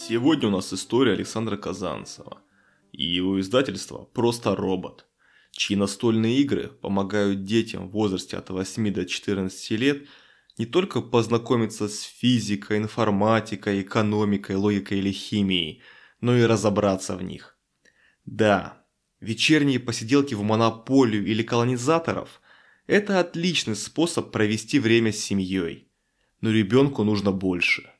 Сегодня 0.00 0.46
у 0.46 0.52
нас 0.52 0.72
история 0.72 1.12
Александра 1.14 1.56
Казанцева 1.56 2.40
и 2.92 3.04
его 3.04 3.40
издательство 3.40 4.04
«Просто 4.14 4.54
робот», 4.54 5.06
чьи 5.50 5.76
настольные 5.76 6.38
игры 6.38 6.68
помогают 6.68 7.42
детям 7.42 7.88
в 7.88 7.90
возрасте 7.90 8.36
от 8.36 8.48
8 8.48 8.92
до 8.94 9.04
14 9.04 9.70
лет 9.72 10.06
не 10.56 10.66
только 10.66 11.00
познакомиться 11.00 11.88
с 11.88 12.02
физикой, 12.02 12.78
информатикой, 12.78 13.82
экономикой, 13.82 14.54
логикой 14.54 14.98
или 14.98 15.10
химией, 15.10 15.82
но 16.20 16.36
и 16.36 16.44
разобраться 16.44 17.16
в 17.16 17.22
них. 17.24 17.58
Да, 18.24 18.86
вечерние 19.18 19.80
посиделки 19.80 20.32
в 20.34 20.42
монополию 20.42 21.26
или 21.26 21.42
колонизаторов– 21.42 22.40
это 22.86 23.18
отличный 23.18 23.74
способ 23.74 24.30
провести 24.30 24.78
время 24.78 25.12
с 25.12 25.18
семьей, 25.18 25.90
но 26.40 26.50
ребенку 26.50 27.02
нужно 27.02 27.32
больше– 27.32 27.90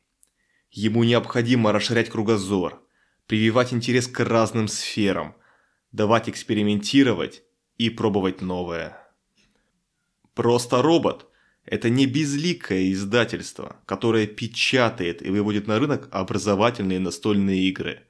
Ему 0.70 1.04
необходимо 1.04 1.72
расширять 1.72 2.10
кругозор, 2.10 2.82
прививать 3.26 3.72
интерес 3.72 4.06
к 4.06 4.24
разным 4.24 4.68
сферам, 4.68 5.34
давать 5.92 6.28
экспериментировать 6.28 7.42
и 7.78 7.90
пробовать 7.90 8.40
новое. 8.42 8.96
Просто 10.34 10.82
робот– 10.82 11.26
это 11.64 11.90
не 11.90 12.06
безликое 12.06 12.92
издательство, 12.92 13.80
которое 13.86 14.26
печатает 14.26 15.22
и 15.22 15.30
выводит 15.30 15.66
на 15.66 15.78
рынок 15.78 16.08
образовательные 16.10 17.00
настольные 17.00 17.68
игры. 17.68 18.06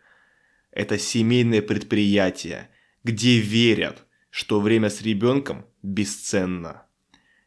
Это 0.71 0.99
семейное 0.99 1.63
предприятие, 1.63 2.71
где 3.03 3.39
верят, 3.39 4.05
что 4.31 4.61
время 4.61 4.91
с 4.91 5.01
ребенком 5.03 5.67
бесценно. 5.83 6.87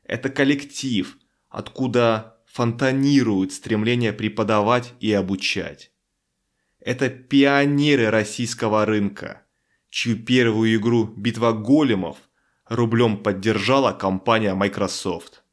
Это 0.04 0.30
коллектив, 0.30 1.18
откуда 1.50 2.31
фонтанирует 2.52 3.54
стремление 3.54 4.12
преподавать 4.12 4.94
и 5.00 5.12
обучать. 5.14 5.92
Это 6.80 7.10
пионеры 7.10 8.10
российского 8.10 8.86
рынка, 8.86 9.44
чью 9.90 10.18
первую 10.18 10.76
игру 10.76 11.06
«Битва 11.06 11.54
големов» 11.54 12.18
рублем 12.68 13.18
поддержала 13.18 13.94
компания 13.94 14.54
Microsoft. 14.54 15.44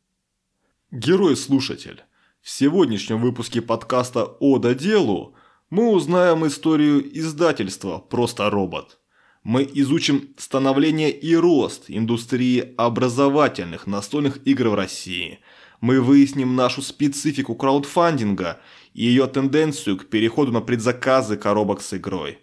Герой-слушатель, 0.91 2.03
в 2.41 2.51
сегодняшнем 2.51 3.21
выпуске 3.21 3.63
подкаста 3.63 4.25
«Ода 4.25 4.75
делу» 4.75 5.37
мы 5.71 5.91
узнаем 5.91 6.47
историю 6.47 7.01
издательства 7.17 7.99
«Просто 7.99 8.51
робот». 8.51 8.99
Мы 9.45 9.69
изучим 9.75 10.35
становление 10.37 11.13
и 11.13 11.37
рост 11.37 11.85
индустрии 11.87 12.75
образовательных 12.77 13.87
настольных 13.87 14.45
игр 14.45 14.71
в 14.71 14.75
России– 14.75 15.39
мы 15.81 16.01
выясним 16.01 16.57
нашу 16.57 16.83
специфику 16.83 17.55
краудфандинга 17.55 18.61
и 18.95 19.05
ее 19.05 19.27
тенденцию 19.27 19.97
к 19.97 20.07
переходу 20.07 20.53
на 20.53 20.61
предзаказы 20.61 21.37
коробок 21.37 21.81
с 21.81 21.95
игрой. 21.95 22.39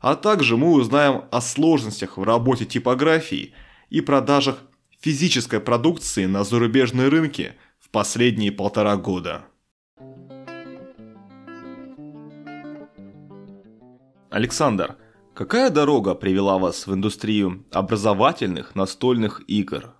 А 0.00 0.16
также 0.16 0.56
мы 0.56 0.72
узнаем 0.72 1.24
о 1.30 1.40
сложностях 1.40 2.16
в 2.16 2.22
работе 2.22 2.64
типографии 2.64 3.52
и 3.90 4.00
продажах 4.00 4.58
физической 5.00 5.60
продукции 5.60 6.26
на 6.26 6.44
зарубежные 6.44 7.08
рынки 7.08 7.54
в 7.78 7.90
последние 7.90 8.52
полтора 8.52 8.96
года. 8.96 9.44
Александр, 14.30 14.96
какая 15.34 15.70
дорога 15.70 16.14
привела 16.14 16.58
вас 16.58 16.86
в 16.86 16.94
индустрию 16.94 17.66
образовательных 17.72 18.74
настольных 18.74 19.42
игр? 19.48 19.94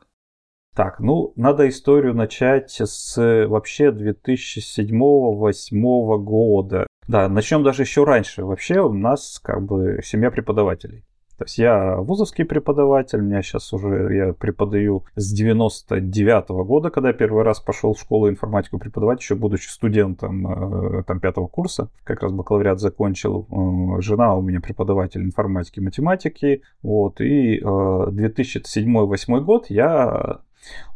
Так, 0.75 1.01
ну, 1.01 1.33
надо 1.37 1.69
историю 1.69 2.15
начать 2.15 2.81
с 2.81 3.47
вообще 3.47 3.91
2007-2008 3.91 6.19
года. 6.19 6.87
Да, 7.09 7.29
начнем 7.29 7.65
даже 7.65 7.83
еще 7.83 8.05
раньше. 8.05 8.45
Вообще 8.45 8.81
у 8.81 8.93
нас 8.93 9.41
как 9.43 9.63
бы 9.63 10.01
семья 10.05 10.31
преподавателей. 10.31 11.05
То 11.41 11.45
есть 11.45 11.57
я 11.57 11.97
вузовский 11.97 12.45
преподаватель, 12.45 13.23
меня 13.23 13.41
сейчас 13.41 13.73
уже, 13.73 14.15
я 14.15 14.35
преподаю 14.35 15.07
с 15.17 15.33
99 15.33 16.51
-го 16.51 16.65
года, 16.67 16.91
когда 16.91 17.09
я 17.09 17.15
первый 17.15 17.45
раз 17.45 17.61
пошел 17.61 17.95
в 17.95 17.99
школу 17.99 18.29
информатику 18.29 18.79
преподавать, 18.79 19.21
еще 19.21 19.37
будучи 19.37 19.69
студентом 19.69 20.47
э, 20.47 21.03
там 21.05 21.19
пятого 21.19 21.47
курса, 21.47 21.89
как 22.05 22.21
раз 22.21 22.33
бакалавриат 22.33 22.79
закончил. 22.79 23.47
Э, 23.51 24.03
жена 24.03 24.37
у 24.37 24.43
меня 24.43 24.61
преподаватель 24.61 25.23
информатики 25.23 25.79
и 25.79 25.83
математики, 25.83 26.61
вот, 26.83 27.23
и 27.23 27.59
2007-2008 27.59 29.39
э, 29.39 29.41
год 29.41 29.71
я 29.71 30.41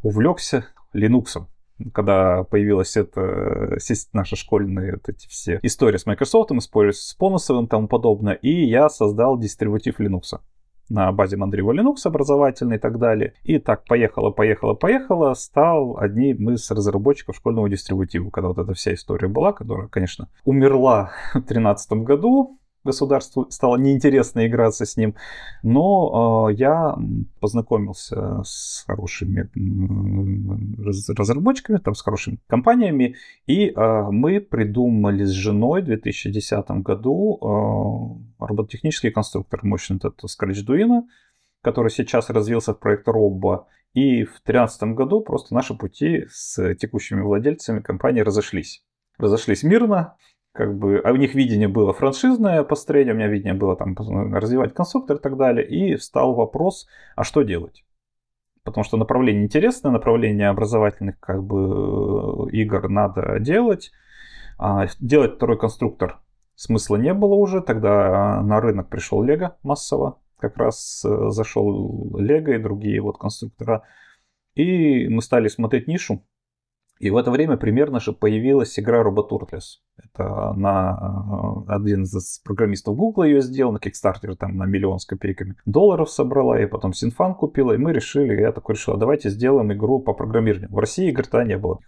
увлекся 0.02 0.66
Linux. 0.94 1.46
Когда 1.92 2.44
появилась 2.44 2.96
эта 2.96 3.78
наша 4.12 4.36
школьная 4.36 4.92
вот 4.92 5.08
эти 5.08 5.26
все 5.26 5.58
истории 5.62 5.96
с 5.96 6.06
Microsoft, 6.06 6.52
используя 6.52 6.92
с 6.92 7.14
Поносовым 7.14 7.64
и 7.64 7.68
тому 7.68 7.88
подобное, 7.88 8.34
и 8.34 8.64
я 8.64 8.88
создал 8.88 9.38
дистрибутив 9.38 9.98
Linux 9.98 10.38
на 10.88 11.10
базе 11.12 11.36
Mandriva 11.36 11.72
Linux 11.72 11.96
образовательный 12.04 12.76
и 12.76 12.78
так 12.78 12.98
далее. 12.98 13.34
И 13.42 13.58
так 13.58 13.84
поехало, 13.84 14.30
поехало, 14.30 14.74
поехало, 14.74 15.34
стал 15.34 15.98
одним 15.98 16.50
из 16.50 16.70
разработчиков 16.70 17.36
школьного 17.36 17.68
дистрибутива, 17.68 18.30
когда 18.30 18.48
вот 18.48 18.58
эта 18.58 18.74
вся 18.74 18.94
история 18.94 19.28
была, 19.28 19.52
которая, 19.52 19.88
конечно, 19.88 20.28
умерла 20.44 21.10
в 21.30 21.40
2013 21.40 21.92
году, 22.04 22.58
государству 22.84 23.46
стало 23.50 23.76
неинтересно 23.76 24.46
играться 24.46 24.84
с 24.84 24.96
ним. 24.96 25.14
Но 25.62 26.48
э, 26.50 26.54
я 26.54 26.96
познакомился 27.40 28.42
с 28.44 28.84
хорошими 28.86 29.48
разработчиками, 31.16 31.78
там, 31.78 31.94
с 31.94 32.02
хорошими 32.02 32.38
компаниями, 32.46 33.16
и 33.46 33.70
э, 33.70 34.02
мы 34.10 34.40
придумали 34.40 35.24
с 35.24 35.30
женой 35.30 35.82
в 35.82 35.86
2010 35.86 36.70
году 36.82 37.38
э, 38.40 38.44
робототехнический 38.44 39.10
конструктор 39.10 39.64
мощный 39.64 39.96
этот 39.96 40.22
Scratch 40.24 40.64
Duino, 40.66 41.02
который 41.62 41.90
сейчас 41.90 42.30
развился 42.30 42.74
в 42.74 42.78
проект 42.78 43.08
Робо. 43.08 43.66
И 43.94 44.24
в 44.24 44.42
2013 44.44 44.82
году 44.94 45.20
просто 45.20 45.54
наши 45.54 45.74
пути 45.74 46.26
с 46.28 46.74
текущими 46.74 47.20
владельцами 47.20 47.80
компании 47.80 48.20
разошлись. 48.22 48.82
Разошлись 49.18 49.62
мирно, 49.62 50.16
как 50.54 50.78
бы, 50.78 51.00
а 51.04 51.10
у 51.10 51.16
них 51.16 51.34
видение 51.34 51.66
было 51.66 51.92
франшизное 51.92 52.62
построение, 52.62 53.12
у 53.12 53.16
меня 53.16 53.26
видение 53.26 53.54
было 53.54 53.74
там 53.74 53.96
развивать 54.32 54.72
конструктор 54.72 55.16
и 55.16 55.20
так 55.20 55.36
далее, 55.36 55.66
и 55.66 55.96
встал 55.96 56.34
вопрос, 56.34 56.86
а 57.16 57.24
что 57.24 57.42
делать? 57.42 57.84
Потому 58.62 58.84
что 58.84 58.96
направление 58.96 59.44
интересное, 59.44 59.90
направление 59.90 60.48
образовательных 60.48 61.18
как 61.18 61.42
бы 61.42 62.48
игр 62.52 62.88
надо 62.88 63.40
делать. 63.40 63.90
А 64.56 64.86
делать 65.00 65.34
второй 65.34 65.58
конструктор 65.58 66.20
смысла 66.54 66.96
не 66.96 67.12
было 67.14 67.34
уже, 67.34 67.60
тогда 67.60 68.40
на 68.40 68.60
рынок 68.60 68.88
пришел 68.88 69.24
Лего 69.24 69.56
массово, 69.64 70.20
как 70.38 70.56
раз 70.56 71.04
э, 71.04 71.30
зашел 71.30 72.16
Лего 72.16 72.52
и 72.52 72.58
другие 72.58 73.00
вот 73.00 73.18
конструктора, 73.18 73.82
и 74.54 75.08
мы 75.08 75.20
стали 75.20 75.48
смотреть 75.48 75.88
нишу, 75.88 76.24
и 77.00 77.10
в 77.10 77.16
это 77.16 77.30
время 77.30 77.56
примерно 77.56 78.00
же 78.00 78.12
появилась 78.12 78.78
игра 78.78 79.02
Roboturtles. 79.02 79.80
Это 79.96 80.52
на 80.54 81.64
э, 81.66 81.72
один 81.72 82.04
из 82.04 82.38
программистов 82.44 82.96
Google 82.96 83.24
ее 83.24 83.40
сделал, 83.42 83.72
на 83.72 83.78
Kickstarter 83.78 84.36
там 84.36 84.56
на 84.56 84.64
миллион 84.64 84.98
с 84.98 85.04
копейками 85.04 85.56
долларов 85.66 86.08
собрала, 86.10 86.60
и 86.60 86.66
потом 86.66 86.92
Синфан 86.92 87.34
купила, 87.34 87.72
и 87.72 87.78
мы 87.78 87.92
решили, 87.92 88.40
я 88.40 88.52
такой 88.52 88.76
решил, 88.76 88.94
«А 88.94 88.96
давайте 88.96 89.28
сделаем 89.28 89.72
игру 89.72 89.98
по 90.00 90.14
программированию. 90.14 90.72
В 90.72 90.78
России 90.78 91.08
игр-то 91.08 91.42
не 91.42 91.58
было. 91.58 91.80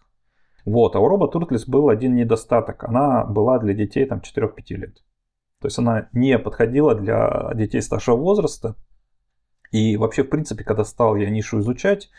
Вот, 0.64 0.96
а 0.96 1.00
у 1.00 1.08
Roboturtles 1.08 1.62
был 1.68 1.88
один 1.88 2.16
недостаток. 2.16 2.82
Она 2.82 3.24
была 3.24 3.60
для 3.60 3.72
детей 3.72 4.04
там 4.04 4.20
4-5 4.20 4.52
лет. 4.70 4.96
То 5.60 5.68
есть 5.68 5.78
она 5.78 6.08
не 6.12 6.38
подходила 6.38 6.94
для 6.96 7.52
детей 7.54 7.80
старшего 7.80 8.16
возраста. 8.16 8.74
И 9.70 9.96
вообще, 9.96 10.24
в 10.24 10.28
принципе, 10.28 10.64
когда 10.64 10.84
стал 10.84 11.16
я 11.16 11.30
нишу 11.30 11.60
изучать, 11.60 12.10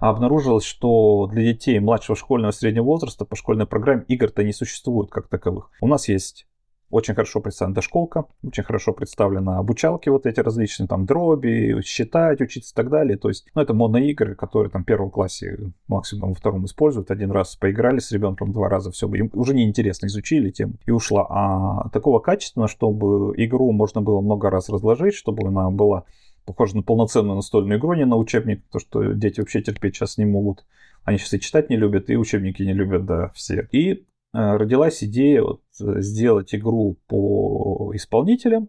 обнаружилось, 0.00 0.64
что 0.64 1.26
для 1.26 1.42
детей 1.42 1.78
младшего 1.78 2.16
школьного 2.16 2.50
и 2.50 2.54
среднего 2.54 2.84
возраста 2.84 3.24
по 3.24 3.36
школьной 3.36 3.66
программе 3.66 4.04
игр-то 4.08 4.44
не 4.44 4.52
существует 4.52 5.10
как 5.10 5.28
таковых. 5.28 5.70
У 5.80 5.86
нас 5.86 6.08
есть 6.08 6.46
очень 6.90 7.14
хорошо 7.14 7.40
представлена 7.40 7.74
дошколка, 7.74 8.24
очень 8.44 8.62
хорошо 8.62 8.92
представлена 8.92 9.58
обучалки 9.58 10.08
вот 10.08 10.24
эти 10.26 10.40
различные, 10.40 10.86
там, 10.86 11.04
дроби, 11.04 11.80
считать, 11.84 12.40
учиться 12.40 12.72
и 12.72 12.76
так 12.76 12.90
далее. 12.90 13.18
То 13.18 13.28
есть, 13.28 13.46
ну, 13.54 13.62
это 13.62 13.74
модные 13.74 14.10
игры, 14.10 14.34
которые 14.36 14.70
там 14.70 14.82
в 14.82 14.86
первом 14.86 15.10
классе, 15.10 15.58
максимум 15.88 16.30
во 16.30 16.34
втором 16.34 16.64
используют. 16.64 17.10
Один 17.10 17.32
раз 17.32 17.56
поиграли 17.56 17.98
с 17.98 18.12
ребенком, 18.12 18.52
два 18.52 18.68
раза 18.68 18.90
все, 18.92 19.12
им 19.14 19.30
уже 19.32 19.54
неинтересно, 19.54 20.06
изучили 20.06 20.50
тему 20.50 20.74
и 20.86 20.90
ушла. 20.90 21.26
А 21.28 21.88
такого 21.90 22.20
качественного, 22.20 22.68
чтобы 22.68 23.34
игру 23.36 23.72
можно 23.72 24.00
было 24.00 24.20
много 24.20 24.48
раз 24.50 24.68
разложить, 24.68 25.14
чтобы 25.14 25.48
она 25.48 25.70
была 25.70 26.04
похоже 26.46 26.76
на 26.76 26.82
полноценную 26.82 27.36
настольную 27.36 27.78
игру, 27.78 27.94
не 27.94 28.06
на 28.06 28.16
учебник, 28.16 28.62
то 28.70 28.78
что 28.78 29.12
дети 29.12 29.40
вообще 29.40 29.60
терпеть 29.60 29.96
сейчас 29.96 30.16
не 30.16 30.24
могут. 30.24 30.64
Они 31.04 31.18
сейчас 31.18 31.34
и 31.34 31.40
читать 31.40 31.68
не 31.68 31.76
любят, 31.76 32.08
и 32.08 32.16
учебники 32.16 32.62
не 32.62 32.72
любят, 32.72 33.04
да, 33.04 33.30
все. 33.34 33.68
И 33.72 33.92
э, 33.92 33.96
родилась 34.32 35.04
идея 35.04 35.42
вот, 35.42 35.62
э, 35.80 36.00
сделать 36.00 36.54
игру 36.54 36.96
по 37.06 37.92
исполнителям, 37.94 38.68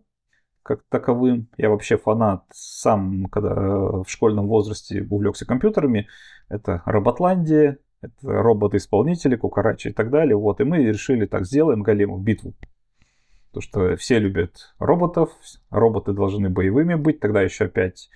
как 0.63 0.83
таковым. 0.89 1.47
Я 1.57 1.69
вообще 1.69 1.97
фанат 1.97 2.43
сам, 2.51 3.25
когда 3.27 3.55
в 3.55 4.05
школьном 4.07 4.47
возрасте 4.47 5.07
увлекся 5.09 5.45
компьютерами. 5.45 6.07
Это 6.49 6.83
Роботландия, 6.85 7.79
это 8.01 8.13
роботы-исполнители, 8.21 9.35
Кукарачи 9.35 9.89
и 9.89 9.93
так 9.93 10.09
далее. 10.09 10.35
Вот, 10.35 10.59
и 10.61 10.63
мы 10.63 10.77
решили 10.79 11.25
так, 11.25 11.45
сделаем 11.45 11.83
голему 11.83 12.17
битву. 12.17 12.53
Потому 13.57 13.61
что 13.61 13.97
все 13.97 14.19
любят 14.19 14.75
роботов, 14.77 15.31
роботы 15.71 16.13
должны 16.13 16.49
боевыми 16.49 16.93
быть, 16.93 17.19
тогда 17.19 17.41
еще 17.41 17.65
опять 17.65 18.09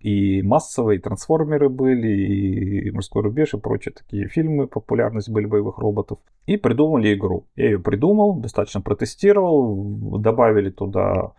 и 0.00 0.40
массовые, 0.42 0.98
и 0.98 1.02
трансформеры 1.02 1.68
были, 1.68 2.86
и 2.86 2.90
морской 2.90 3.22
рубеж, 3.22 3.54
и 3.54 3.58
прочие 3.58 3.92
такие 3.92 4.28
фильмы, 4.28 4.68
популярность 4.68 5.28
были 5.28 5.46
боевых 5.46 5.78
роботов. 5.78 6.18
И 6.46 6.56
придумали 6.56 7.14
игру. 7.14 7.46
Я 7.56 7.66
ее 7.66 7.78
придумал, 7.78 8.36
достаточно 8.36 8.80
протестировал, 8.80 10.18
добавили 10.18 10.70
туда 10.70 11.32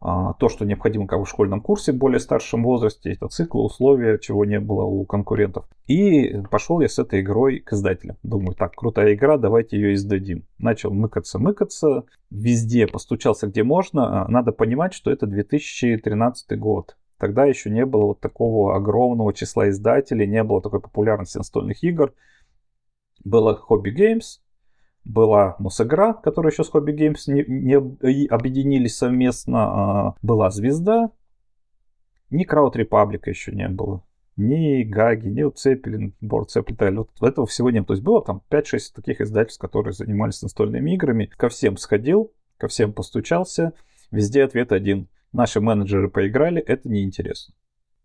то, 0.00 0.48
что 0.48 0.64
необходимо 0.64 1.06
как 1.06 1.20
в 1.20 1.26
школьном 1.26 1.60
курсе 1.60 1.92
в 1.92 1.96
более 1.96 2.20
старшем 2.20 2.64
возрасте, 2.64 3.12
это 3.12 3.28
циклы, 3.28 3.62
условия, 3.62 4.18
чего 4.18 4.46
не 4.46 4.58
было 4.58 4.84
у 4.84 5.04
конкурентов. 5.04 5.68
И 5.86 6.40
пошел 6.50 6.80
я 6.80 6.88
с 6.88 6.98
этой 6.98 7.20
игрой 7.20 7.58
к 7.58 7.74
издателям. 7.74 8.16
Думаю, 8.22 8.54
так, 8.54 8.74
крутая 8.74 9.12
игра, 9.12 9.36
давайте 9.36 9.76
ее 9.76 9.94
издадим. 9.94 10.46
Начал 10.58 10.90
мыкаться, 10.90 11.38
мыкаться, 11.38 12.04
везде 12.30 12.86
постучался 12.86 13.46
где 13.46 13.62
можно. 13.62 14.22
А, 14.22 14.28
надо 14.28 14.52
понимать, 14.52 14.94
что 14.94 15.10
это 15.10 15.26
2013 15.26 16.58
год. 16.58 16.96
Тогда 17.18 17.44
еще 17.44 17.68
не 17.68 17.84
было 17.84 18.06
вот 18.06 18.20
такого 18.20 18.74
огромного 18.74 19.34
числа 19.34 19.68
издателей, 19.68 20.26
не 20.26 20.42
было 20.42 20.62
такой 20.62 20.80
популярности 20.80 21.36
настольных 21.36 21.84
игр. 21.84 22.14
Было 23.22 23.60
Hobby 23.68 23.94
Games, 23.94 24.40
была 25.04 25.56
Мусагра, 25.58 26.12
которая 26.12 26.52
еще 26.52 26.64
с 26.64 26.70
Hobby 26.70 26.94
Games 26.96 27.22
не, 27.26 27.44
не 27.46 28.26
объединились 28.26 28.96
совместно, 28.96 29.58
а 29.62 30.14
была 30.22 30.50
Звезда, 30.50 31.10
ни 32.30 32.44
Крауд 32.44 32.76
Репаблика 32.76 33.30
еще 33.30 33.52
не 33.52 33.68
было, 33.68 34.04
ни 34.36 34.82
Гаги, 34.84 35.28
ни 35.28 35.42
Борд 36.20 36.50
Цепелин, 36.50 37.06
вот 37.20 37.28
этого 37.28 37.46
всего 37.46 37.70
не 37.70 37.80
было. 37.80 37.86
То 37.88 37.92
есть 37.94 38.04
было 38.04 38.24
там 38.24 38.42
5-6 38.50 38.78
таких 38.94 39.20
издательств, 39.20 39.60
которые 39.60 39.92
занимались 39.92 40.42
настольными 40.42 40.94
играми. 40.94 41.30
Ко 41.36 41.48
всем 41.48 41.76
сходил, 41.76 42.32
ко 42.56 42.68
всем 42.68 42.92
постучался, 42.92 43.72
везде 44.10 44.44
ответ 44.44 44.72
один. 44.72 45.08
Наши 45.32 45.60
менеджеры 45.60 46.08
поиграли, 46.08 46.60
это 46.60 46.88
неинтересно, 46.88 47.54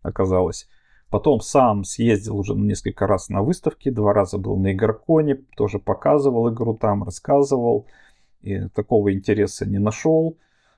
оказалось. 0.02 0.68
Потом 1.10 1.40
сам 1.40 1.84
съездил 1.84 2.38
уже 2.38 2.54
несколько 2.54 3.06
раз 3.06 3.28
на 3.28 3.42
выставки, 3.42 3.90
два 3.90 4.12
раза 4.12 4.38
был 4.38 4.56
на 4.56 4.72
Игроконе, 4.72 5.36
тоже 5.56 5.78
показывал 5.78 6.52
игру 6.52 6.76
там, 6.76 7.04
рассказывал. 7.04 7.86
И 8.42 8.68
такого 8.68 9.12
интереса 9.12 9.66
не 9.66 9.78
нашел. 9.78 10.36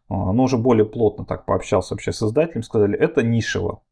А, 0.08 0.32
но 0.32 0.44
уже 0.44 0.56
более 0.56 0.86
плотно 0.86 1.24
так 1.24 1.44
пообщался 1.44 1.94
вообще 1.94 2.12
с 2.12 2.22
издателем, 2.22 2.62
сказали, 2.62 2.98
это 2.98 3.22
нишево. 3.22 3.82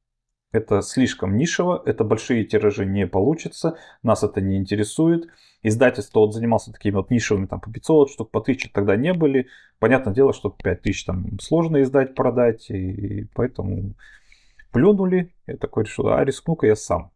Это 0.52 0.80
слишком 0.80 1.36
нишево, 1.36 1.82
это 1.84 2.04
большие 2.04 2.44
тиражи 2.44 2.86
не 2.86 3.06
получится, 3.06 3.76
нас 4.02 4.22
это 4.22 4.40
не 4.40 4.56
интересует. 4.56 5.28
Издательство 5.62 6.20
вот 6.20 6.32
занимался 6.32 6.72
такими 6.72 6.94
вот 6.94 7.10
нишевыми, 7.10 7.46
там 7.46 7.60
по 7.60 7.70
500 7.70 8.10
штук, 8.10 8.30
по 8.30 8.40
1000 8.40 8.70
тогда 8.72 8.96
не 8.96 9.12
были. 9.12 9.48
Понятное 9.78 10.14
дело, 10.14 10.32
что 10.32 10.50
5000 10.50 11.04
там 11.04 11.40
сложно 11.40 11.82
издать, 11.82 12.14
продать, 12.14 12.70
и 12.70 13.26
поэтому 13.34 13.94
плюнули. 14.76 15.32
Я 15.46 15.56
такой 15.56 15.84
решил, 15.84 16.08
а 16.08 16.22
рискну-ка 16.22 16.66
я 16.66 16.76
сам 16.76 17.10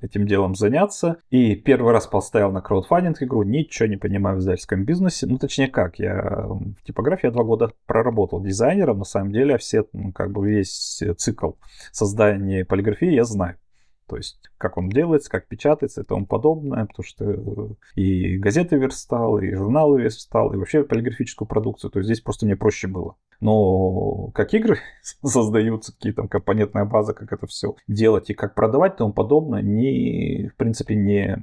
этим 0.00 0.26
делом 0.26 0.54
заняться. 0.54 1.16
И 1.30 1.54
первый 1.54 1.92
раз 1.92 2.06
поставил 2.06 2.52
на 2.52 2.60
краудфандинг 2.60 3.22
игру, 3.22 3.44
ничего 3.44 3.88
не 3.88 3.96
понимаю 3.96 4.36
в 4.36 4.40
издательском 4.40 4.84
бизнесе. 4.84 5.26
Ну, 5.26 5.38
точнее 5.38 5.68
как, 5.68 5.98
я 5.98 6.46
в 6.48 6.82
типографии 6.84 7.28
два 7.28 7.44
года 7.44 7.72
проработал 7.86 8.42
дизайнером, 8.42 8.98
на 8.98 9.04
самом 9.04 9.32
деле, 9.32 9.56
все, 9.56 9.86
ну, 9.94 10.12
как 10.12 10.32
бы 10.32 10.46
весь 10.46 11.02
цикл 11.16 11.52
создания 11.92 12.66
полиграфии 12.66 13.14
я 13.14 13.24
знаю. 13.24 13.56
То 14.06 14.16
есть, 14.16 14.50
как 14.58 14.76
он 14.76 14.88
делается, 14.88 15.30
как 15.30 15.48
печатается 15.48 16.02
и 16.02 16.04
тому 16.04 16.26
подобное, 16.26 16.86
потому 16.86 17.04
что 17.04 17.76
и 17.94 18.36
газеты 18.38 18.76
верстал, 18.76 19.38
и 19.38 19.54
журналы 19.54 20.02
верстал, 20.02 20.52
и 20.52 20.56
вообще 20.56 20.84
полиграфическую 20.84 21.48
продукцию. 21.48 21.90
То 21.90 21.98
есть, 21.98 22.06
здесь 22.06 22.20
просто 22.20 22.46
мне 22.46 22.56
проще 22.56 22.88
было. 22.88 23.16
Но 23.40 24.28
как 24.34 24.54
игры 24.54 24.78
создаются, 25.02 25.92
какие 25.92 26.12
там 26.12 26.28
компонентная 26.28 26.84
база, 26.84 27.14
как 27.14 27.32
это 27.32 27.46
все 27.46 27.74
делать 27.88 28.30
и 28.30 28.34
как 28.34 28.54
продавать 28.54 28.94
и 28.94 28.98
тому 28.98 29.12
подобное, 29.12 29.62
не, 29.62 30.48
в 30.48 30.56
принципе, 30.56 30.94
не, 30.94 31.38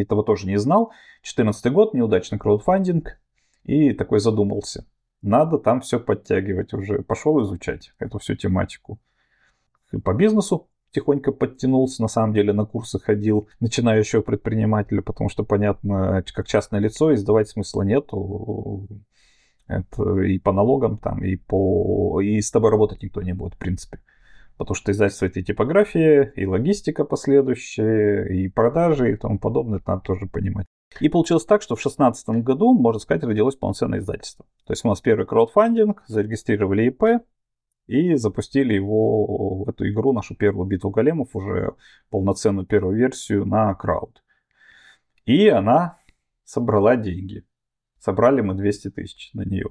этого 0.00 0.24
тоже 0.24 0.46
не 0.46 0.58
знал. 0.58 0.92
2014 1.22 1.72
год, 1.72 1.94
неудачный 1.94 2.38
краудфандинг, 2.38 3.18
и 3.64 3.92
такой 3.92 4.20
задумался. 4.20 4.86
Надо 5.22 5.58
там 5.58 5.80
все 5.80 5.98
подтягивать 5.98 6.74
уже. 6.74 7.02
Пошел 7.02 7.42
изучать 7.42 7.92
эту 7.98 8.18
всю 8.18 8.34
тематику. 8.34 8.98
По 10.02 10.12
бизнесу 10.12 10.68
тихонько 10.94 11.32
подтянулся, 11.32 12.00
на 12.02 12.08
самом 12.08 12.32
деле 12.32 12.52
на 12.52 12.64
курсы 12.64 12.98
ходил 12.98 13.48
начинающего 13.60 14.22
предпринимателя, 14.22 15.02
потому 15.02 15.28
что, 15.28 15.44
понятно, 15.44 16.22
как 16.32 16.46
частное 16.46 16.80
лицо, 16.80 17.12
издавать 17.12 17.48
смысла 17.48 17.82
нету. 17.82 18.88
Это 19.66 20.20
и 20.20 20.38
по 20.38 20.52
налогам 20.52 20.98
там, 20.98 21.24
и 21.24 21.36
по... 21.36 22.20
И 22.20 22.40
с 22.40 22.50
тобой 22.50 22.70
работать 22.70 23.02
никто 23.02 23.22
не 23.22 23.32
будет, 23.32 23.54
в 23.54 23.58
принципе. 23.58 23.98
Потому 24.56 24.76
что 24.76 24.92
издательство 24.92 25.26
это 25.26 25.40
и 25.40 25.42
типография, 25.42 26.32
и 26.36 26.46
логистика 26.46 27.04
последующая, 27.04 28.26
и 28.26 28.48
продажи, 28.48 29.12
и 29.12 29.16
тому 29.16 29.38
подобное, 29.38 29.78
это 29.78 29.90
надо 29.90 30.02
тоже 30.02 30.26
понимать. 30.26 30.66
И 31.00 31.08
получилось 31.08 31.44
так, 31.44 31.60
что 31.60 31.74
в 31.74 31.78
2016 31.78 32.28
году, 32.44 32.72
можно 32.72 33.00
сказать, 33.00 33.24
родилось 33.24 33.56
полноценное 33.56 33.98
издательство. 33.98 34.44
То 34.64 34.72
есть 34.72 34.84
у 34.84 34.88
нас 34.88 35.00
первый 35.00 35.26
краудфандинг, 35.26 36.04
зарегистрировали 36.06 36.86
ИП, 36.86 37.24
и 37.86 38.14
запустили 38.14 38.74
его, 38.74 39.64
эту 39.68 39.88
игру, 39.88 40.12
нашу 40.12 40.34
первую 40.34 40.66
битву 40.66 40.90
големов, 40.90 41.34
уже 41.34 41.74
полноценную 42.10 42.66
первую 42.66 42.96
версию 42.96 43.44
на 43.44 43.74
крауд. 43.74 44.22
И 45.26 45.48
она 45.48 45.98
собрала 46.44 46.96
деньги. 46.96 47.44
Собрали 47.98 48.40
мы 48.40 48.54
200 48.54 48.90
тысяч 48.90 49.32
на 49.34 49.44
нее. 49.44 49.70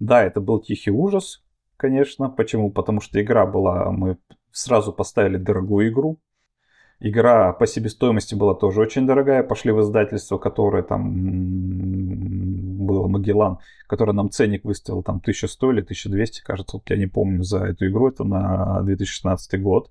Да, 0.00 0.22
это 0.22 0.40
был 0.40 0.60
тихий 0.60 0.90
ужас, 0.90 1.44
конечно. 1.76 2.30
Почему? 2.30 2.70
Потому 2.70 3.00
что 3.00 3.20
игра 3.20 3.46
была, 3.46 3.90
мы 3.90 4.18
сразу 4.50 4.92
поставили 4.92 5.36
дорогую 5.36 5.88
игру. 5.90 6.18
Игра 7.00 7.52
по 7.52 7.66
себестоимости 7.66 8.34
была 8.34 8.54
тоже 8.54 8.80
очень 8.80 9.06
дорогая. 9.06 9.42
Пошли 9.42 9.70
в 9.72 9.80
издательство, 9.80 10.38
которое 10.38 10.82
там 10.82 11.14
было 12.88 13.06
Магеллан, 13.06 13.58
которое 13.86 14.12
нам 14.12 14.30
ценник 14.30 14.64
выставил 14.64 15.02
там 15.02 15.16
1100 15.18 15.72
или 15.72 15.80
1200, 15.82 16.42
кажется, 16.42 16.78
вот 16.78 16.90
я 16.90 16.96
не 16.96 17.06
помню 17.06 17.42
за 17.42 17.58
эту 17.58 17.86
игру. 17.88 18.08
Это 18.08 18.24
на 18.24 18.82
2016 18.82 19.60
год 19.62 19.90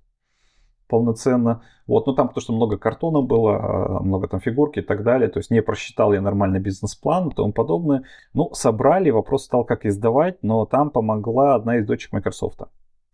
полноценно. 0.87 1.61
Вот, 1.85 2.07
ну 2.07 2.13
там 2.13 2.27
потому 2.27 2.41
что 2.41 2.53
много 2.53 2.77
картона 2.77 3.21
было, 3.21 3.99
много 4.01 4.27
там 4.27 4.39
фигурки 4.39 4.79
и 4.79 4.81
так 4.81 5.03
далее. 5.03 5.29
То 5.29 5.39
есть 5.39 5.51
не 5.51 5.61
просчитал 5.61 6.13
я 6.13 6.21
нормальный 6.21 6.59
бизнес-план 6.59 7.29
и 7.29 7.35
тому 7.35 7.53
подобное. 7.53 8.03
Ну, 8.33 8.49
собрали, 8.53 9.09
вопрос 9.09 9.45
стал, 9.45 9.65
как 9.65 9.85
издавать, 9.85 10.41
но 10.43 10.65
там 10.65 10.89
помогла 10.89 11.55
одна 11.55 11.77
из 11.77 11.85
дочек 11.85 12.11
Microsoft 12.13 12.61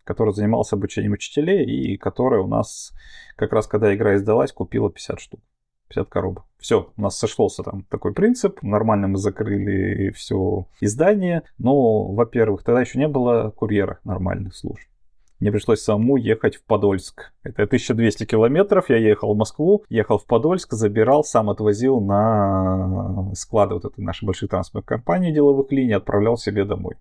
который 0.04 0.34
занимался 0.34 0.76
обучением 0.76 1.14
учителей 1.14 1.64
и 1.64 1.96
которая 1.96 2.42
у 2.42 2.46
нас 2.46 2.92
как 3.36 3.52
раз 3.52 3.66
когда 3.66 3.94
игра 3.94 4.16
издалась, 4.16 4.52
купила 4.52 4.90
50 4.90 5.18
штук. 5.18 5.40
50 5.94 6.08
коробок. 6.08 6.44
Все, 6.58 6.90
у 6.96 7.02
нас 7.02 7.18
сошлся 7.18 7.62
там 7.62 7.84
такой 7.90 8.12
принцип. 8.12 8.62
Нормально 8.62 9.08
мы 9.08 9.18
закрыли 9.18 10.10
все 10.10 10.66
издание. 10.80 11.42
Но, 11.58 12.12
во-первых, 12.12 12.64
тогда 12.64 12.80
еще 12.80 12.98
не 12.98 13.08
было 13.08 13.50
курьера 13.50 14.00
нормальных 14.04 14.54
служб. 14.54 14.82
Мне 15.40 15.52
пришлось 15.52 15.82
самому 15.82 16.16
ехать 16.16 16.56
в 16.56 16.64
Подольск. 16.64 17.32
Это 17.42 17.64
1200 17.64 18.24
километров. 18.24 18.88
Я 18.88 18.96
ехал 18.96 19.34
в 19.34 19.36
Москву, 19.36 19.84
ехал 19.88 20.18
в 20.18 20.26
Подольск, 20.26 20.72
забирал, 20.72 21.22
сам 21.22 21.50
отвозил 21.50 22.00
на 22.00 23.30
склады 23.34 23.74
вот 23.74 23.84
этой 23.84 24.00
нашей 24.00 24.24
большой 24.24 24.48
транспортной 24.48 24.98
компании 24.98 25.32
деловых 25.32 25.70
линий, 25.70 25.92
отправлял 25.92 26.36
себе 26.36 26.64
домой. 26.64 26.94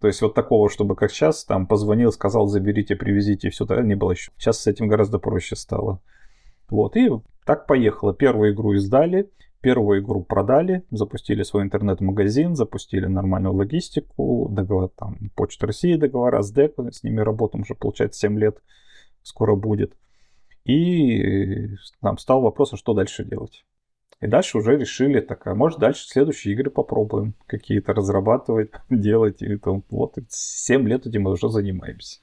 То 0.00 0.06
есть 0.06 0.20
вот 0.22 0.34
такого, 0.34 0.68
чтобы 0.68 0.96
как 0.96 1.10
сейчас, 1.10 1.44
там 1.44 1.66
позвонил, 1.66 2.12
сказал, 2.12 2.46
заберите, 2.46 2.94
привезите, 2.94 3.48
и 3.48 3.50
все, 3.50 3.64
так 3.64 3.82
не 3.84 3.96
было 3.96 4.12
еще. 4.12 4.30
Сейчас 4.36 4.60
с 4.60 4.66
этим 4.66 4.86
гораздо 4.86 5.18
проще 5.18 5.56
стало. 5.56 6.00
Вот, 6.68 6.96
и 6.96 7.10
так 7.48 7.66
поехало. 7.66 8.12
Первую 8.12 8.52
игру 8.52 8.74
издали, 8.74 9.30
первую 9.62 10.02
игру 10.02 10.22
продали, 10.22 10.84
запустили 10.90 11.42
свой 11.44 11.62
интернет-магазин, 11.62 12.54
запустили 12.54 13.06
нормальную 13.06 13.54
логистику, 13.54 14.50
договор, 14.50 14.90
там, 14.90 15.30
Почта 15.34 15.66
России 15.66 15.94
договора 15.94 16.42
с 16.42 16.50
ДЭК, 16.50 16.74
с 16.92 17.02
ними 17.02 17.20
работаем 17.20 17.62
уже, 17.62 17.74
получается, 17.74 18.20
7 18.20 18.38
лет 18.38 18.58
скоро 19.22 19.54
будет. 19.56 19.96
И 20.64 21.68
там 22.02 22.18
стал 22.18 22.42
вопрос, 22.42 22.74
а 22.74 22.76
что 22.76 22.92
дальше 22.92 23.24
делать. 23.24 23.64
И 24.20 24.26
дальше 24.26 24.58
уже 24.58 24.76
решили, 24.76 25.20
так, 25.20 25.46
а 25.46 25.54
может 25.54 25.78
дальше 25.78 26.06
следующие 26.06 26.52
игры 26.52 26.70
попробуем 26.70 27.34
какие-то 27.46 27.94
разрабатывать, 27.94 28.72
делать. 28.90 29.40
И 29.40 29.56
там, 29.56 29.82
вот, 29.88 30.16
7 30.28 30.86
лет 30.86 31.06
этим 31.06 31.22
мы 31.22 31.30
уже 31.30 31.48
занимаемся. 31.48 32.20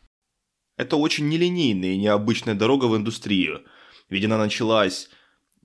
Это 0.77 0.97
очень 0.97 1.29
нелинейная 1.29 1.93
и 1.93 1.97
необычная 1.97 2.53
дорога 2.53 2.85
в 2.85 2.95
индустрию. 2.95 3.61
Ведь 4.09 4.25
она 4.25 4.37
началась 4.37 5.09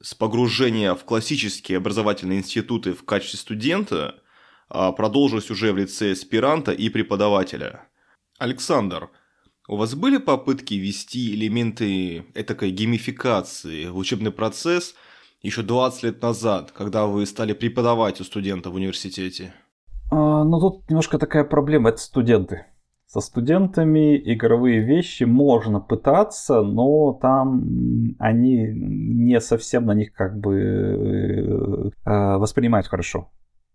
с 0.00 0.14
погружения 0.14 0.94
в 0.94 1.04
классические 1.04 1.78
образовательные 1.78 2.40
институты 2.40 2.94
в 2.94 3.04
качестве 3.04 3.38
студента, 3.38 4.22
а 4.68 4.92
продолжилась 4.92 5.50
уже 5.50 5.72
в 5.72 5.76
лице 5.76 6.12
аспиранта 6.12 6.72
и 6.72 6.88
преподавателя. 6.88 7.88
Александр, 8.38 9.10
у 9.68 9.76
вас 9.76 9.94
были 9.94 10.16
попытки 10.16 10.74
ввести 10.74 11.34
элементы 11.34 12.24
этакой 12.34 12.70
геймификации 12.70 13.86
в 13.86 13.96
учебный 13.96 14.30
процесс– 14.30 14.94
еще 15.42 15.62
20 15.62 16.02
лет 16.02 16.22
назад, 16.22 16.70
когда 16.72 17.06
вы 17.06 17.24
стали 17.24 17.54
преподавать 17.54 18.20
у 18.20 18.24
студентов 18.24 18.72
в 18.72 18.76
университете? 18.76 19.54
А, 20.10 20.44
ну 20.44 20.60
тут 20.60 20.88
немножко 20.90 21.18
такая 21.18 21.44
проблема, 21.44 21.90
это 21.90 21.98
студенты. 21.98 22.66
Со 23.12 23.18
студентами 23.18 24.16
игровые 24.34 24.82
вещи 24.82 25.24
можно 25.24 25.80
пытаться, 25.80 26.62
но 26.62 27.12
там 27.12 28.14
они 28.20 28.68
не 28.72 29.40
совсем 29.40 29.86
на 29.86 29.94
них 29.94 30.12
как 30.12 30.38
бы 30.38 31.90
э, 32.04 32.36
воспринимают 32.36 32.86
хорошо. 32.86 33.32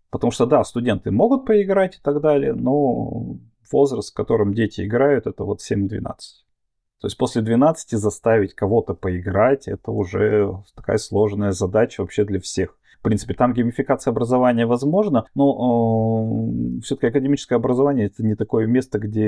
Потому 0.08 0.30
что 0.30 0.46
да, 0.46 0.64
студенты 0.64 1.10
могут 1.10 1.44
поиграть 1.44 1.96
и 1.96 1.98
так 2.02 2.22
далее, 2.22 2.54
но 2.54 3.36
возраст, 3.70 4.10
в 4.10 4.16
котором 4.16 4.54
дети 4.54 4.86
играют, 4.86 5.26
это 5.26 5.44
вот 5.44 5.60
7-12. 5.60 6.00
То 7.02 7.06
есть 7.06 7.18
после 7.18 7.42
12 7.42 7.90
заставить 7.90 8.54
кого-то 8.54 8.94
поиграть, 8.94 9.68
это 9.68 9.90
уже 9.90 10.50
такая 10.74 10.96
сложная 10.96 11.52
задача 11.52 12.00
вообще 12.00 12.24
для 12.24 12.40
всех. 12.40 12.78
Принципе, 13.06 13.34
там 13.34 13.52
геймификация 13.52 14.10
образования 14.10 14.66
возможна, 14.66 15.26
но 15.36 16.50
э, 16.76 16.80
все-таки 16.80 17.06
академическое 17.06 17.56
образование 17.56 18.06
это 18.06 18.24
не 18.24 18.34
такое 18.34 18.66
место, 18.66 18.98
где 18.98 19.22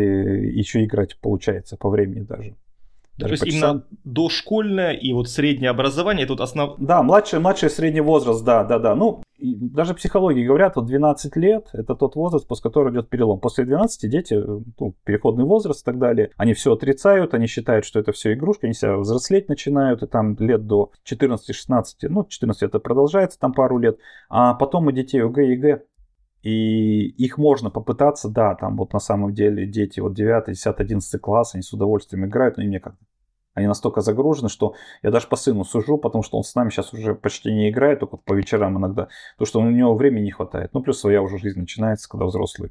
еще 0.50 0.84
играть 0.84 1.16
получается 1.20 1.76
по 1.76 1.88
времени 1.88 2.22
даже. 2.22 2.56
Даже 3.18 3.36
То 3.36 3.46
есть 3.46 3.56
именно 3.56 3.84
дошкольное 4.04 4.92
и 4.92 5.12
вот 5.12 5.28
среднее 5.28 5.70
образование 5.70 6.24
тут 6.24 6.40
основ... 6.40 6.76
Да, 6.78 7.02
младший, 7.02 7.40
младший 7.40 7.68
средний 7.68 8.00
возраст, 8.00 8.44
да, 8.44 8.62
да, 8.62 8.78
да. 8.78 8.94
Ну, 8.94 9.22
даже 9.40 9.94
психологи 9.94 10.40
говорят, 10.42 10.76
вот 10.76 10.86
12 10.86 11.36
лет 11.36 11.68
это 11.72 11.96
тот 11.96 12.14
возраст, 12.14 12.46
после 12.46 12.62
которого 12.62 12.92
идет 12.92 13.08
перелом. 13.08 13.40
После 13.40 13.64
12 13.64 14.08
дети, 14.08 14.34
ну, 14.34 14.94
переходный 15.04 15.44
возраст 15.44 15.82
и 15.82 15.84
так 15.84 15.98
далее, 15.98 16.30
они 16.36 16.54
все 16.54 16.72
отрицают, 16.72 17.34
они 17.34 17.48
считают, 17.48 17.84
что 17.84 17.98
это 17.98 18.12
все 18.12 18.34
игрушка, 18.34 18.66
они 18.66 18.74
себя 18.74 18.96
взрослеть 18.96 19.48
начинают, 19.48 20.02
и 20.04 20.06
там 20.06 20.36
лет 20.38 20.66
до 20.66 20.92
14-16, 21.10 21.38
ну, 22.02 22.24
14 22.24 22.62
это 22.62 22.78
продолжается 22.78 23.38
там 23.40 23.52
пару 23.52 23.78
лет, 23.78 23.98
а 24.28 24.54
потом 24.54 24.86
у 24.86 24.92
детей 24.92 25.22
ОГЭ 25.22 25.46
и 25.46 25.50
ЕГЭ, 25.50 25.82
и 26.42 27.06
их 27.08 27.36
можно 27.36 27.70
попытаться, 27.70 28.28
да, 28.28 28.54
там 28.54 28.76
вот 28.76 28.92
на 28.92 29.00
самом 29.00 29.34
деле 29.34 29.66
дети 29.66 30.00
вот 30.00 30.14
9, 30.14 30.46
10, 30.48 30.74
11 30.78 31.20
класс, 31.20 31.54
они 31.54 31.62
с 31.62 31.72
удовольствием 31.72 32.26
играют, 32.26 32.56
но 32.56 32.62
им 32.62 32.70
некогда. 32.70 32.98
Они 33.54 33.66
настолько 33.66 34.02
загружены, 34.02 34.48
что 34.48 34.74
я 35.02 35.10
даже 35.10 35.26
по 35.26 35.34
сыну 35.34 35.64
сужу, 35.64 35.98
потому 35.98 36.22
что 36.22 36.36
он 36.36 36.44
с 36.44 36.54
нами 36.54 36.70
сейчас 36.70 36.92
уже 36.92 37.16
почти 37.16 37.52
не 37.52 37.70
играет, 37.70 37.98
только 37.98 38.16
по 38.16 38.34
вечерам 38.34 38.78
иногда, 38.78 39.08
то 39.36 39.44
что 39.44 39.60
у 39.60 39.68
него 39.68 39.96
времени 39.96 40.26
не 40.26 40.30
хватает. 40.30 40.72
Ну, 40.74 40.80
плюс 40.80 41.00
своя 41.00 41.22
уже 41.22 41.38
жизнь 41.38 41.58
начинается, 41.58 42.08
когда 42.08 42.26
взрослые. 42.26 42.70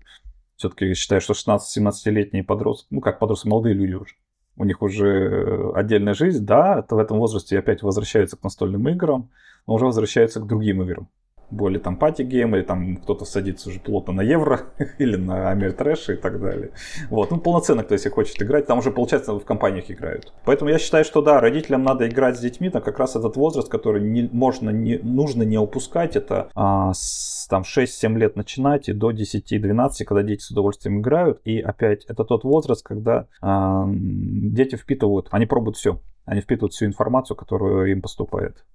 Все-таки 0.56 0.94
считаю, 0.94 1.20
что 1.20 1.34
16-17-летние 1.34 2.46
подростки, 2.46 2.88
ну 2.90 3.02
как 3.02 3.20
подростки, 3.20 3.50
молодые 3.50 3.76
люди 3.76 3.94
уже. 3.94 4.16
У 4.56 4.64
них 4.64 4.82
уже 4.82 5.72
отдельная 5.76 6.14
жизнь, 6.14 6.46
да, 6.46 6.80
это 6.80 6.96
в 6.96 7.00
этом 7.00 7.20
возрасте 7.20 7.60
опять 7.60 7.84
возвращаются 7.84 8.38
к 8.38 8.44
настольным 8.44 8.88
играм, 8.88 9.30
но 9.68 9.74
уже 9.74 9.86
возвращаются 9.86 10.40
к 10.40 10.48
другим 10.48 10.82
играм 10.82 11.10
более 11.50 11.80
там 11.80 11.96
party 11.98 12.27
game, 12.27 12.56
или 12.56 12.64
там 12.64 12.98
кто-то 12.98 13.26
садится 13.26 13.70
уже 13.70 13.80
плотно 13.80 14.14
на 14.14 14.22
евро, 14.22 14.62
или 14.98 15.16
на 15.16 15.50
Ameritrash 15.50 16.10
и 16.10 16.16
так 16.16 16.40
далее. 16.42 16.72
Вот, 17.10 17.32
ну 17.32 17.40
полноценно, 17.40 17.84
кто 17.84 17.94
если 17.94 18.10
хочет 18.10 18.42
играть, 18.42 18.68
там 18.68 18.80
уже 18.80 18.92
получается 18.92 19.34
в 19.34 19.46
компаниях 19.46 19.90
играют. 19.90 20.34
Поэтому 20.46 20.70
я 20.70 20.80
считаю, 20.80 21.06
что 21.06 21.22
да, 21.22 21.40
родителям 21.40 21.84
надо 21.84 22.08
играть 22.08 22.38
с 22.38 22.40
детьми, 22.40 22.70
но 22.74 22.82
как 22.82 23.00
раз 23.00 23.16
этот 23.16 23.36
возраст, 23.36 23.70
который 23.70 24.02
не, 24.02 24.30
можно, 24.32 24.70
не, 24.70 24.98
нужно 24.98 25.44
не 25.44 25.58
упускать, 25.58 26.16
это 26.16 26.50
а, 26.56 26.94
с 26.94 27.48
там 27.50 27.64
6-7 27.64 28.18
лет 28.18 28.36
начинать 28.36 28.90
и 28.90 28.94
до 28.94 29.12
10-12, 29.12 30.04
когда 30.06 30.24
дети 30.24 30.42
с 30.42 30.52
удовольствием 30.52 31.00
играют. 31.00 31.40
И 31.46 31.60
опять, 31.60 32.06
это 32.06 32.24
тот 32.24 32.44
возраст, 32.44 32.84
когда 32.84 33.28
а, 33.42 33.86
дети 33.88 34.76
впитывают, 34.76 35.28
они 35.32 35.46
пробуют 35.46 35.78
все, 35.78 36.02
они 36.26 36.42
впитывают 36.42 36.74
всю 36.74 36.86
информацию, 36.86 37.38
которую 37.38 37.92
им 37.92 38.02
поступает. 38.02 38.66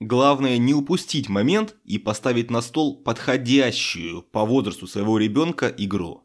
Главное 0.00 0.58
не 0.58 0.74
упустить 0.74 1.28
момент 1.28 1.74
и 1.84 1.98
поставить 1.98 2.52
на 2.52 2.62
стол 2.62 3.02
подходящую 3.02 4.22
по 4.22 4.44
возрасту 4.44 4.86
своего 4.86 5.18
ребенка 5.18 5.74
игру. 5.76 6.24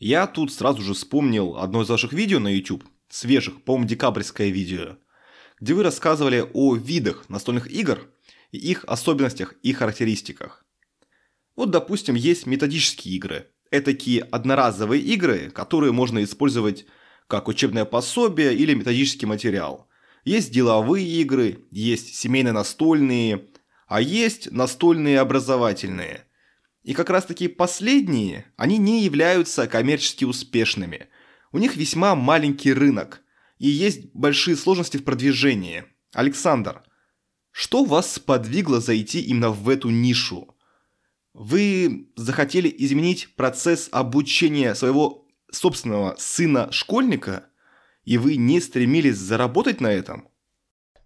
Я 0.00 0.26
тут 0.26 0.52
сразу 0.52 0.82
же 0.82 0.94
вспомнил 0.94 1.56
одно 1.56 1.82
из 1.82 1.88
ваших 1.88 2.12
видео 2.12 2.40
на 2.40 2.48
YouTube, 2.48 2.84
свежих, 3.08 3.62
по-моему, 3.62 3.86
декабрьское 3.86 4.48
видео, 4.48 4.96
где 5.60 5.74
вы 5.74 5.84
рассказывали 5.84 6.50
о 6.52 6.74
видах 6.74 7.28
настольных 7.28 7.70
игр 7.70 8.10
и 8.50 8.58
их 8.58 8.84
особенностях 8.88 9.54
и 9.62 9.72
характеристиках. 9.72 10.64
Вот, 11.54 11.70
допустим, 11.70 12.16
есть 12.16 12.46
методические 12.46 13.14
игры. 13.14 13.50
Это 13.70 13.92
такие 13.92 14.22
одноразовые 14.22 15.00
игры, 15.00 15.50
которые 15.50 15.92
можно 15.92 16.24
использовать 16.24 16.86
как 17.28 17.46
учебное 17.46 17.84
пособие 17.84 18.52
или 18.52 18.74
методический 18.74 19.28
материал– 19.28 19.86
есть 20.24 20.52
деловые 20.52 21.06
игры, 21.06 21.64
есть 21.70 22.14
семейно 22.14 22.52
настольные, 22.52 23.46
а 23.86 24.00
есть 24.00 24.50
настольные 24.52 25.20
образовательные. 25.20 26.24
И 26.82 26.94
как 26.94 27.10
раз 27.10 27.24
таки 27.24 27.48
последние, 27.48 28.46
они 28.56 28.78
не 28.78 29.04
являются 29.04 29.66
коммерчески 29.66 30.24
успешными. 30.24 31.08
У 31.52 31.58
них 31.58 31.76
весьма 31.76 32.14
маленький 32.14 32.72
рынок, 32.72 33.22
и 33.58 33.68
есть 33.68 34.12
большие 34.14 34.56
сложности 34.56 34.96
в 34.96 35.04
продвижении. 35.04 35.84
Александр, 36.12 36.82
что 37.50 37.84
вас 37.84 38.14
сподвигло 38.14 38.80
зайти 38.80 39.20
именно 39.20 39.50
в 39.50 39.68
эту 39.68 39.90
нишу? 39.90 40.54
Вы 41.34 42.10
захотели 42.16 42.74
изменить 42.78 43.34
процесс 43.36 43.88
обучения 43.92 44.74
своего 44.74 45.26
собственного 45.50 46.16
сына-школьника– 46.18 47.46
и 48.04 48.18
вы 48.18 48.36
не 48.36 48.60
стремились 48.60 49.16
заработать 49.16 49.80
на 49.80 49.88
этом? 49.88 50.28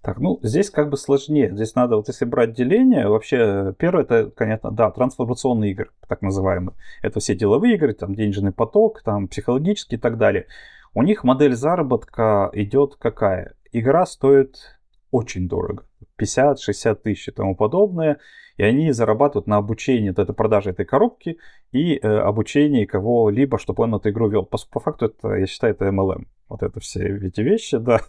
Так, 0.05 0.19
ну, 0.19 0.39
здесь 0.43 0.69
как 0.69 0.91
бы 0.91 0.99
сложнее. 0.99 1.51
Здесь 1.55 1.75
надо, 1.75 1.97
вот 1.97 2.09
если 2.09 2.27
брать 2.27 2.53
деление, 2.53 3.09
вообще, 3.09 3.75
первое, 3.79 4.03
это, 4.03 4.31
конечно, 4.31 4.71
да, 4.71 4.91
трансформационные 4.91 5.71
игры, 5.71 5.91
так 6.07 6.21
называемые. 6.21 6.77
Это 7.01 7.21
все 7.21 7.35
деловые 7.35 7.77
игры, 7.77 7.95
там, 7.95 8.15
денежный 8.15 8.53
поток, 8.53 9.03
там, 9.03 9.29
психологический 9.29 9.97
и 9.97 9.99
так 9.99 10.19
далее. 10.19 10.47
У 10.93 11.03
них 11.03 11.25
модель 11.25 11.55
заработка 11.55 12.51
идет 12.53 12.97
какая? 12.97 13.55
Игра 13.73 14.05
стоит 14.05 14.79
очень 15.11 15.49
дорого. 15.49 15.87
50-60 16.21 16.95
тысяч 16.97 17.29
и 17.29 17.33
тому 17.33 17.57
подобное. 17.57 18.19
И 18.59 18.63
они 18.63 18.93
зарабатывают 18.93 19.47
на 19.47 19.57
обучении, 19.57 20.11
это 20.11 20.33
продажи 20.35 20.71
этой 20.71 20.85
коробки 20.85 21.39
и 21.73 21.97
э, 21.97 22.07
обучении 22.07 22.85
кого-либо, 22.85 23.59
чтобы 23.59 23.85
он 23.85 23.95
эту 23.95 24.11
игру 24.11 24.29
вел. 24.29 24.45
По, 24.45 24.59
по 24.71 24.81
факту 24.81 25.07
это, 25.07 25.35
я 25.35 25.47
считаю, 25.47 25.75
это 25.75 25.87
MLM. 25.87 26.27
Вот 26.49 26.63
это 26.63 26.81
все 26.81 27.17
эти 27.19 27.41
вещи, 27.41 27.79
да. 27.79 28.01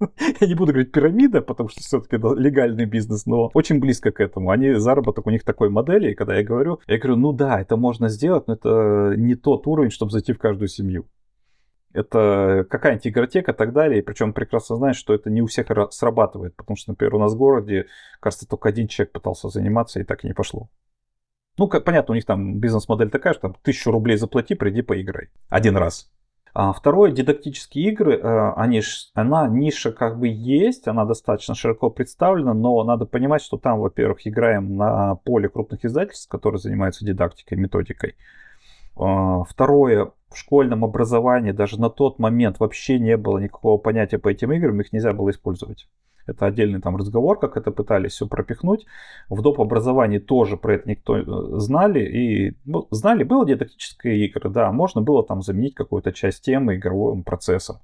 Я 0.40 0.46
не 0.46 0.54
буду 0.54 0.72
говорить 0.72 0.92
пирамида, 0.92 1.42
потому 1.42 1.68
что 1.68 1.80
все-таки 1.80 2.16
легальный 2.16 2.86
бизнес, 2.86 3.26
но 3.26 3.50
очень 3.54 3.80
близко 3.80 4.10
к 4.10 4.20
этому. 4.20 4.50
Они 4.50 4.74
заработок 4.74 5.26
у 5.26 5.30
них 5.30 5.44
такой 5.44 5.70
модели, 5.70 6.12
и 6.12 6.14
когда 6.14 6.36
я 6.36 6.44
говорю, 6.44 6.80
я 6.86 6.98
говорю, 6.98 7.16
ну 7.16 7.32
да, 7.32 7.60
это 7.60 7.76
можно 7.76 8.08
сделать, 8.08 8.46
но 8.46 8.54
это 8.54 9.14
не 9.16 9.34
тот 9.34 9.66
уровень, 9.66 9.90
чтобы 9.90 10.12
зайти 10.12 10.32
в 10.32 10.38
каждую 10.38 10.68
семью. 10.68 11.06
Это 11.92 12.66
какая-нибудь 12.70 13.06
игротека 13.06 13.52
и 13.52 13.54
так 13.54 13.72
далее. 13.72 14.00
И 14.00 14.02
причем 14.02 14.32
прекрасно 14.32 14.76
знаешь, 14.76 14.96
что 14.96 15.12
это 15.12 15.28
не 15.28 15.42
у 15.42 15.46
всех 15.46 15.66
срабатывает. 15.90 16.56
Потому 16.56 16.76
что, 16.76 16.92
например, 16.92 17.16
у 17.16 17.18
нас 17.18 17.34
в 17.34 17.36
городе, 17.36 17.86
кажется, 18.18 18.48
только 18.48 18.70
один 18.70 18.88
человек 18.88 19.12
пытался 19.12 19.48
заниматься, 19.50 20.00
и 20.00 20.04
так 20.04 20.24
и 20.24 20.26
не 20.26 20.32
пошло. 20.32 20.70
Ну, 21.58 21.68
как, 21.68 21.84
понятно, 21.84 22.12
у 22.12 22.14
них 22.14 22.24
там 22.24 22.58
бизнес-модель 22.58 23.10
такая, 23.10 23.34
что 23.34 23.42
там 23.42 23.56
тысячу 23.62 23.90
рублей 23.90 24.16
заплати, 24.16 24.54
приди 24.54 24.80
поиграй. 24.80 25.28
Один 25.50 25.76
раз. 25.76 26.10
А 26.54 26.74
второе, 26.74 27.12
дидактические 27.12 27.90
игры, 27.90 28.18
э, 28.18 28.52
они, 28.56 28.82
она 29.14 29.48
ниша 29.48 29.90
как 29.90 30.18
бы 30.18 30.28
есть, 30.28 30.86
она 30.86 31.06
достаточно 31.06 31.54
широко 31.54 31.88
представлена, 31.88 32.52
но 32.52 32.84
надо 32.84 33.06
понимать, 33.06 33.40
что 33.40 33.56
там, 33.56 33.80
во-первых, 33.80 34.26
играем 34.26 34.76
на 34.76 35.14
поле 35.14 35.48
крупных 35.48 35.84
издательств, 35.86 36.28
которые 36.28 36.58
занимаются 36.58 37.06
дидактикой, 37.06 37.56
методикой. 37.56 38.16
А, 38.96 39.44
второе, 39.44 40.12
в 40.28 40.36
школьном 40.36 40.84
образовании 40.84 41.52
даже 41.52 41.80
на 41.80 41.88
тот 41.88 42.18
момент 42.18 42.60
вообще 42.60 42.98
не 42.98 43.16
было 43.16 43.38
никакого 43.38 43.78
понятия 43.78 44.18
по 44.18 44.28
этим 44.28 44.52
играм, 44.52 44.78
их 44.78 44.92
нельзя 44.92 45.14
было 45.14 45.30
использовать. 45.30 45.88
Это 46.26 46.46
отдельный 46.46 46.80
там 46.80 46.96
разговор, 46.96 47.38
как 47.38 47.56
это 47.56 47.70
пытались 47.70 48.12
все 48.12 48.26
пропихнуть. 48.26 48.86
В 49.28 49.42
доп. 49.42 49.60
образовании 49.60 50.18
тоже 50.18 50.56
про 50.56 50.74
это 50.74 50.88
никто 50.88 51.16
э, 51.16 51.24
знали. 51.58 52.00
И 52.00 52.56
ну, 52.64 52.86
знали, 52.90 53.24
было 53.24 53.46
дидактические 53.46 54.26
игры, 54.26 54.50
да, 54.50 54.72
можно 54.72 55.00
было 55.00 55.24
там 55.24 55.42
заменить 55.42 55.74
какую-то 55.74 56.12
часть 56.12 56.44
темы 56.44 56.76
игровым 56.76 57.22
процессом. 57.22 57.76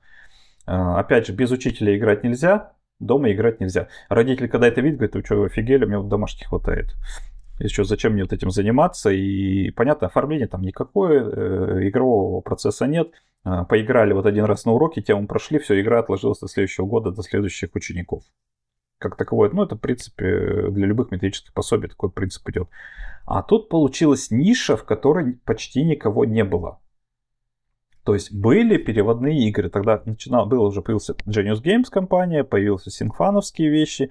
А, 0.67 0.99
опять 1.01 1.27
же, 1.27 1.33
без 1.33 1.51
учителя 1.51 1.97
играть 1.97 2.25
нельзя, 2.25 2.73
дома 3.01 3.33
играть 3.33 3.61
нельзя. 3.61 3.89
Родители, 4.09 4.47
когда 4.49 4.69
это 4.69 4.81
видят, 4.81 4.99
говорят, 4.99 5.15
вы 5.15 5.25
что, 5.25 5.43
офигели, 5.45 5.85
меня 5.87 6.01
вот 6.01 6.09
домашних 6.09 6.49
хватает. 6.49 6.95
Еще 7.59 7.85
зачем 7.85 8.13
мне 8.13 8.23
вот 8.23 8.33
этим 8.33 8.51
заниматься? 8.51 9.11
И 9.11 9.71
понятно, 9.71 10.07
оформление 10.07 10.47
там 10.47 10.63
никакое, 10.63 11.25
э, 11.25 11.89
игрового 11.89 12.41
процесса 12.41 12.87
нет. 12.87 13.13
А, 13.45 13.65
поиграли 13.65 14.13
вот 14.13 14.27
один 14.27 14.45
раз 14.45 14.65
на 14.65 14.73
уроке, 14.73 15.03
тему 15.03 15.27
прошли, 15.27 15.59
все, 15.59 15.81
игра 15.81 16.01
отложилась 16.01 16.41
до 16.41 16.49
следующего 16.49 16.87
года, 16.87 17.11
до 17.11 17.23
следующих 17.23 17.75
учеников. 17.75 18.25
Как 18.99 19.17
таковое, 19.17 19.51
ну 19.51 19.63
это 19.63 19.77
в 19.77 19.81
принципе 19.81 20.71
для 20.71 20.87
любых 20.87 21.11
методических 21.11 21.53
пособий 21.53 21.89
такой 21.89 22.11
принцип 22.11 22.49
идет. 22.49 22.69
А 23.27 23.43
тут 23.43 23.69
получилась 23.69 24.31
ниша, 24.31 24.77
в 24.77 24.85
которой 24.85 25.35
почти 25.45 25.85
никого 25.85 26.25
не 26.25 26.45
было. 26.45 26.81
То 28.05 28.15
есть 28.15 28.33
были 28.33 28.79
переводные 28.79 29.49
игры. 29.49 29.69
Тогда 29.69 30.01
начинал, 30.05 30.47
было 30.47 30.67
уже 30.67 30.81
появился 30.81 31.15
Genius 31.27 31.63
Games 31.63 31.91
компания, 31.91 32.43
появился 32.43 32.91
синфановские 32.91 33.69
вещи. 33.69 34.09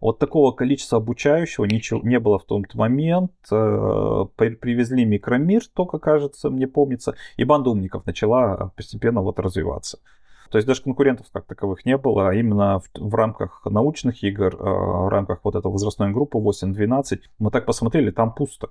Вот 0.00 0.18
такого 0.18 0.52
количества 0.52 0.98
обучающего 0.98 1.64
ничего 1.64 2.00
не 2.02 2.18
было 2.18 2.38
в 2.38 2.44
тот 2.44 2.74
момент. 2.74 3.32
Э, 3.50 4.26
привезли 4.36 5.04
микромир, 5.04 5.62
только 5.74 5.98
кажется, 5.98 6.50
мне 6.50 6.66
помнится, 6.66 7.14
и 7.36 7.44
банда 7.44 7.70
умников 7.70 8.06
начала 8.06 8.72
постепенно 8.76 9.22
вот 9.22 9.38
развиваться. 9.38 9.98
То 10.50 10.58
есть 10.58 10.68
даже 10.68 10.82
конкурентов 10.82 11.26
как 11.32 11.46
таковых 11.46 11.84
не 11.84 11.96
было, 11.96 12.28
а 12.28 12.34
именно 12.34 12.78
в, 12.78 12.88
в 12.94 13.14
рамках 13.14 13.62
научных 13.64 14.22
игр, 14.22 14.54
э, 14.54 14.58
в 14.58 15.08
рамках 15.08 15.40
вот 15.42 15.56
этой 15.56 15.70
возрастной 15.70 16.12
группы 16.12 16.38
8-12, 16.38 17.20
мы 17.38 17.50
так 17.50 17.66
посмотрели, 17.66 18.10
там 18.10 18.32
пусто. 18.32 18.70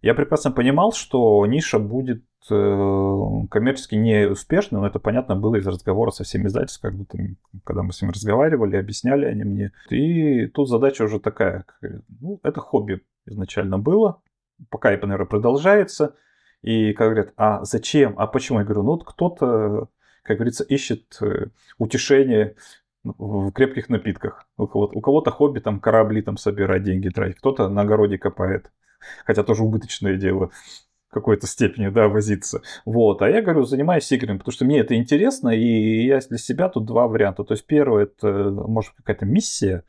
Я 0.00 0.14
прекрасно 0.14 0.52
понимал, 0.52 0.92
что 0.92 1.44
ниша 1.46 1.80
будет 1.80 2.22
э, 2.50 3.46
коммерчески 3.50 3.96
неуспешной, 3.96 4.80
но 4.80 4.86
это 4.86 5.00
понятно 5.00 5.34
было 5.34 5.56
из 5.56 5.66
разговора 5.66 6.12
со 6.12 6.22
всеми 6.22 6.46
издательствами, 6.46 6.90
как 6.92 6.98
будто, 6.98 7.18
когда 7.64 7.82
мы 7.82 7.92
с 7.92 8.00
ними 8.00 8.12
разговаривали, 8.12 8.76
объясняли 8.76 9.24
они 9.24 9.42
мне. 9.42 9.72
И 9.90 10.46
тут 10.46 10.68
задача 10.68 11.02
уже 11.02 11.18
такая, 11.18 11.64
ну, 12.20 12.38
это 12.44 12.60
хобби 12.60 13.02
изначально 13.26 13.78
было, 13.78 14.22
пока, 14.70 14.90
наверное, 14.90 15.26
продолжается. 15.26 16.14
И 16.62 16.92
как 16.92 17.08
говорят, 17.08 17.32
а 17.36 17.64
зачем, 17.64 18.14
а 18.18 18.26
почему? 18.28 18.60
Я 18.60 18.64
говорю, 18.64 18.82
ну 18.82 18.92
вот 18.92 19.04
кто-то, 19.04 19.88
как 20.22 20.36
говорится, 20.36 20.62
ищет 20.62 21.18
э, 21.20 21.46
утешение 21.78 22.54
в 23.02 23.50
крепких 23.50 23.88
напитках. 23.88 24.46
У 24.56 24.66
кого-то, 24.66 24.96
у 24.96 25.00
кого-то 25.00 25.30
хобби 25.32 25.58
там 25.58 25.80
корабли 25.80 26.22
там 26.22 26.36
собирать, 26.36 26.84
деньги 26.84 27.08
тратить, 27.08 27.38
кто-то 27.38 27.68
на 27.68 27.82
огороде 27.82 28.18
копает 28.18 28.70
хотя 29.24 29.42
тоже 29.42 29.62
убыточное 29.62 30.16
дело 30.16 30.50
в 31.08 31.14
какой-то 31.14 31.46
степени, 31.46 31.88
да, 31.88 32.08
возиться. 32.08 32.60
Вот. 32.84 33.22
А 33.22 33.30
я 33.30 33.40
говорю, 33.40 33.64
занимаюсь 33.64 34.10
играми, 34.12 34.38
потому 34.38 34.52
что 34.52 34.64
мне 34.64 34.80
это 34.80 34.94
интересно, 34.94 35.48
и 35.48 36.06
я 36.06 36.18
для 36.20 36.38
себя 36.38 36.68
тут 36.68 36.84
два 36.84 37.08
варианта. 37.08 37.44
То 37.44 37.54
есть 37.54 37.66
первый 37.66 38.04
это, 38.04 38.50
может, 38.50 38.92
какая-то 38.92 39.24
миссия, 39.24 39.84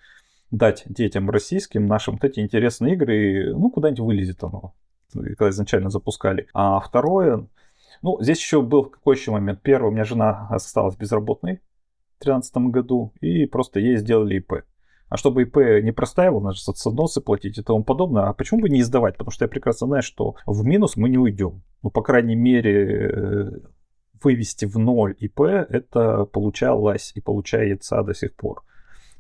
дать 0.52 0.84
детям 0.88 1.30
российским 1.30 1.86
нашим 1.86 2.16
вот 2.16 2.24
эти 2.24 2.40
интересные 2.40 2.94
игры, 2.94 3.54
ну, 3.54 3.70
куда-нибудь 3.70 4.00
вылезет 4.00 4.44
оно, 4.44 4.74
когда 5.14 5.50
изначально 5.50 5.90
запускали. 5.90 6.48
А 6.54 6.80
второе, 6.80 7.48
ну, 8.02 8.18
здесь 8.22 8.40
еще 8.40 8.62
был 8.62 8.86
какой 8.86 9.16
еще 9.16 9.32
момент. 9.32 9.62
Первый, 9.62 9.90
у 9.90 9.92
меня 9.92 10.06
жена 10.06 10.48
осталась 10.50 10.96
безработной 10.96 11.62
в 12.20 12.24
2013 12.24 12.58
году, 12.72 13.14
и 13.22 13.46
просто 13.46 13.80
ей 13.80 13.98
сделали 13.98 14.38
ИП. 14.38 14.64
А 15.10 15.18
чтобы 15.18 15.42
ИП 15.42 15.58
не 15.84 15.92
простаивал, 15.92 16.42
надо 16.42 16.58
соцносы 16.58 17.20
платить 17.20 17.58
и 17.58 17.64
тому 17.64 17.84
подобное. 17.84 18.26
А 18.26 18.34
почему 18.34 18.62
бы 18.62 18.70
не 18.70 18.82
издавать? 18.82 19.18
Потому 19.18 19.32
что 19.32 19.46
я 19.46 19.50
прекрасно 19.50 19.88
знаю, 19.88 20.04
что 20.04 20.36
в 20.46 20.64
минус 20.64 20.96
мы 20.96 21.10
не 21.10 21.18
уйдем. 21.18 21.64
Ну, 21.82 21.90
по 21.90 22.04
крайней 22.04 22.36
мере, 22.36 23.10
э, 23.12 23.52
вывести 24.24 24.66
в 24.66 24.78
ноль 24.78 25.16
ИП, 25.20 25.42
это 25.42 26.26
получалось 26.26 27.12
и 27.16 27.22
получается 27.22 28.02
до 28.04 28.14
сих 28.14 28.36
пор. 28.36 28.64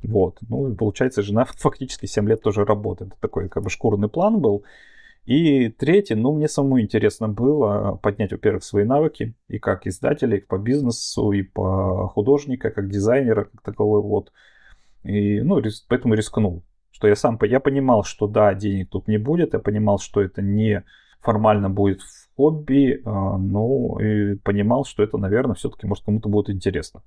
Вот. 0.04 0.38
Ну, 0.48 0.72
и 0.72 0.76
получается, 0.76 1.24
жена 1.24 1.46
фактически 1.58 2.06
7 2.06 2.28
лет 2.30 2.42
тоже 2.42 2.66
работает. 2.66 3.14
Такой 3.20 3.50
как 3.50 3.64
бы 3.64 3.70
шкурный 3.70 4.10
план 4.10 4.40
был. 4.40 4.64
И 5.26 5.70
третий, 5.70 6.16
ну, 6.16 6.34
мне 6.34 6.48
самому 6.48 6.80
интересно 6.82 7.28
было 7.28 8.00
поднять, 8.02 8.32
во-первых, 8.32 8.64
свои 8.64 8.84
навыки, 8.84 9.36
и 9.48 9.60
как 9.60 9.86
издателя, 9.86 10.38
и 10.38 10.42
по 10.42 10.58
бизнесу, 10.58 11.32
и 11.32 11.44
по 11.44 12.08
художника, 12.08 12.72
как 12.72 12.90
дизайнера, 12.90 13.44
как 13.44 13.62
таковой 13.62 14.02
вот. 14.02 14.32
И, 15.04 15.42
ну, 15.42 15.62
поэтому 15.88 16.14
рискнул. 16.14 16.64
Что 16.92 17.08
я 17.08 17.16
сам, 17.16 17.40
я 17.44 17.60
понимал, 17.60 18.04
что 18.04 18.28
да, 18.28 18.54
денег 18.54 18.90
тут 18.90 19.08
не 19.08 19.18
будет, 19.18 19.54
я 19.54 19.60
понимал, 19.60 20.00
что 20.00 20.22
это 20.22 20.42
не 20.42 20.84
формально 21.22 21.70
будет 21.70 22.02
в 22.02 22.36
хобби, 22.36 23.02
а, 23.06 23.38
но 23.38 24.00
и 24.02 24.36
понимал, 24.36 24.86
что 24.86 25.04
это, 25.04 25.18
наверное, 25.18 25.56
все-таки, 25.56 25.88
может, 25.88 26.04
кому-то 26.06 26.30
будет 26.30 26.50
интересно. 26.50 27.02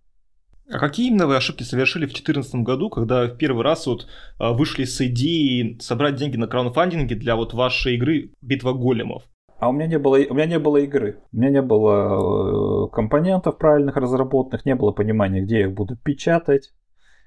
А 0.70 0.78
какие 0.78 1.08
именно 1.08 1.26
вы 1.26 1.36
ошибки 1.36 1.64
совершили 1.64 2.04
в 2.04 2.12
2014 2.12 2.54
году, 2.56 2.88
когда 2.88 3.26
в 3.26 3.36
первый 3.36 3.64
раз 3.64 3.86
вот 3.86 4.06
а, 4.38 4.52
вышли 4.52 4.84
с 4.84 5.00
идеей 5.00 5.78
собрать 5.80 6.16
деньги 6.16 6.36
на 6.36 6.46
краундфандинге 6.46 7.16
для 7.16 7.36
вот 7.36 7.52
вашей 7.52 7.96
игры 7.96 8.30
«Битва 8.40 8.72
големов»? 8.72 9.24
А 9.58 9.68
у 9.68 9.72
меня 9.72 9.86
не 9.86 9.98
было, 9.98 10.16
у 10.16 10.34
меня 10.34 10.46
не 10.46 10.58
было 10.58 10.78
игры, 10.78 11.20
у 11.32 11.36
меня 11.36 11.50
не 11.50 11.62
было 11.62 12.86
э, 12.86 12.88
компонентов 12.90 13.58
правильных 13.58 13.96
разработанных, 13.96 14.64
не 14.64 14.74
было 14.74 14.90
понимания, 14.90 15.40
где 15.42 15.60
я 15.60 15.66
их 15.66 15.72
буду 15.72 15.96
печатать, 15.96 16.72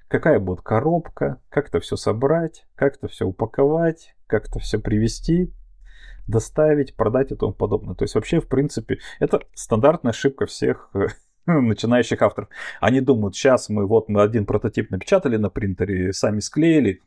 какая 0.08 0.38
будет 0.38 0.62
коробка, 0.62 1.40
как 1.48 1.68
это 1.68 1.80
все 1.80 1.96
собрать, 1.96 2.66
как 2.74 2.96
это 2.96 3.08
все 3.08 3.26
упаковать, 3.26 4.14
как 4.26 4.48
это 4.48 4.58
все 4.58 4.78
привезти, 4.78 5.52
доставить, 6.26 6.94
продать 6.96 7.32
и 7.32 7.36
тому 7.36 7.52
подобное. 7.52 7.94
То 7.94 8.04
есть 8.04 8.14
вообще, 8.14 8.40
в 8.40 8.48
принципе, 8.48 8.98
это 9.20 9.40
стандартная 9.54 10.10
ошибка 10.10 10.46
всех 10.46 10.90
э, 10.94 11.06
начинающих 11.46 12.20
авторов. 12.22 12.48
Они 12.80 13.00
думают, 13.00 13.36
сейчас 13.36 13.68
мы 13.68 13.86
вот 13.86 14.08
мы 14.08 14.22
один 14.22 14.46
прототип 14.46 14.90
напечатали 14.90 15.36
на 15.36 15.50
принтере, 15.50 16.12
сами 16.12 16.40
склеили, 16.40 17.02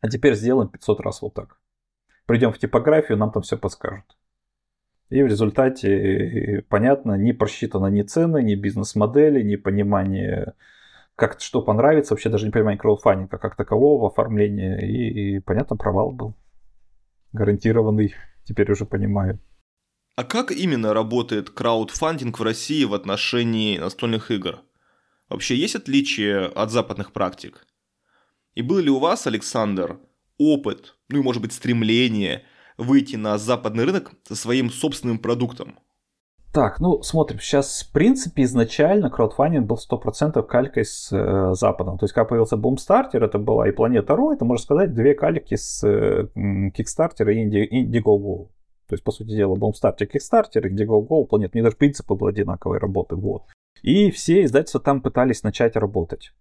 а 0.00 0.08
теперь 0.08 0.34
сделаем 0.34 0.68
500 0.68 1.00
раз 1.00 1.22
вот 1.22 1.34
так. 1.34 1.60
Придем 2.26 2.52
в 2.52 2.58
типографию, 2.58 3.18
нам 3.18 3.32
там 3.32 3.42
все 3.42 3.56
подскажут. 3.56 4.04
И 5.10 5.22
в 5.22 5.26
результате, 5.26 6.58
э, 6.58 6.62
понятно, 6.62 7.14
не 7.14 7.32
просчитано 7.32 7.86
ни 7.86 8.02
цены, 8.02 8.42
ни 8.42 8.54
бизнес-модели, 8.54 9.42
ни 9.42 9.56
понимание 9.56 10.54
как 11.18 11.40
что 11.40 11.62
понравится, 11.62 12.14
вообще 12.14 12.28
даже 12.28 12.46
не 12.46 12.52
понимание 12.52 12.78
краудфандинга 12.78 13.38
как 13.38 13.56
такового, 13.56 14.06
оформления, 14.06 14.78
и, 14.78 15.36
и, 15.36 15.40
понятно, 15.40 15.76
провал 15.76 16.12
был. 16.12 16.36
Гарантированный, 17.32 18.14
теперь 18.44 18.70
уже 18.70 18.86
понимаю. 18.86 19.40
А 20.14 20.22
как 20.22 20.52
именно 20.52 20.94
работает 20.94 21.50
краудфандинг 21.50 22.38
в 22.38 22.42
России 22.44 22.84
в 22.84 22.94
отношении 22.94 23.78
настольных 23.78 24.30
игр? 24.30 24.60
Вообще 25.28 25.56
есть 25.56 25.74
отличия 25.74 26.46
от 26.46 26.70
западных 26.70 27.12
практик? 27.12 27.66
И 28.54 28.62
был 28.62 28.78
ли 28.78 28.88
у 28.88 29.00
вас, 29.00 29.26
Александр, 29.26 29.98
опыт, 30.38 30.94
ну 31.08 31.18
и 31.18 31.22
может 31.22 31.42
быть 31.42 31.52
стремление 31.52 32.44
выйти 32.76 33.16
на 33.16 33.38
западный 33.38 33.86
рынок 33.86 34.12
со 34.22 34.36
своим 34.36 34.70
собственным 34.70 35.18
продуктом? 35.18 35.80
Так, 36.52 36.80
ну 36.80 37.02
смотрим. 37.02 37.38
Сейчас, 37.40 37.82
в 37.82 37.92
принципе, 37.92 38.42
изначально 38.44 39.10
краудфандинг 39.10 39.66
был 39.66 39.76
100% 39.76 40.42
калькой 40.44 40.84
с 40.84 41.10
э, 41.12 41.54
Западом. 41.54 41.98
То 41.98 42.04
есть, 42.04 42.14
когда 42.14 42.26
появился 42.26 42.56
Boomstarter, 42.56 43.24
это 43.24 43.38
была 43.38 43.68
и 43.68 43.72
Планета 43.72 44.16
Ро, 44.16 44.32
это, 44.32 44.44
можно 44.44 44.62
сказать, 44.62 44.94
две 44.94 45.14
кальки 45.14 45.56
с 45.56 45.84
э, 45.86 46.28
Kickstarter 46.34 47.30
и 47.30 47.84
Indiegogo. 47.84 48.48
То 48.88 48.94
есть, 48.94 49.04
по 49.04 49.12
сути 49.12 49.28
дела, 49.28 49.56
Boomstarter, 49.56 50.08
Kickstarter, 50.10 50.62
Indiegogo, 50.62 51.26
Планета. 51.26 51.52
У 51.54 51.58
них 51.58 51.64
даже 51.64 51.76
принципы 51.76 52.14
были 52.14 52.30
одинаковые 52.30 52.80
работы. 52.80 53.16
Вот. 53.16 53.42
И 53.82 54.10
все 54.10 54.42
издательства 54.44 54.80
там 54.80 55.02
пытались 55.02 55.42
начать 55.42 55.76
работать 55.76 56.32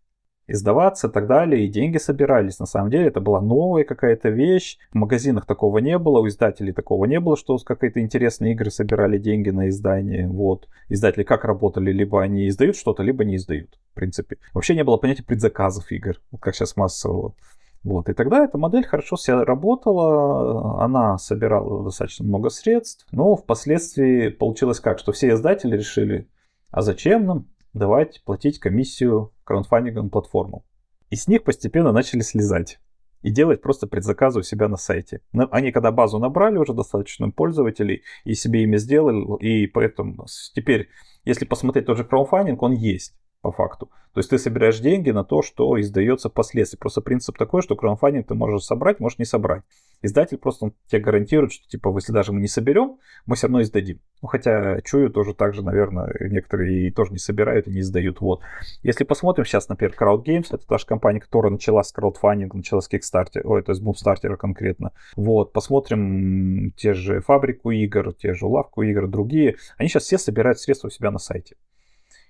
издаваться 0.47 1.07
и 1.07 1.11
так 1.11 1.27
далее, 1.27 1.65
и 1.65 1.69
деньги 1.69 1.97
собирались. 1.97 2.59
На 2.59 2.65
самом 2.65 2.89
деле 2.89 3.07
это 3.07 3.19
была 3.19 3.41
новая 3.41 3.83
какая-то 3.83 4.29
вещь, 4.29 4.77
в 4.91 4.95
магазинах 4.95 5.45
такого 5.45 5.79
не 5.79 5.97
было, 5.97 6.19
у 6.19 6.27
издателей 6.27 6.73
такого 6.73 7.05
не 7.05 7.19
было, 7.19 7.37
что 7.37 7.57
какие-то 7.57 7.99
интересные 7.99 8.53
игры 8.53 8.71
собирали 8.71 9.17
деньги 9.17 9.49
на 9.49 9.69
издание. 9.69 10.27
Вот. 10.27 10.67
Издатели 10.89 11.23
как 11.23 11.43
работали, 11.43 11.91
либо 11.91 12.21
они 12.21 12.47
издают 12.47 12.75
что-то, 12.75 13.03
либо 13.03 13.25
не 13.25 13.35
издают, 13.35 13.77
в 13.91 13.95
принципе. 13.95 14.37
Вообще 14.53 14.75
не 14.75 14.83
было 14.83 14.97
понятия 14.97 15.23
предзаказов 15.23 15.91
игр, 15.91 16.15
как 16.39 16.55
сейчас 16.55 16.77
массово. 16.77 17.35
Вот. 17.83 18.09
И 18.09 18.13
тогда 18.13 18.43
эта 18.43 18.57
модель 18.57 18.85
хорошо 18.85 19.17
себя 19.17 19.45
работала, 19.45 20.83
она 20.83 21.17
собирала 21.17 21.83
достаточно 21.83 22.25
много 22.25 22.49
средств, 22.49 23.05
но 23.11 23.35
впоследствии 23.35 24.29
получилось 24.29 24.79
как, 24.79 24.99
что 24.99 25.11
все 25.11 25.29
издатели 25.29 25.77
решили, 25.77 26.27
а 26.71 26.81
зачем 26.81 27.25
нам 27.25 27.47
давать 27.77 28.21
платить 28.25 28.59
комиссию 28.59 29.33
краундфандинговым 29.43 30.09
платформам. 30.09 30.63
И 31.09 31.15
с 31.15 31.27
них 31.27 31.43
постепенно 31.43 31.91
начали 31.91 32.21
слезать 32.21 32.79
и 33.21 33.31
делать 33.31 33.61
просто 33.61 33.87
предзаказы 33.87 34.39
у 34.39 34.43
себя 34.43 34.67
на 34.67 34.77
сайте. 34.77 35.21
Они 35.31 35.71
когда 35.71 35.91
базу 35.91 36.19
набрали 36.19 36.57
уже 36.57 36.73
достаточно 36.73 37.29
пользователей 37.31 38.03
и 38.25 38.35
себе 38.35 38.63
ими 38.63 38.77
сделали, 38.77 39.25
и 39.39 39.67
поэтому 39.67 40.25
теперь, 40.53 40.89
если 41.25 41.45
посмотреть 41.45 41.85
тот 41.85 41.97
же 41.97 42.03
краудфандинг, 42.03 42.61
он 42.61 42.73
есть 42.73 43.15
по 43.41 43.51
факту. 43.51 43.89
То 44.13 44.19
есть 44.19 44.31
ты 44.31 44.39
собираешь 44.39 44.79
деньги 44.79 45.11
на 45.11 45.23
то, 45.23 45.43
что 45.43 45.79
издается 45.79 46.29
впоследствии. 46.29 46.77
Просто 46.77 47.01
принцип 47.01 47.37
такой, 47.37 47.61
что 47.61 47.75
краудфандинг 47.75 48.27
ты 48.27 48.33
можешь 48.33 48.63
собрать, 48.63 48.99
можешь 48.99 49.19
не 49.19 49.25
собрать. 49.25 49.61
Издатель 50.01 50.37
просто 50.37 50.71
тебе 50.87 51.01
гарантирует, 51.01 51.51
что 51.51 51.67
типа, 51.67 51.93
если 51.95 52.13
даже 52.13 52.31
мы 52.31 52.41
не 52.41 52.47
соберем, 52.47 52.97
мы 53.27 53.35
все 53.35 53.45
равно 53.45 53.61
издадим. 53.61 53.99
Ну, 54.23 54.27
хотя 54.27 54.81
чую 54.81 55.11
тоже 55.11 55.35
так 55.35 55.53
же, 55.53 55.63
наверное, 55.63 56.11
некоторые 56.19 56.87
и 56.87 56.91
тоже 56.91 57.11
не 57.11 57.19
собирают 57.19 57.67
и 57.67 57.71
не 57.71 57.81
издают. 57.81 58.19
Вот. 58.19 58.41
Если 58.81 59.03
посмотрим 59.03 59.45
сейчас, 59.45 59.69
например, 59.69 59.95
Crowd 59.95 60.23
Games, 60.23 60.47
это 60.49 60.65
та 60.65 60.79
же 60.79 60.87
компания, 60.87 61.19
которая 61.19 61.51
начала 61.51 61.83
с 61.83 61.91
краудфандинга, 61.91 62.57
начала 62.57 62.81
с 62.81 62.89
Kickstarter, 62.91 63.41
ой, 63.43 63.61
то 63.61 63.71
есть 63.71 63.83
Boomstarter 63.83 64.35
конкретно. 64.35 64.93
Вот, 65.15 65.53
посмотрим 65.53 66.71
те 66.75 66.93
же 66.93 67.21
фабрику 67.21 67.69
игр, 67.69 68.13
те 68.13 68.33
же 68.33 68.47
лавку 68.47 68.81
игр, 68.81 69.07
другие. 69.07 69.57
Они 69.77 69.89
сейчас 69.89 70.03
все 70.05 70.17
собирают 70.17 70.59
средства 70.59 70.87
у 70.87 70.91
себя 70.91 71.11
на 71.11 71.19
сайте. 71.19 71.55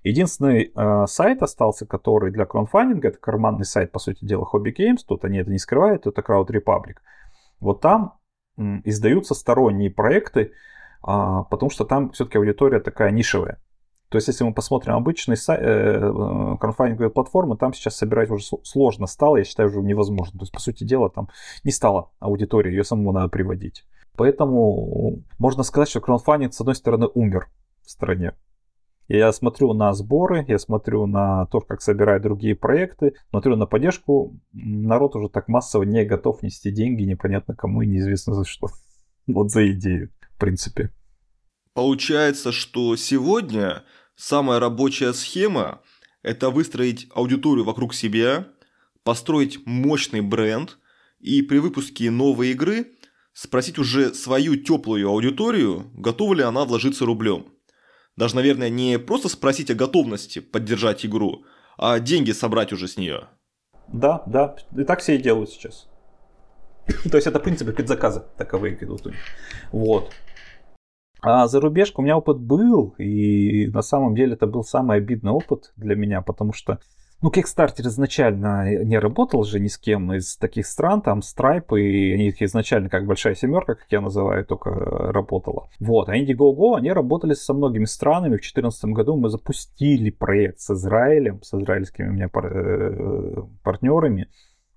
Единственный 0.08 0.72
э, 0.74 1.06
сайт 1.08 1.42
остался, 1.42 1.86
который 1.86 2.32
для 2.32 2.46
краудфандинга, 2.46 3.10
это 3.10 3.18
карманный 3.18 3.66
сайт, 3.66 3.92
по 3.92 4.00
сути 4.00 4.24
дела, 4.24 4.48
Hobby 4.52 4.74
Games, 4.76 5.00
тут 5.06 5.26
они 5.26 5.40
это 5.40 5.52
не 5.52 5.58
скрывают, 5.58 6.08
это 6.08 6.22
Crowd 6.22 6.48
Republic. 6.48 6.98
Вот 7.60 7.82
там 7.82 8.14
м, 8.58 8.82
издаются 8.86 9.34
сторонние 9.34 9.90
проекты, 9.90 10.42
э, 10.42 10.50
потому 11.04 11.70
что 11.70 11.86
там 11.86 12.12
все-таки 12.12 12.38
аудитория 12.38 12.80
такая 12.80 13.12
нишевая. 13.12 13.60
То 14.10 14.18
есть, 14.18 14.30
если 14.30 14.46
мы 14.46 14.54
посмотрим 14.54 14.94
обычные 14.94 15.36
сай- 15.36 15.60
э, 15.60 16.58
краудфандинговые 16.60 17.10
платформы, 17.10 17.58
там 17.58 17.74
сейчас 17.74 17.98
собирать 17.98 18.30
уже 18.30 18.46
сложно 18.64 19.06
стало, 19.06 19.38
я 19.38 19.44
считаю, 19.44 19.68
уже 19.68 19.82
невозможно. 19.82 20.40
То 20.40 20.44
есть, 20.44 20.54
по 20.54 20.62
сути 20.62 20.86
дела, 20.86 21.10
там 21.10 21.28
не 21.66 21.72
стало 21.72 22.12
аудитории, 22.20 22.72
ее 22.72 22.86
самому 22.86 23.12
надо 23.12 23.28
приводить. 23.28 23.84
Поэтому 24.16 25.24
можно 25.38 25.64
сказать, 25.64 25.90
что 25.90 26.00
краудфандинг, 26.00 26.54
с 26.54 26.62
одной 26.62 26.76
стороны, 26.76 27.08
умер 27.14 27.50
в 27.86 27.92
стране. 27.92 28.34
Я 29.08 29.32
смотрю 29.32 29.74
на 29.74 29.94
сборы, 29.94 30.44
я 30.48 30.60
смотрю 30.60 31.06
на 31.06 31.46
то, 31.46 31.62
как 31.62 31.82
собирают 31.82 32.24
другие 32.24 32.56
проекты, 32.56 33.14
смотрю 33.30 33.56
на 33.56 33.66
поддержку. 33.66 34.38
Народ 34.52 35.16
уже 35.16 35.30
так 35.30 35.48
массово 35.48 35.84
не 35.84 36.04
готов 36.04 36.44
нести 36.44 36.72
деньги 36.72 37.04
непонятно 37.04 37.56
кому 37.56 37.82
и 37.82 37.88
неизвестно 37.88 38.34
за 38.34 38.46
что. 38.46 38.68
Вот 39.28 39.52
за 39.52 39.70
идею, 39.72 40.10
в 40.36 40.40
принципе. 40.40 40.92
Получается, 41.74 42.52
что 42.52 42.96
сегодня 42.96 43.84
самая 44.16 44.60
рабочая 44.60 45.14
схема– 45.14 45.82
это 46.24 46.50
выстроить 46.50 47.08
аудиторию 47.14 47.66
вокруг 47.66 47.94
себя, 47.94 48.48
построить 49.04 49.66
мощный 49.66 50.22
бренд 50.22 50.78
и 51.20 51.42
при 51.42 51.60
выпуске 51.60 52.10
новой 52.10 52.52
игры 52.52 52.94
спросить 53.34 53.78
уже 53.78 54.14
свою 54.14 54.56
теплую 54.56 55.10
аудиторию, 55.10 55.92
готова 55.94 56.34
ли 56.34 56.44
она 56.44 56.66
вложиться 56.66 57.06
рублем. 57.06 57.57
Даже, 58.18 58.36
наверное, 58.36 58.70
не 58.70 58.98
просто 58.98 59.30
спросить 59.30 59.70
о 59.70 59.76
готовности 59.76 60.40
поддержать 60.40 61.06
игру, 61.06 61.46
а 61.78 62.00
деньги 62.00 62.32
собрать 62.32 62.74
уже 62.74 62.88
с 62.88 62.98
нее. 62.98 63.28
Да, 63.88 64.24
да, 64.26 64.56
и 64.76 64.84
так 64.84 65.00
все 65.00 65.16
и 65.16 65.22
делают 65.22 65.52
сейчас. 65.52 65.88
То 67.10 67.16
есть 67.16 67.28
это, 67.28 67.40
в 67.40 67.44
принципе, 67.44 67.72
предзаказы 67.72 68.24
таковые 68.38 68.76
идут. 68.84 69.08
Вот. 69.72 70.12
А 71.22 71.48
зарубежка 71.48 72.00
у 72.00 72.04
меня 72.04 72.18
опыт 72.18 72.40
был, 72.40 72.96
и 72.98 73.68
на 73.68 73.82
самом 73.82 74.16
деле 74.16 74.34
это 74.34 74.48
был 74.48 74.64
самый 74.64 74.98
обидный 74.98 75.32
опыт 75.32 75.72
для 75.76 75.96
меня, 75.96 76.22
потому 76.22 76.54
что 76.54 76.80
ну, 77.20 77.32
Kickstarter 77.32 77.82
изначально 77.88 78.84
не 78.84 79.00
работал 79.00 79.44
же 79.44 79.60
ни 79.60 79.68
с 79.68 79.78
кем 79.78 80.14
из 80.14 80.38
таких 80.38 80.68
стран, 80.68 81.02
там 81.02 81.20
Stripe, 81.20 81.80
и 81.80 82.14
они 82.14 82.30
изначально 82.40 82.90
как 82.90 83.08
большая 83.08 83.34
семерка, 83.34 83.74
как 83.74 83.88
я 83.90 84.02
называю, 84.02 84.46
только 84.46 84.70
работала. 84.70 85.68
Вот, 85.80 86.10
а 86.10 86.18
Indiegogo, 86.18 86.78
они 86.78 86.92
работали 86.92 87.34
со 87.34 87.56
многими 87.56 87.86
странами. 87.86 88.36
В 88.36 88.42
2014 88.42 88.86
году 88.86 89.18
мы 89.18 89.30
запустили 89.30 90.12
проект 90.12 90.60
с 90.60 90.70
Израилем, 90.70 91.42
с 91.42 91.56
израильскими 91.56 92.10
у 92.10 92.14
меня 92.14 92.30
э, 92.32 93.36
партнерами. 93.64 94.30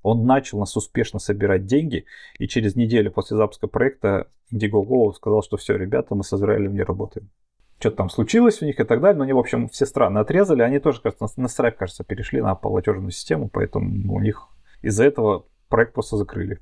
Он 0.03 0.25
начал 0.25 0.61
нас 0.61 0.75
успешно 0.79 1.19
собирать 1.19 1.67
деньги, 1.67 2.07
и 2.39 2.49
через 2.49 2.75
неделю 2.75 3.13
после 3.13 3.37
запуска 3.37 3.67
проекта 3.67 4.29
Indiegogo 4.51 5.13
сказал, 5.13 5.43
что 5.43 5.59
все, 5.59 5.77
ребята, 5.77 6.15
мы 6.15 6.25
с 6.25 6.33
Израилем 6.33 6.73
не 6.73 6.83
работаем 6.83 7.29
что-то 7.81 7.97
там 7.97 8.11
случилось 8.11 8.63
у 8.63 8.67
них 8.67 8.79
и 8.79 8.85
так 8.85 9.01
далее. 9.01 9.17
Но 9.17 9.25
они, 9.25 9.33
в 9.33 9.39
общем, 9.39 9.69
все 9.69 9.87
страны 9.87 10.19
отрезали. 10.19 10.63
Они 10.63 10.79
тоже, 10.79 11.01
кажется, 11.01 11.29
на 11.37 11.47
Stripe, 11.47 11.73
кажется, 11.73 12.05
перешли 12.05 12.41
на 12.41 12.55
платежную 12.55 13.11
систему, 13.11 13.49
поэтому 13.53 14.15
у 14.15 14.21
них 14.21 14.49
из-за 14.83 15.05
этого 15.05 15.47
проект 15.69 15.95
просто 15.95 16.17
закрыли. 16.17 16.61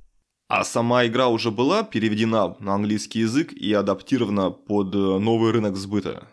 А 0.48 0.64
сама 0.64 1.06
игра 1.06 1.28
уже 1.28 1.50
была 1.50 1.82
переведена 1.82 2.56
на 2.58 2.74
английский 2.74 3.20
язык 3.20 3.52
и 3.52 3.72
адаптирована 3.74 4.50
под 4.50 4.94
э, 4.94 4.98
новый 4.98 5.52
рынок 5.52 5.76
сбыта? 5.76 6.28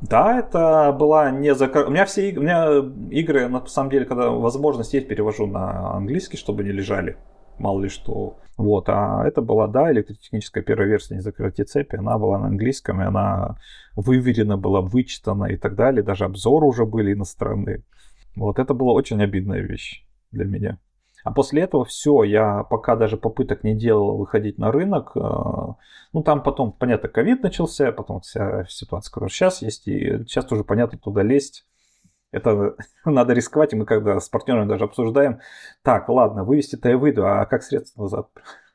Да, 0.00 0.40
это 0.40 0.90
была 0.98 1.30
не 1.30 1.54
закрыта. 1.54 1.88
У 1.88 1.92
меня 1.92 2.04
все 2.06 2.34
у 2.36 2.40
меня 2.40 2.82
игры, 3.10 3.48
на 3.48 3.64
самом 3.66 3.90
деле, 3.90 4.06
когда 4.06 4.30
возможность 4.30 4.94
есть, 4.94 5.06
перевожу 5.06 5.46
на 5.46 5.92
английский, 5.92 6.36
чтобы 6.36 6.64
не 6.64 6.72
лежали 6.72 7.16
мало 7.60 7.82
ли 7.82 7.88
что. 7.88 8.38
Вот, 8.56 8.88
а 8.88 9.24
это 9.26 9.40
была, 9.40 9.68
да, 9.68 9.90
электротехническая 9.90 10.62
первая 10.62 10.88
версия 10.88 11.14
«Не 11.14 11.20
закрытие 11.20 11.64
цепи», 11.64 11.96
она 11.96 12.18
была 12.18 12.38
на 12.38 12.46
английском, 12.48 13.00
и 13.00 13.04
она 13.04 13.56
выверена 13.96 14.58
была, 14.58 14.80
вычитана 14.82 15.46
и 15.46 15.56
так 15.56 15.76
далее, 15.76 16.02
даже 16.02 16.24
обзоры 16.24 16.66
уже 16.66 16.84
были 16.84 17.14
иностранные. 17.14 17.82
Вот, 18.36 18.58
это 18.58 18.74
была 18.74 18.92
очень 18.92 19.22
обидная 19.22 19.60
вещь 19.60 20.04
для 20.30 20.44
меня. 20.44 20.78
А 21.24 21.32
после 21.32 21.62
этого 21.62 21.84
все, 21.84 22.22
я 22.22 22.62
пока 22.64 22.96
даже 22.96 23.16
попыток 23.16 23.62
не 23.64 23.74
делал 23.74 24.16
выходить 24.16 24.58
на 24.58 24.72
рынок. 24.72 25.12
Э, 25.14 25.20
ну, 26.12 26.22
там 26.22 26.42
потом, 26.42 26.72
понятно, 26.72 27.08
ковид 27.08 27.42
начался, 27.42 27.92
потом 27.92 28.20
вся 28.20 28.64
ситуация, 28.68 29.12
которая 29.12 29.30
сейчас 29.30 29.62
есть, 29.62 29.86
и 29.86 30.24
сейчас 30.26 30.50
уже 30.50 30.64
понятно, 30.64 30.98
туда 30.98 31.22
лезть 31.22 31.66
это 32.32 32.76
надо 33.04 33.32
рисковать, 33.32 33.72
и 33.72 33.76
мы 33.76 33.84
когда 33.84 34.20
с 34.20 34.28
партнерами 34.28 34.68
даже 34.68 34.84
обсуждаем, 34.84 35.40
так, 35.82 36.08
ладно, 36.08 36.44
вывести-то 36.44 36.88
я 36.88 36.98
выйду, 36.98 37.26
а 37.26 37.44
как 37.46 37.62
средства 37.62 38.02
назад? 38.02 38.28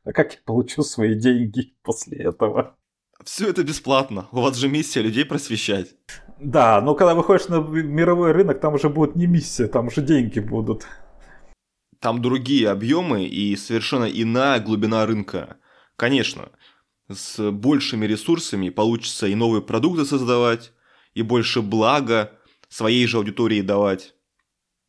А 0.04 0.12
как 0.12 0.34
я 0.34 0.40
получу 0.46 0.84
свои 0.84 1.16
деньги 1.16 1.76
после 1.84 2.18
этого? 2.20 2.76
Все 3.24 3.50
это 3.50 3.64
бесплатно. 3.64 4.28
У 4.32 4.42
вас 4.42 4.58
же 4.58 4.68
миссия 4.68 5.02
людей 5.02 5.26
просвещать. 5.26 5.96
Да, 6.38 6.82
но 6.82 6.96
когда 6.96 7.16
выходишь 7.16 7.48
на 7.48 7.60
мировой 7.60 8.34
рынок, 8.34 8.60
там 8.60 8.74
уже 8.74 8.90
будет 8.90 9.16
не 9.16 9.26
миссия, 9.26 9.68
там 9.68 9.88
уже 9.88 10.02
деньги 10.02 10.40
будут. 10.40 10.86
Там 12.00 12.22
другие 12.22 12.70
объемы 12.70 13.24
и 13.24 13.56
совершенно 13.56 14.06
иная 14.06 14.60
глубина 14.60 15.06
рынка. 15.06 15.58
Конечно, 15.96 16.50
с 17.10 17.52
большими 17.52 18.06
ресурсами 18.06 18.70
получится 18.70 19.28
и 19.28 19.36
новые 19.36 19.62
продукты 19.62 20.06
создавать, 20.06 20.74
и 21.14 21.22
больше 21.22 21.62
блага, 21.62 22.32
своей 22.70 23.06
же 23.08 23.18
аудитории 23.18 23.62
давать. 23.62 24.16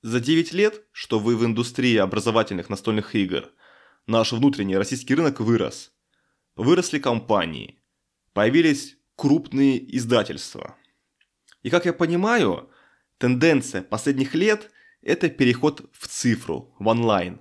За 0.03 0.21
9 0.21 0.53
лет, 0.53 0.85
что 0.93 1.19
вы 1.19 1.37
в 1.37 1.45
индустрии 1.45 1.97
образовательных 1.97 2.69
настольных 2.69 3.15
игр, 3.15 3.51
наш 4.07 4.33
внутренний 4.33 4.77
российский 4.77 5.15
рынок 5.15 5.41
вырос. 5.41 5.93
Выросли 6.55 6.99
компании, 6.99 7.79
появились 8.33 8.97
крупные 9.17 9.97
издательства. 9.97 10.77
И 11.63 11.71
как 11.71 11.87
я 11.87 11.93
понимаю, 11.93 12.71
тенденция 13.19 13.83
последних 13.83 14.35
лет– 14.35 14.71
это 15.03 15.29
переход 15.29 15.91
в 15.93 16.07
цифру, 16.07 16.75
в 16.79 16.87
онлайн. 16.87 17.41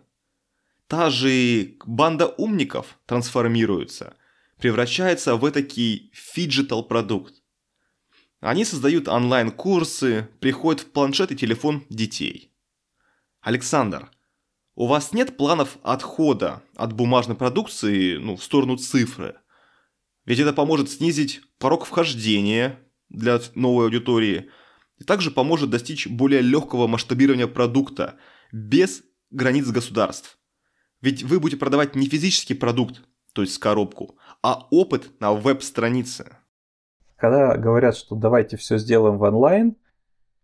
Та 0.87 1.09
же 1.09 1.77
банда 1.85 2.27
умников 2.27 2.99
трансформируется, 3.05 4.17
превращается 4.59 5.35
в 5.35 5.45
этакий 5.45 6.11
phygital 6.13 6.87
продукт. 6.87 7.41
Они 8.39 8.65
создают 8.65 9.07
онлайн-курсы, 9.07 10.29
приходят 10.39 10.81
в 10.81 10.91
планшет 10.91 11.31
и 11.31 11.35
телефон 11.35 11.85
детей. 11.89 12.51
Александр, 13.41 14.11
у 14.75 14.87
вас 14.87 15.13
нет 15.13 15.37
планов 15.37 15.77
отхода 15.83 16.61
от 16.75 16.93
бумажной 16.93 17.35
продукции 17.35 18.17
ну, 18.17 18.35
в 18.35 18.43
сторону 18.43 18.77
цифры? 18.77 19.35
Ведь 20.25 20.39
это 20.39 20.53
поможет 20.53 20.89
снизить 20.89 21.41
порог 21.59 21.85
вхождения 21.85 22.79
для 23.09 23.39
новой 23.53 23.85
аудитории 23.85 24.49
и 24.97 25.03
также 25.03 25.31
поможет 25.31 25.69
достичь 25.69 26.07
более 26.07 26.41
легкого 26.41 26.87
масштабирования 26.87 27.47
продукта 27.47 28.17
без 28.51 29.03
границ 29.29 29.67
государств. 29.67 30.37
Ведь 31.01 31.23
вы 31.23 31.39
будете 31.39 31.57
продавать 31.57 31.95
не 31.95 32.07
физический 32.07 32.53
продукт, 32.53 33.01
то 33.33 33.41
есть 33.41 33.57
коробку, 33.59 34.17
а 34.41 34.67
опыт 34.71 35.19
на 35.19 35.33
веб-странице. 35.33 36.37
Когда 37.17 37.55
говорят, 37.57 37.95
что 37.95 38.15
давайте 38.15 38.57
все 38.57 38.77
сделаем 38.77 39.17
в 39.17 39.23
онлайн, 39.23 39.75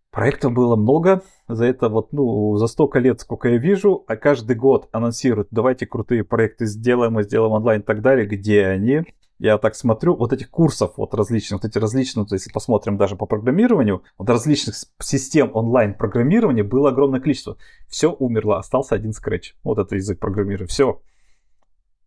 проектов 0.09 0.53
было 0.53 0.75
много. 0.75 1.21
За 1.47 1.65
это 1.65 1.89
вот, 1.89 2.13
ну, 2.13 2.55
за 2.57 2.67
столько 2.67 2.99
лет, 2.99 3.19
сколько 3.19 3.49
я 3.49 3.57
вижу, 3.57 4.03
а 4.07 4.15
каждый 4.15 4.55
год 4.55 4.87
анонсируют, 4.91 5.49
давайте 5.51 5.85
крутые 5.85 6.23
проекты 6.23 6.65
сделаем, 6.65 7.13
мы 7.13 7.23
сделаем 7.23 7.51
онлайн 7.53 7.81
и 7.81 7.83
так 7.83 8.01
далее. 8.01 8.25
Где 8.25 8.65
они? 8.67 9.03
Я 9.37 9.57
так 9.57 9.73
смотрю, 9.73 10.15
вот 10.15 10.33
этих 10.33 10.51
курсов 10.51 10.93
вот 10.97 11.15
различных, 11.15 11.63
вот 11.63 11.69
эти 11.69 11.79
различные, 11.79 12.27
то 12.27 12.35
есть 12.35 12.53
посмотрим 12.53 12.97
даже 12.97 13.15
по 13.15 13.25
программированию, 13.25 14.03
вот 14.19 14.29
различных 14.29 14.75
систем 15.01 15.49
онлайн 15.55 15.95
программирования 15.95 16.63
было 16.63 16.89
огромное 16.89 17.19
количество. 17.19 17.57
Все 17.87 18.13
умерло, 18.13 18.59
остался 18.59 18.93
один 18.93 19.11
Scratch. 19.11 19.55
Вот 19.63 19.79
это 19.79 19.95
язык 19.95 20.19
программирования. 20.19 20.67
Все 20.67 21.01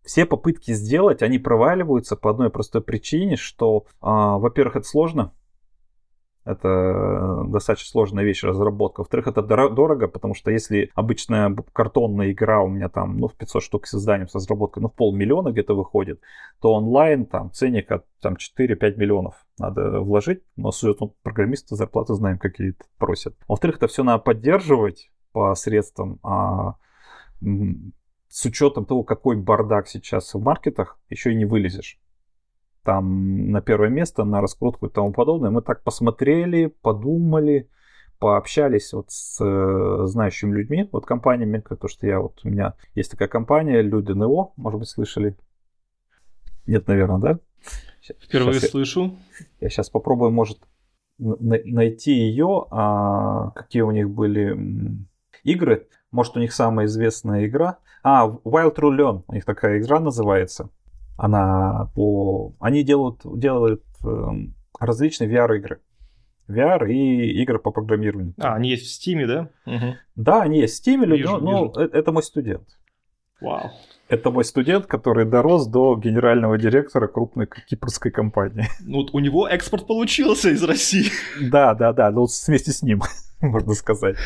все 0.04 0.26
попытки 0.26 0.72
сделать, 0.72 1.22
они 1.22 1.38
проваливаются 1.38 2.16
по 2.16 2.30
одной 2.30 2.50
простой 2.50 2.82
причине, 2.82 3.36
что, 3.36 3.86
а, 4.00 4.38
во-первых, 4.38 4.76
это 4.76 4.86
сложно, 4.86 5.32
это 6.44 6.68
э, 6.68 7.44
достаточно 7.48 7.90
сложная 7.90 8.22
вещь 8.22 8.42
разработка. 8.42 9.00
Во-вторых, 9.00 9.28
это 9.28 9.40
дорого, 9.42 10.08
потому 10.08 10.34
что 10.34 10.50
если 10.50 10.90
обычная 10.94 11.56
картонная 11.72 12.32
игра 12.32 12.62
у 12.62 12.68
меня 12.68 12.90
там, 12.90 13.16
ну, 13.16 13.28
в 13.28 13.34
500 13.34 13.62
штук 13.62 13.86
с 13.86 13.94
изданием, 13.94 14.28
с 14.28 14.34
разработкой, 14.34 14.82
ну, 14.82 14.88
в 14.88 14.94
полмиллиона 14.94 15.52
где-то 15.52 15.74
выходит, 15.74 16.20
то 16.60 16.74
онлайн 16.74 17.24
там 17.24 17.50
ценник 17.50 17.90
от 17.90 18.04
там 18.20 18.34
4-5 18.34 18.96
миллионов 18.96 19.46
надо 19.58 20.00
вложить. 20.00 20.42
Но 20.56 20.70
ну, 20.82 21.14
программисты 21.22 21.76
зарплаты 21.76 22.12
знаем, 22.14 22.38
какие 22.38 22.74
просят. 22.98 23.34
Во-вторых, 23.48 23.78
это 23.78 23.86
все 23.86 24.02
надо 24.02 24.22
поддерживать 24.22 25.10
по 25.32 25.54
средствам 25.54 26.20
а 26.22 26.74
с 28.34 28.44
учетом 28.46 28.84
того, 28.84 29.04
какой 29.04 29.36
бардак 29.36 29.86
сейчас 29.86 30.34
в 30.34 30.40
маркетах, 30.40 30.98
еще 31.08 31.30
и 31.30 31.36
не 31.36 31.44
вылезешь. 31.44 32.00
Там 32.82 33.52
на 33.52 33.60
первое 33.60 33.90
место, 33.90 34.24
на 34.24 34.40
раскрутку 34.40 34.86
и 34.86 34.90
тому 34.90 35.12
подобное. 35.12 35.50
Мы 35.50 35.62
так 35.62 35.84
посмотрели, 35.84 36.66
подумали, 36.66 37.70
пообщались 38.18 38.92
вот 38.92 39.12
с 39.12 39.40
э, 39.40 40.06
знающими 40.06 40.52
людьми, 40.52 40.88
вот 40.90 41.06
компаниями, 41.06 41.60
как 41.60 41.78
то, 41.78 41.86
что 41.86 42.08
я 42.08 42.18
вот, 42.18 42.40
у 42.42 42.48
меня 42.48 42.74
есть 42.96 43.12
такая 43.12 43.28
компания, 43.28 43.82
Люди 43.82 44.10
НО, 44.10 44.52
может 44.56 44.80
быть, 44.80 44.88
слышали? 44.88 45.36
Нет, 46.66 46.88
наверное, 46.88 47.18
да? 47.18 47.38
Впервые 48.20 48.54
сейчас 48.54 48.70
слышу. 48.72 49.16
Я, 49.38 49.46
я 49.60 49.68
сейчас 49.68 49.90
попробую, 49.90 50.32
может, 50.32 50.58
найти 51.18 52.14
ее, 52.14 52.66
а 52.72 53.52
какие 53.52 53.82
у 53.82 53.92
них 53.92 54.10
были 54.10 54.58
игры. 55.44 55.86
Может, 56.14 56.36
у 56.36 56.40
них 56.40 56.52
самая 56.52 56.86
известная 56.86 57.44
игра. 57.44 57.78
А, 58.04 58.28
Wild 58.28 58.76
True 58.76 58.96
Learn. 58.96 59.24
У 59.26 59.34
них 59.34 59.44
такая 59.44 59.80
игра 59.80 59.98
называется. 59.98 60.70
Она 61.16 61.90
по... 61.96 62.54
Они 62.60 62.84
делают, 62.84 63.22
делают 63.24 63.82
эм, 64.04 64.54
различные 64.78 65.28
VR-игры. 65.28 65.80
VR 66.48 66.88
и 66.88 67.42
игры 67.42 67.58
по 67.58 67.72
программированию. 67.72 68.32
А, 68.38 68.54
они 68.54 68.70
есть 68.70 68.86
в 68.86 69.08
Steam, 69.08 69.26
да? 69.26 69.50
Угу. 69.66 69.96
Да, 70.14 70.42
они 70.42 70.60
есть 70.60 70.80
в 70.80 70.88
Steam, 70.88 71.04
вижу, 71.04 71.38
но, 71.38 71.64
вижу. 71.64 71.72
но 71.74 71.82
это 71.82 72.12
мой 72.12 72.22
студент. 72.22 72.68
Вау. 73.40 73.72
Это 74.08 74.30
мой 74.30 74.44
студент, 74.44 74.86
который 74.86 75.24
дорос 75.24 75.66
до 75.66 75.96
генерального 75.96 76.56
директора 76.58 77.08
крупной 77.08 77.48
кипрской 77.48 78.12
компании. 78.12 78.68
Ну, 78.86 78.98
вот 78.98 79.10
у 79.14 79.18
него 79.18 79.48
экспорт 79.48 79.88
получился 79.88 80.50
из 80.50 80.62
России. 80.62 81.10
Да, 81.40 81.74
да, 81.74 81.92
да, 81.92 82.12
ну 82.12 82.28
вместе 82.46 82.70
с 82.70 82.82
ним, 82.82 83.02
можно 83.40 83.74
сказать. 83.74 84.16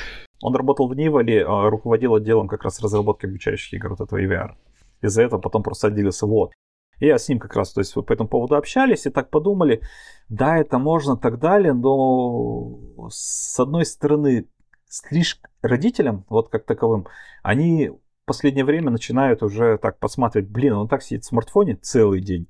Он 0.41 0.55
работал 0.55 0.89
в 0.89 0.95
Нивале, 0.95 1.45
а, 1.45 1.69
руководил 1.69 2.15
отделом 2.15 2.49
как 2.49 2.63
раз 2.65 2.81
разработки 2.81 3.27
обучающих 3.27 3.75
игр, 3.75 3.91
вот 3.91 4.01
этого 4.01 4.19
EVR. 4.19 4.55
Из-за 5.03 5.23
этого 5.23 5.41
потом 5.41 5.63
просто 5.63 5.89
отделился 5.89 6.27
вот. 6.27 6.53
И 7.01 7.07
я 7.07 7.19
с 7.19 7.29
ним 7.29 7.39
как 7.39 7.55
раз, 7.55 7.73
то 7.73 7.81
есть 7.81 7.95
по 7.95 8.13
этому 8.13 8.29
поводу 8.29 8.57
общались 8.57 9.07
и 9.07 9.11
так 9.11 9.31
подумали, 9.31 9.83
да, 10.29 10.59
это 10.59 10.79
можно 10.79 11.17
так 11.17 11.39
далее, 11.39 11.73
но 11.73 13.09
с 13.09 13.59
одной 13.59 13.87
стороны, 13.87 14.49
слишком 14.89 15.51
родителям, 15.63 16.25
вот 16.29 16.49
как 16.49 16.65
таковым, 16.65 17.07
они 17.43 17.91
в 17.91 18.27
последнее 18.27 18.65
время 18.65 18.91
начинают 18.91 19.43
уже 19.43 19.79
так 19.79 19.99
посматривать, 19.99 20.49
блин, 20.49 20.73
он 20.73 20.89
так 20.89 21.03
сидит 21.03 21.25
в 21.25 21.29
смартфоне 21.29 21.77
целый 21.77 22.21
день. 22.21 22.49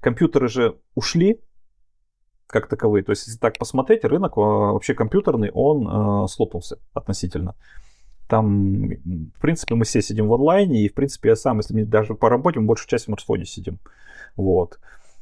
Компьютеры 0.00 0.48
же 0.48 0.78
ушли, 0.94 1.40
как 2.48 2.66
таковые. 2.66 3.04
То 3.04 3.10
есть, 3.10 3.26
если 3.26 3.38
так 3.38 3.58
посмотреть, 3.58 4.04
рынок 4.04 4.32
а, 4.36 4.72
вообще 4.72 4.94
компьютерный, 4.94 5.50
он 5.52 6.24
э, 6.24 6.28
слопнулся 6.28 6.78
относительно. 6.94 7.54
Там, 8.28 8.88
в 8.88 9.40
принципе, 9.40 9.74
мы 9.74 9.84
все 9.84 10.02
сидим 10.02 10.28
в 10.28 10.34
онлайне, 10.34 10.82
и, 10.82 10.88
в 10.88 10.94
принципе, 10.94 11.30
я 11.30 11.36
сам, 11.36 11.58
если 11.58 11.84
даже 11.84 12.14
по 12.14 12.28
работе, 12.28 12.58
мы 12.58 12.66
большую 12.66 12.88
часть 12.88 13.04
в 13.04 13.06
смартфоне 13.06 13.44
сидим. 13.44 13.78
Вот. 14.36 14.78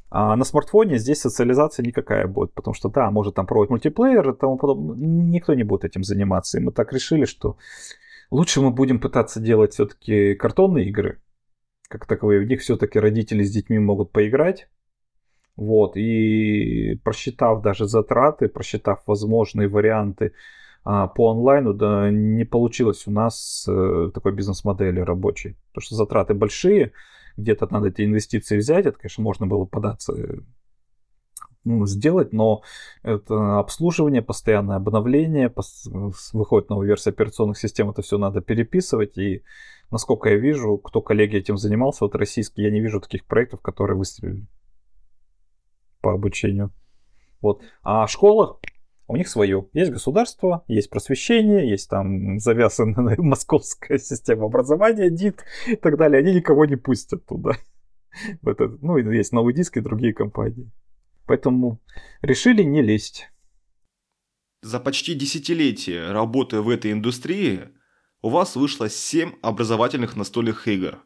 А 0.09 0.37
на 0.37 0.45
смартфоне 0.45 0.99
здесь 0.99 1.21
социализация 1.21 1.85
никакая 1.85 2.27
будет, 2.27 2.53
потому 2.53 2.75
что, 2.75 2.89
да, 2.89 3.11
может 3.11 3.35
там 3.35 3.47
пробовать 3.47 3.71
мультиплеер 3.71 4.31
и 4.31 4.37
тому 4.37 4.57
подобное, 4.57 4.97
никто 4.97 5.55
не 5.55 5.65
будет 5.65 5.85
этим 5.85 6.05
заниматься. 6.05 6.59
И 6.59 6.61
мы 6.61 6.73
так 6.73 6.93
решили, 6.93 7.25
что 7.25 7.57
лучше 8.31 8.61
мы 8.61 8.71
будем 8.71 9.01
пытаться 9.01 9.41
делать 9.41 9.75
все-таки 9.75 10.35
картонные 10.35 10.89
игры, 10.89 11.21
как 11.89 12.07
таковые. 12.07 12.41
В 12.41 12.49
них 12.49 12.61
все-таки 12.61 13.01
родители 13.01 13.43
с 13.43 13.51
детьми 13.51 13.79
могут 13.79 14.12
поиграть. 14.12 14.69
Вот, 15.57 15.97
и 15.97 17.01
просчитав 17.03 17.62
даже 17.62 17.87
затраты, 17.87 18.49
просчитав 18.49 19.03
возможные 19.07 19.69
варианты 19.69 20.33
а, 20.85 21.09
по 21.09 21.33
онлайну 21.33 21.73
да, 21.73 22.11
не 22.11 22.45
получилось 22.45 23.07
у 23.07 23.11
нас 23.11 23.66
э, 23.69 24.11
такой 24.12 24.33
бизнес-модели 24.33 25.01
рабочей. 25.01 25.57
Потому 25.69 25.83
что 25.83 25.95
затраты 25.95 26.35
большие, 26.35 26.92
где-то 27.38 27.66
надо 27.71 27.88
эти 27.88 28.05
инвестиции 28.05 28.59
взять, 28.59 28.87
это, 28.87 28.99
конечно, 28.99 29.25
можно 29.25 29.47
было 29.47 29.64
податься 29.64 30.12
э, 30.12 30.40
ну, 31.64 31.87
сделать, 31.87 32.35
но 32.35 32.62
это 33.03 33.59
обслуживание, 33.59 34.23
постоянное 34.23 34.77
обновление, 34.77 35.53
выходит 36.33 36.69
новая 36.69 36.87
версия 36.87 37.11
операционных 37.11 37.59
систем, 37.59 37.90
это 37.90 38.03
все 38.03 38.19
надо 38.19 38.42
переписывать, 38.42 39.19
и 39.19 39.42
насколько 39.90 40.29
я 40.29 40.37
вижу, 40.37 40.77
кто 40.77 41.01
коллеги 41.01 41.37
этим 41.37 41.57
занимался, 41.57 42.05
вот 42.05 42.14
российские, 42.14 42.66
я 42.66 42.73
не 42.73 42.81
вижу 42.81 43.01
таких 43.01 43.25
проектов, 43.25 43.62
которые 43.62 43.97
выстрелили 43.97 44.47
по 46.07 46.12
обучению. 46.12 46.71
Вот. 47.40 47.64
А 47.83 48.07
школа, 48.07 48.61
у 49.09 49.16
них 49.16 49.27
свое. 49.27 49.66
Есть 49.73 49.90
государство, 49.90 50.62
есть 50.69 50.88
просвещение, 50.88 51.69
есть 51.69 51.90
там 51.90 52.38
завязанная 52.38 53.16
московская 53.19 53.99
система 53.99 54.45
образования, 54.45 55.11
ДИТ 55.11 55.45
и 55.66 55.75
так 55.75 55.97
далее. 55.97 56.21
Они 56.21 56.33
никого 56.33 56.64
не 56.64 56.77
пустят 56.77 57.27
туда. 57.27 57.57
Это, 58.45 58.69
ну, 58.81 58.99
есть 58.99 59.33
новый 59.33 59.53
диск 59.53 59.79
и 59.79 59.81
другие 59.81 60.14
компании. 60.14 60.71
Поэтому 61.27 61.81
решили 62.23 62.62
не 62.62 62.83
лезть. 62.83 63.29
За 64.62 64.79
почти 64.79 65.14
десятилетие 65.14 66.12
работы 66.12 66.61
в 66.61 66.69
этой 66.69 66.92
индустрии 66.92 67.69
у 68.23 68.29
вас 68.29 68.55
вышло 68.55 68.88
7 68.88 69.33
образовательных 69.42 70.14
настольных 70.14 70.69
игр. 70.69 71.03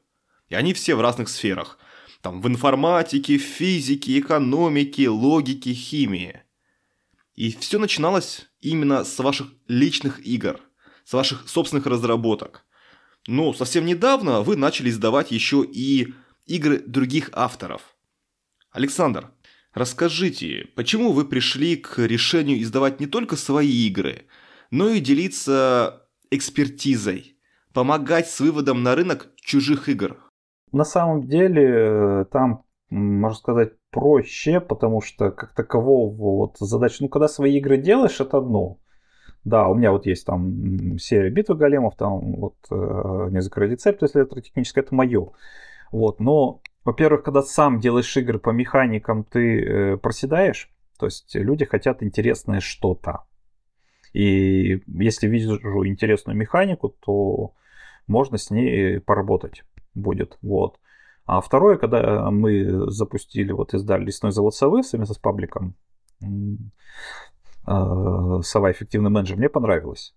И 0.51 0.55
они 0.55 0.75
все 0.75 0.95
в 0.95 1.01
разных 1.01 1.31
сферах. 1.31 1.79
Там 2.23 2.41
в 2.43 2.49
информатике, 2.49 3.39
физике, 3.39 4.19
экономике, 4.19 5.09
логике, 5.09 5.73
химии– 5.73 6.43
и 7.41 7.57
все 7.59 7.79
начиналось 7.79 8.51
именно 8.61 9.03
с 9.03 9.19
ваших 9.19 9.47
личных 9.67 10.21
игр, 10.27 10.61
с 11.07 11.15
ваших 11.15 11.49
собственных 11.49 11.87
разработок. 11.87 12.67
Но 13.27 13.55
совсем 13.55 13.87
недавно 13.87 14.43
вы 14.43 14.57
начали 14.57 14.91
издавать 14.91 15.31
еще 15.31 15.65
и 15.67 16.13
игры 16.45 16.81
других 16.81 17.31
авторов. 17.33 17.97
Александр, 18.73 19.31
расскажите, 19.73 20.69
почему 20.75 21.13
вы 21.13 21.25
пришли 21.25 21.77
к 21.77 21.99
решению 22.07 22.61
издавать 22.61 23.01
не 23.01 23.07
только 23.07 23.37
свои 23.37 23.87
игры, 23.87 24.27
но 24.71 24.91
и 24.91 25.01
делиться 25.01 26.07
экспертизой, 26.31 27.39
помогать 27.73 28.29
с 28.29 28.39
выводом 28.39 28.83
на 28.83 28.95
рынок 28.95 29.31
чужих 29.37 29.89
игр? 29.89 30.30
На 30.73 30.85
самом 30.85 31.27
деле, 31.27 32.23
э, 32.23 32.25
там, 32.31 32.65
можно 32.91 33.37
сказать, 33.37 33.73
проще, 33.91 34.61
потому 34.61 35.01
что 35.01 35.31
как 35.31 35.55
такового 35.55 36.15
вот 36.15 36.59
задач, 36.59 37.01
ну 37.01 37.09
когда 37.09 37.29
свои 37.29 37.59
игры 37.59 37.77
делаешь, 37.77 38.21
это 38.21 38.39
одно. 38.39 38.79
Да, 39.45 39.69
у 39.69 39.75
меня 39.75 39.91
вот 39.91 40.07
есть 40.07 40.27
там 40.27 40.99
серия 40.99 41.31
битвы 41.31 41.57
големов, 41.57 41.97
там 41.97 42.35
вот 42.37 42.57
э, 42.71 43.29
несколько 43.31 43.63
рецептов, 43.63 44.09
если 44.09 44.23
это 44.23 44.41
техническое, 44.41 44.83
это 44.83 44.95
мое. 44.95 45.31
Вот, 45.93 46.21
но, 46.21 46.61
во-первых, 46.85 47.25
когда 47.25 47.43
сам 47.43 47.81
делаешь 47.81 48.17
игры 48.17 48.39
по 48.39 48.51
механикам, 48.51 49.25
ты 49.25 49.61
э, 49.61 49.97
проседаешь, 49.97 50.71
то 50.99 51.07
есть 51.07 51.35
люди 51.35 51.65
хотят 51.65 52.03
интересное 52.03 52.61
что-то. 52.61 53.25
И 54.13 54.83
если 54.87 55.27
вижу 55.27 55.87
интересную 55.87 56.37
механику, 56.37 56.91
то 56.91 57.55
можно 58.07 58.39
с 58.39 58.51
ней 58.51 59.01
поработать 59.01 59.63
будет. 59.95 60.39
Вот. 60.43 60.79
А 61.27 61.41
второе, 61.41 61.77
когда 61.77 62.31
мы 62.31 62.91
запустили, 62.91 63.53
вот 63.53 63.75
издали 63.75 64.07
«Лесной 64.07 64.33
завод 64.33 64.55
совы» 64.55 64.83
совместно 64.83 65.15
с 65.15 65.19
пабликом, 65.19 65.75
а, 67.65 68.43
«Сова. 68.43 68.73
Эффективный 68.73 69.11
менеджер», 69.11 69.37
мне 69.37 69.49
понравилось. 69.49 70.15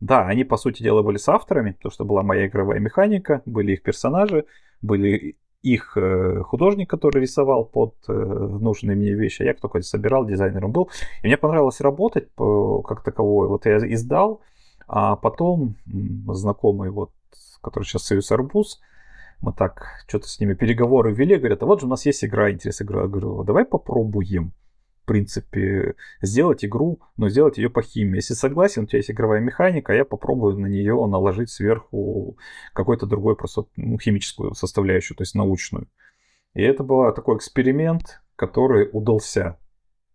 Да, 0.00 0.26
они, 0.26 0.42
по 0.42 0.56
сути 0.56 0.82
дела, 0.82 1.02
были 1.02 1.16
с 1.16 1.28
авторами, 1.28 1.72
потому 1.72 1.92
что 1.92 2.04
была 2.04 2.22
моя 2.24 2.48
игровая 2.48 2.80
механика, 2.80 3.42
были 3.46 3.74
их 3.74 3.82
персонажи, 3.82 4.46
были 4.80 5.36
их 5.62 5.96
э, 5.96 6.42
художник, 6.42 6.90
который 6.90 7.22
рисовал 7.22 7.64
под 7.64 7.94
э, 8.08 8.12
нужные 8.12 8.96
мне 8.96 9.12
вещи, 9.14 9.42
а 9.42 9.44
я 9.44 9.54
только 9.54 9.80
собирал, 9.82 10.26
дизайнером 10.26 10.72
был. 10.72 10.90
И 11.22 11.28
мне 11.28 11.36
понравилось 11.36 11.80
работать 11.80 12.28
как 12.34 13.04
таковой. 13.04 13.46
Вот 13.46 13.64
я 13.66 13.76
издал, 13.94 14.40
а 14.88 15.14
потом 15.14 15.76
знакомый, 15.86 16.90
вот, 16.90 17.12
который 17.62 17.84
сейчас 17.84 18.04
Союз 18.04 18.30
Арбуз, 18.32 18.80
мы 19.42 19.52
так 19.52 20.04
что-то 20.06 20.28
с 20.28 20.38
ними 20.40 20.54
переговоры 20.54 21.12
вели, 21.12 21.36
говорят, 21.36 21.62
а 21.62 21.66
вот 21.66 21.80
же 21.80 21.86
у 21.86 21.88
нас 21.88 22.06
есть 22.06 22.24
игра, 22.24 22.50
интерес 22.50 22.80
игра. 22.80 23.02
Я 23.02 23.08
говорю, 23.08 23.42
давай 23.42 23.64
попробуем, 23.64 24.52
в 25.02 25.06
принципе, 25.06 25.96
сделать 26.20 26.64
игру, 26.64 27.00
но 27.16 27.28
сделать 27.28 27.58
ее 27.58 27.68
по 27.68 27.82
химии. 27.82 28.16
Если 28.16 28.34
согласен, 28.34 28.84
у 28.84 28.86
тебя 28.86 28.98
есть 28.98 29.10
игровая 29.10 29.40
механика, 29.40 29.92
я 29.92 30.04
попробую 30.04 30.58
на 30.58 30.66
нее 30.66 30.94
наложить 31.06 31.50
сверху 31.50 32.38
какой-то 32.72 33.06
другой 33.06 33.34
просто 33.36 33.64
ну, 33.76 33.98
химическую 33.98 34.54
составляющую, 34.54 35.16
то 35.16 35.22
есть 35.22 35.34
научную. 35.34 35.88
И 36.54 36.62
это 36.62 36.84
был 36.84 37.12
такой 37.12 37.36
эксперимент, 37.36 38.22
который 38.36 38.88
удался. 38.92 39.58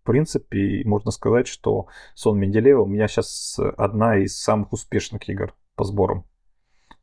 В 0.04 0.06
принципе, 0.06 0.84
можно 0.86 1.12
сказать, 1.12 1.48
что 1.48 1.88
Сон 2.16 2.40
Менделеева 2.40 2.84
у 2.84 2.88
меня 2.88 3.10
сейчас 3.10 3.60
одна 3.76 4.18
из 4.18 4.40
самых 4.40 4.72
успешных 4.72 5.28
игр 5.28 5.54
по 5.76 5.84
сборам. 5.84 6.26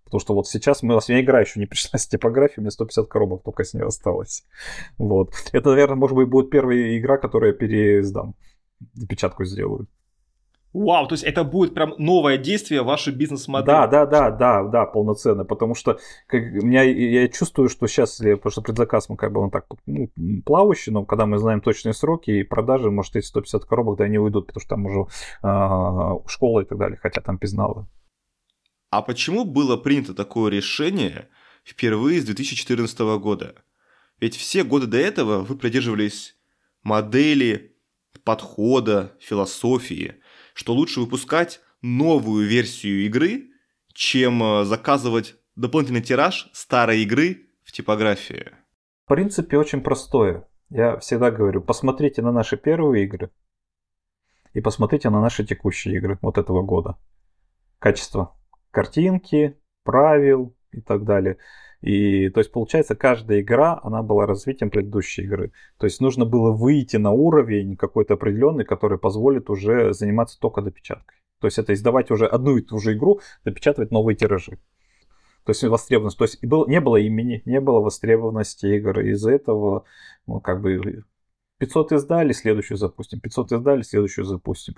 Потому 0.05 0.21
что 0.21 0.35
вот 0.35 0.47
сейчас 0.47 0.83
мы, 0.83 0.95
у 0.95 1.01
меня 1.09 1.21
игра 1.21 1.41
еще 1.41 1.61
не 1.61 1.67
пришла 1.67 1.99
с 1.99 2.07
типографией, 2.07 2.59
у 2.59 2.63
меня 2.63 2.71
150 2.71 3.09
коробок 3.09 3.43
только 3.43 3.65
с 3.65 3.75
нее 3.75 3.87
осталось. 3.87 4.45
Вот. 4.99 5.33
Это, 5.53 5.71
наверное, 5.71 5.97
может 5.97 6.17
быть, 6.17 6.29
будет 6.29 6.51
первая 6.51 6.99
игра, 6.99 7.19
которую 7.19 7.53
я 7.53 7.59
переиздам. 7.59 8.35
Печатку 9.09 9.45
сделаю. 9.45 9.89
Вау, 10.75 11.07
то 11.07 11.13
есть 11.13 11.23
это 11.23 11.45
будет 11.45 11.73
прям 11.73 11.95
новое 11.99 12.37
действие 12.37 12.83
вашей 12.83 13.15
бизнес-модели. 13.15 13.67
Да, 13.67 13.87
да, 13.87 14.07
да, 14.07 14.31
да, 14.33 14.65
да, 14.65 14.87
полноценно, 14.87 15.45
потому 15.45 15.77
что 15.77 15.99
как, 16.27 16.43
меня, 16.43 16.83
я 16.83 17.29
чувствую, 17.29 17.69
что 17.69 17.87
сейчас, 17.87 18.19
потому 18.19 18.51
что 18.51 18.61
предзаказ 18.61 19.09
мы 19.09 19.17
как 19.17 19.33
бы 19.33 19.41
он 19.41 19.53
так 19.53 19.67
ну, 19.87 20.11
плавающий, 20.45 20.91
но 20.91 21.05
когда 21.05 21.27
мы 21.27 21.39
знаем 21.39 21.61
точные 21.61 21.95
сроки 21.95 22.33
и 22.33 22.43
продажи, 22.43 22.91
может, 22.91 23.15
эти 23.15 23.25
150 23.25 23.65
коробок, 23.67 23.99
да, 23.99 24.05
они 24.05 24.19
уйдут, 24.19 24.49
потому 24.49 24.61
что 24.61 24.71
там 24.71 24.87
уже 24.87 25.07
э, 25.45 26.29
школа 26.29 26.61
и 26.63 26.65
так 26.65 26.77
далее, 26.77 26.99
хотя 27.01 27.21
там 27.21 27.39
пизналы. 27.39 27.87
А 28.95 29.03
почему 29.03 29.45
было 29.45 29.77
принято 29.77 30.15
такое 30.15 30.53
решение 30.53 31.29
впервые 31.65 32.21
с 32.21 32.25
2014 32.27 32.97
года? 33.19 33.65
Ведь 34.21 34.37
все 34.37 34.63
годы 34.63 34.87
до 34.87 34.99
этого 34.99 35.41
вы 35.41 35.59
придерживались 35.59 36.37
модели 36.85 37.77
подхода, 38.23 39.17
философии, 39.19 40.15
что 40.55 40.75
лучше 40.75 41.01
выпускать 41.01 41.61
новую 41.83 42.47
версию 42.47 43.05
игры, 43.07 43.49
чем 43.93 44.41
э, 44.41 44.65
заказывать 44.65 45.35
дополнительный 45.57 46.01
тираж 46.01 46.49
старой 46.53 47.03
игры 47.03 47.49
в 47.65 47.73
типографии? 47.73 48.53
В 49.07 49.09
принципе, 49.09 49.59
очень 49.59 49.81
простое. 49.81 50.47
Я 50.71 50.99
всегда 50.99 51.33
говорю, 51.33 51.63
посмотрите 51.63 52.23
на 52.23 52.31
наши 52.31 52.57
первые 52.57 53.07
игры 53.07 53.33
и 54.53 54.61
посмотрите 54.61 55.11
на 55.11 55.21
наши 55.21 55.45
текущие 55.45 55.97
игры 55.97 56.17
вот 56.23 56.39
этого 56.39 56.63
года. 56.63 56.97
Качество 57.81 58.37
картинки, 58.75 59.57
правил 59.85 60.55
и 60.73 60.81
так 60.81 61.05
далее. 61.05 61.39
И 61.81 62.31
то 62.31 62.41
есть 62.41 62.51
получается 62.51 62.97
каждая 62.97 63.41
игра, 63.41 63.79
она 63.83 64.03
была 64.03 64.27
развитием 64.27 64.71
предыдущей 64.71 65.23
игры. 65.23 65.53
То 65.79 65.87
есть 65.87 66.01
нужно 66.01 66.25
было 66.25 66.51
выйти 66.51 66.97
на 66.97 67.13
уровень 67.13 67.77
какой-то 67.77 68.15
определенный, 68.15 68.65
который 68.65 68.99
позволит 68.99 69.51
уже 69.51 69.93
заниматься 69.93 70.39
только 70.41 70.63
допечаткой. 70.63 71.19
То 71.41 71.47
есть 71.47 71.59
это 71.59 71.75
издавать 71.75 72.11
уже 72.11 72.27
одну 72.27 72.57
и 72.57 72.63
ту 72.63 72.79
же 72.79 72.95
игру, 72.95 73.21
допечатывать 73.45 73.91
новые 73.91 74.17
тиражи. 74.17 74.59
То 75.45 75.51
есть 75.51 75.63
востребованность. 75.63 76.17
То 76.17 76.25
есть 76.25 76.43
был, 76.43 76.67
не 76.67 76.81
было 76.81 76.97
имени, 76.97 77.43
не 77.45 77.61
было 77.61 77.81
востребованности 77.81 78.65
игр. 78.67 79.01
Из-за 79.01 79.33
этого 79.33 79.85
ну, 80.27 80.41
как 80.41 80.63
бы 80.63 81.05
500 81.59 81.93
издали, 81.93 82.33
следующую 82.33 82.79
запустим. 82.79 83.21
500 83.21 83.53
издали, 83.53 83.83
следующую 83.83 84.25
запустим. 84.25 84.75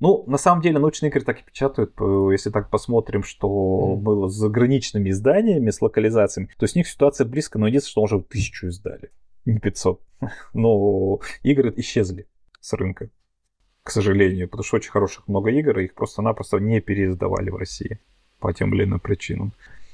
Ну, 0.00 0.24
на 0.26 0.38
самом 0.38 0.62
деле, 0.62 0.78
научные 0.78 1.10
игры 1.10 1.20
так 1.20 1.40
и 1.40 1.44
печатают. 1.44 1.92
Если 2.32 2.50
так 2.50 2.70
посмотрим, 2.70 3.22
что 3.22 3.46
mm. 3.46 3.96
было 3.96 4.28
с 4.28 4.34
заграничными 4.34 5.10
изданиями, 5.10 5.70
с 5.70 5.82
локализациями, 5.82 6.48
то 6.58 6.66
с 6.66 6.74
них 6.74 6.88
ситуация 6.88 7.26
близко, 7.26 7.58
но 7.58 7.66
единственное, 7.66 8.06
что 8.06 8.16
уже 8.16 8.24
тысячу 8.24 8.68
издали, 8.68 9.10
не 9.44 9.58
500. 9.58 10.00
Но 10.54 11.20
игры 11.42 11.72
исчезли 11.76 12.26
с 12.60 12.72
рынка, 12.72 13.10
к 13.82 13.90
сожалению, 13.90 14.48
потому 14.48 14.64
что 14.64 14.76
очень 14.76 14.90
хороших 14.90 15.28
много 15.28 15.50
игр, 15.50 15.78
и 15.78 15.84
их 15.84 15.94
просто-напросто 15.94 16.58
не 16.58 16.80
переиздавали 16.80 17.50
в 17.50 17.56
России 17.56 18.00
по 18.38 18.54
тем 18.54 18.74
или 18.74 18.84
иным 18.84 19.00
причинам. 19.00 19.52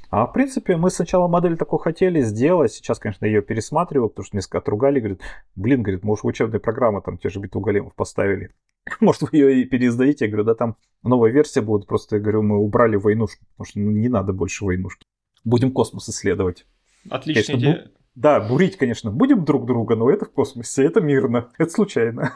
А 0.08 0.26
в 0.26 0.32
принципе, 0.32 0.76
мы 0.76 0.90
сначала 0.90 1.26
модель 1.26 1.56
такую 1.56 1.80
хотели 1.80 2.20
сделать, 2.20 2.72
сейчас, 2.72 3.00
конечно, 3.00 3.26
ее 3.26 3.42
пересматриваю, 3.42 4.08
потому 4.08 4.24
что 4.24 4.36
несколько 4.36 4.58
отругали, 4.58 5.00
говорит, 5.00 5.20
блин, 5.56 5.82
говорит, 5.82 6.04
может, 6.04 6.22
в 6.22 6.28
учебной 6.28 6.60
программы 6.60 7.02
там 7.02 7.18
те 7.18 7.28
же 7.28 7.40
битву 7.40 7.60
големов 7.60 7.94
поставили. 7.94 8.52
Может, 9.00 9.22
вы 9.22 9.28
ее 9.32 9.62
и 9.62 9.64
переиздаете? 9.64 10.26
Я 10.26 10.30
говорю, 10.30 10.44
да 10.44 10.54
там 10.54 10.76
новая 11.02 11.30
версия 11.30 11.60
будет, 11.60 11.86
просто, 11.86 12.16
я 12.16 12.22
говорю, 12.22 12.42
мы 12.42 12.58
убрали 12.58 12.96
войнушку, 12.96 13.44
потому 13.52 13.66
что 13.66 13.80
ну, 13.80 13.90
не 13.90 14.08
надо 14.08 14.32
больше 14.32 14.64
войнушки. 14.64 15.04
Будем 15.44 15.72
космос 15.72 16.08
исследовать. 16.08 16.66
Отличная 17.08 17.56
идея. 17.56 17.74
Бу- 17.74 17.90
да, 18.14 18.40
бурить, 18.40 18.76
конечно, 18.76 19.10
будем 19.10 19.44
друг 19.44 19.66
друга, 19.66 19.94
но 19.94 20.10
это 20.10 20.24
в 20.24 20.32
космосе, 20.32 20.84
это 20.84 21.00
мирно, 21.00 21.50
это 21.58 21.70
случайно. 21.70 22.32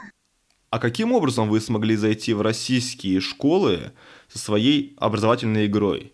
А 0.69 0.79
каким 0.79 1.11
образом 1.11 1.49
вы 1.49 1.59
смогли 1.59 1.95
зайти 1.95 2.33
в 2.33 2.41
российские 2.41 3.19
школы 3.19 3.91
со 4.29 4.39
своей 4.39 4.95
образовательной 4.97 5.65
игрой? 5.65 6.13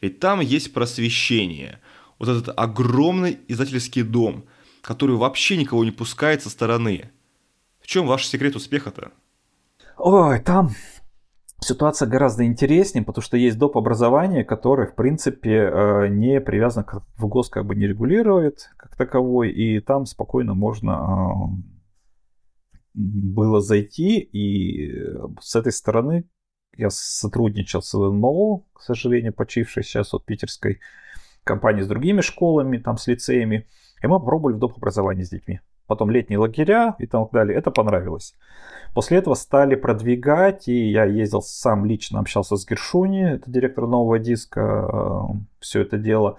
Ведь 0.00 0.20
там 0.20 0.40
есть 0.40 0.74
просвещение. 0.74 1.80
Вот 2.18 2.28
этот 2.28 2.52
огромный 2.58 3.38
издательский 3.48 4.02
дом, 4.02 4.44
который 4.82 5.16
вообще 5.16 5.56
никого 5.56 5.84
не 5.84 5.90
пускает 5.90 6.42
со 6.42 6.50
стороны. 6.50 7.10
В 7.80 7.86
чем 7.86 8.06
ваш 8.06 8.26
секрет 8.26 8.56
успеха-то? 8.56 9.12
Ой, 9.98 10.40
там 10.40 10.70
ситуация 11.60 12.08
гораздо 12.08 12.44
интереснее, 12.44 13.04
потому 13.04 13.22
что 13.22 13.36
есть 13.36 13.58
доп. 13.58 13.76
образование, 13.76 14.44
которое, 14.44 14.86
в 14.86 14.94
принципе, 14.94 15.50
э, 15.50 16.08
не 16.08 16.40
привязано 16.40 16.84
к 16.84 17.06
в 17.16 17.26
ГОС, 17.26 17.48
как 17.48 17.66
бы 17.66 17.74
не 17.74 17.86
регулирует 17.86 18.70
как 18.76 18.96
таковой, 18.96 19.50
и 19.50 19.80
там 19.80 20.06
спокойно 20.06 20.54
можно 20.54 20.90
э, 20.90 21.74
было 22.94 23.60
зайти, 23.60 24.18
и 24.18 24.92
с 25.40 25.56
этой 25.56 25.72
стороны 25.72 26.28
я 26.76 26.90
сотрудничал 26.90 27.82
с 27.82 27.94
ЛНМО, 27.94 28.64
к 28.72 28.80
сожалению, 28.80 29.32
почившей 29.32 29.82
сейчас 29.82 30.12
от 30.12 30.24
питерской 30.24 30.80
компании 31.44 31.82
с 31.82 31.88
другими 31.88 32.20
школами, 32.20 32.78
там 32.78 32.96
с 32.96 33.06
лицеями. 33.06 33.66
И 34.02 34.06
мы 34.06 34.18
попробовали 34.18 34.54
в 34.54 34.58
доп. 34.58 34.76
образовании 34.76 35.22
с 35.22 35.30
детьми. 35.30 35.60
Потом 35.86 36.10
летние 36.10 36.38
лагеря 36.38 36.96
и 36.98 37.06
так 37.06 37.30
далее. 37.32 37.58
Это 37.58 37.70
понравилось. 37.70 38.34
После 38.94 39.18
этого 39.18 39.34
стали 39.34 39.74
продвигать, 39.74 40.68
и 40.68 40.90
я 40.90 41.04
ездил 41.04 41.42
сам 41.42 41.84
лично, 41.84 42.20
общался 42.20 42.56
с 42.56 42.66
Гершуни, 42.66 43.34
это 43.34 43.50
директор 43.50 43.86
нового 43.86 44.18
диска, 44.18 44.60
э, 44.60 45.34
все 45.58 45.82
это 45.82 45.98
дело. 45.98 46.38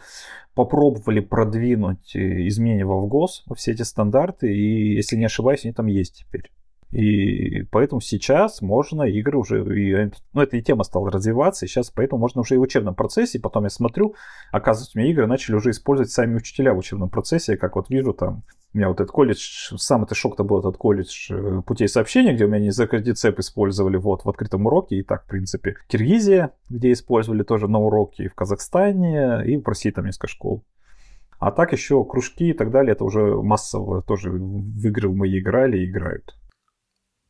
Попробовали 0.53 1.19
продвинуть 1.19 2.15
э, 2.15 2.47
изменения 2.47 2.85
во 2.85 3.05
ВГОС, 3.05 3.43
во 3.45 3.55
все 3.55 3.73
эти 3.73 3.81
стандарты, 3.81 4.55
и, 4.55 4.95
если 4.95 5.17
не 5.17 5.25
ошибаюсь, 5.25 5.65
они 5.65 5.73
там 5.73 5.87
есть 5.87 6.25
теперь. 6.25 6.49
И 6.91 7.63
поэтому 7.71 7.99
сейчас 7.99 8.61
можно 8.61 9.03
игры 9.03 9.37
уже, 9.37 9.63
и, 9.77 10.11
ну 10.33 10.41
эта 10.41 10.61
тема 10.61 10.83
стала 10.83 11.11
развиваться, 11.11 11.65
и 11.65 11.67
сейчас 11.67 11.89
поэтому 11.89 12.21
можно 12.21 12.41
уже 12.41 12.55
и 12.55 12.57
в 12.57 12.61
учебном 12.61 12.95
процессе, 12.95 13.37
и 13.37 13.41
потом 13.41 13.63
я 13.63 13.69
смотрю, 13.69 14.15
оказывается, 14.51 14.97
у 14.97 15.01
меня 15.01 15.11
игры 15.11 15.27
начали 15.27 15.55
уже 15.55 15.71
использовать 15.71 16.11
сами 16.11 16.35
учителя 16.35 16.73
в 16.73 16.77
учебном 16.77 17.09
процессе, 17.09 17.57
как 17.57 17.75
вот 17.75 17.89
вижу 17.89 18.13
там, 18.13 18.43
у 18.73 18.77
меня 18.77 18.89
вот 18.89 18.99
этот 18.99 19.11
колледж, 19.11 19.73
сам 19.77 20.03
это 20.03 20.15
шок-то 20.15 20.43
был 20.43 20.59
этот 20.59 20.77
колледж 20.77 21.31
э, 21.31 21.61
путей 21.65 21.87
сообщения, 21.87 22.33
где 22.33 22.45
у 22.45 22.47
меня 22.47 22.59
не 22.59 22.71
закрытый 22.71 23.13
цеп 23.13 23.39
использовали 23.39 23.97
вот 23.97 24.25
в 24.25 24.29
открытом 24.29 24.65
уроке, 24.65 24.97
и 24.97 25.03
так, 25.03 25.23
в 25.23 25.27
принципе, 25.27 25.75
Киргизия, 25.87 26.51
где 26.69 26.91
использовали 26.91 27.43
тоже 27.43 27.67
на 27.67 27.79
уроке, 27.79 28.25
и 28.25 28.27
в 28.27 28.35
Казахстане, 28.35 29.43
и 29.45 29.57
в 29.57 29.67
России 29.67 29.91
там 29.91 30.05
несколько 30.05 30.27
школ. 30.27 30.63
А 31.39 31.51
так 31.51 31.73
еще 31.73 32.03
кружки 32.05 32.49
и 32.49 32.53
так 32.53 32.71
далее, 32.71 32.93
это 32.93 33.03
уже 33.03 33.41
массово 33.41 34.01
тоже 34.01 34.31
в 34.31 34.85
игры 34.85 35.09
мы 35.09 35.27
играли 35.27 35.79
и 35.79 35.89
играют. 35.89 36.35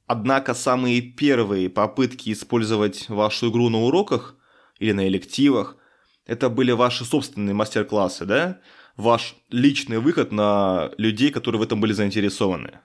Однако 0.08 0.54
самые 0.54 1.02
первые 1.02 1.70
попытки 1.70 2.32
использовать 2.32 3.10
вашу 3.10 3.50
игру 3.50 3.70
на 3.70 3.80
уроках 3.80 4.36
или 4.78 4.92
на 4.92 5.08
элективах, 5.08 5.78
это 6.26 6.50
были 6.50 6.72
ваши 6.72 7.06
собственные 7.06 7.56
мастер-классы, 7.56 8.26
да? 8.26 8.60
Ваш 8.98 9.36
личный 9.50 10.00
выход 10.00 10.32
на 10.32 10.92
людей, 10.98 11.32
которые 11.32 11.60
в 11.60 11.64
этом 11.64 11.82
были 11.82 11.92
заинтересованы. 11.92 12.80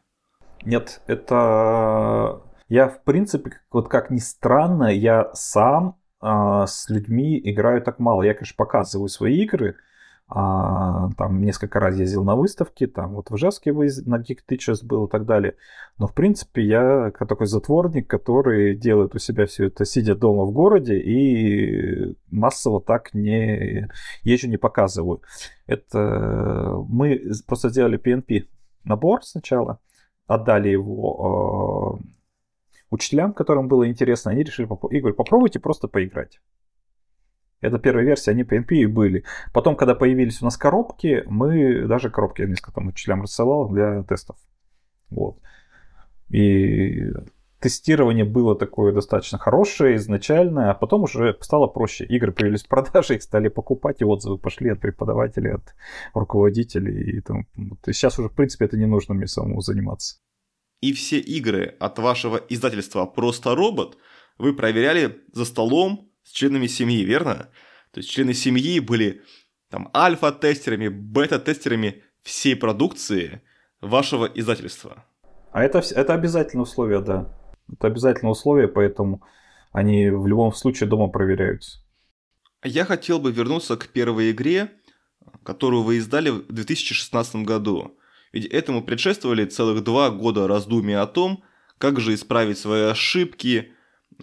Нет, 0.64 1.00
это 1.06 2.42
я, 2.68 2.88
в 2.88 3.02
принципе, 3.04 3.60
вот 3.70 3.88
как 3.88 4.10
ни 4.10 4.18
странно, 4.18 4.84
я 4.84 5.30
сам 5.34 5.98
а, 6.20 6.66
с 6.66 6.88
людьми 6.88 7.40
играю 7.42 7.82
так 7.82 7.98
мало. 7.98 8.22
Я, 8.22 8.34
конечно, 8.34 8.54
показываю 8.56 9.08
свои 9.08 9.42
игры, 9.42 9.76
а, 10.32 11.10
там 11.18 11.42
несколько 11.42 11.80
раз 11.80 11.96
ездил 11.96 12.22
на 12.22 12.36
выставки, 12.36 12.86
там 12.86 13.14
вот 13.14 13.30
в 13.30 13.36
Ижевске 13.36 13.72
на 13.72 14.20
Geek 14.20 14.38
Teachers 14.48 14.84
был 14.84 15.06
и 15.06 15.10
так 15.10 15.26
далее. 15.26 15.56
Но, 15.98 16.06
в 16.06 16.14
принципе, 16.14 16.62
я 16.62 17.10
такой 17.10 17.46
затворник, 17.46 18.08
который 18.08 18.76
делает 18.76 19.14
у 19.16 19.18
себя 19.18 19.46
все 19.46 19.66
это, 19.66 19.84
сидя 19.84 20.14
дома 20.14 20.44
в 20.44 20.52
городе, 20.52 20.98
и 21.00 22.16
массово 22.30 22.80
так 22.80 23.12
не 23.12 23.88
езжу, 24.22 24.48
не 24.48 24.56
показываю. 24.56 25.20
Это 25.66 26.76
мы 26.88 27.20
просто 27.46 27.70
сделали 27.70 27.98
PNP 27.98 28.46
набор 28.84 29.24
сначала, 29.24 29.80
отдали 30.28 30.68
его 30.68 31.98
э, 31.98 32.04
учителям, 32.90 33.32
которым 33.32 33.66
было 33.66 33.88
интересно, 33.88 34.30
они 34.30 34.44
решили, 34.44 34.68
Игорь, 34.90 35.12
попробуйте 35.12 35.58
просто 35.58 35.88
поиграть. 35.88 36.40
Это 37.60 37.78
первая 37.78 38.04
версия, 38.04 38.30
они 38.30 38.42
PNP 38.42 38.74
и 38.76 38.86
были. 38.86 39.24
Потом, 39.52 39.76
когда 39.76 39.94
появились 39.94 40.40
у 40.40 40.44
нас 40.44 40.56
коробки, 40.56 41.24
мы 41.26 41.86
даже 41.86 42.10
коробки 42.10 42.42
я 42.42 42.48
несколько 42.48 42.72
там 42.72 42.88
учителям 42.88 43.22
рассылал 43.22 43.68
для 43.68 44.02
тестов. 44.04 44.36
Вот. 45.10 45.38
И 46.30 47.10
тестирование 47.60 48.24
было 48.24 48.56
такое 48.56 48.92
достаточно 48.92 49.38
хорошее 49.38 49.96
изначально, 49.96 50.70
а 50.70 50.74
потом 50.74 51.02
уже 51.02 51.36
стало 51.40 51.66
проще. 51.66 52.04
Игры 52.06 52.32
появились 52.32 52.64
в 52.64 52.68
продаже, 52.68 53.16
их 53.16 53.22
стали 53.22 53.48
покупать, 53.48 54.00
и 54.00 54.04
отзывы 54.04 54.38
пошли 54.38 54.70
от 54.70 54.80
преподавателей, 54.80 55.54
от 55.54 55.74
руководителей. 56.14 57.18
И, 57.18 57.20
там, 57.20 57.46
вот. 57.54 57.86
и 57.86 57.92
сейчас 57.92 58.18
уже, 58.18 58.28
в 58.28 58.34
принципе, 58.34 58.64
это 58.64 58.78
не 58.78 58.86
нужно 58.86 59.14
мне 59.14 59.26
самому 59.26 59.60
заниматься. 59.60 60.16
И 60.80 60.94
все 60.94 61.18
игры 61.18 61.76
от 61.78 61.98
вашего 61.98 62.38
издательства 62.48 63.04
«Просто 63.04 63.54
робот» 63.54 63.98
вы 64.38 64.54
проверяли 64.54 65.18
за 65.34 65.44
столом 65.44 66.09
с 66.30 66.32
членами 66.32 66.68
семьи, 66.68 67.02
верно? 67.04 67.48
То 67.90 67.98
есть 67.98 68.08
члены 68.08 68.34
семьи 68.34 68.78
были 68.78 69.22
там 69.68 69.90
альфа-тестерами, 69.94 70.86
бета-тестерами 70.86 72.04
всей 72.22 72.54
продукции 72.54 73.42
вашего 73.80 74.26
издательства. 74.26 75.04
А 75.50 75.64
это, 75.64 75.78
это 75.78 76.14
обязательное 76.14 76.62
условие, 76.62 77.00
да. 77.00 77.36
Это 77.72 77.88
обязательное 77.88 78.30
условие, 78.30 78.68
поэтому 78.68 79.24
они 79.72 80.08
в 80.10 80.26
любом 80.28 80.52
случае 80.52 80.88
дома 80.88 81.08
проверяются. 81.08 81.80
Я 82.62 82.84
хотел 82.84 83.18
бы 83.18 83.32
вернуться 83.32 83.76
к 83.76 83.88
первой 83.88 84.30
игре, 84.30 84.70
которую 85.42 85.82
вы 85.82 85.96
издали 85.96 86.30
в 86.30 86.52
2016 86.52 87.36
году. 87.36 87.96
Ведь 88.32 88.46
этому 88.46 88.84
предшествовали 88.84 89.46
целых 89.46 89.82
два 89.82 90.10
года 90.10 90.46
раздумий 90.46 90.96
о 90.96 91.06
том, 91.08 91.42
как 91.78 91.98
же 91.98 92.14
исправить 92.14 92.58
свои 92.58 92.82
ошибки, 92.82 93.72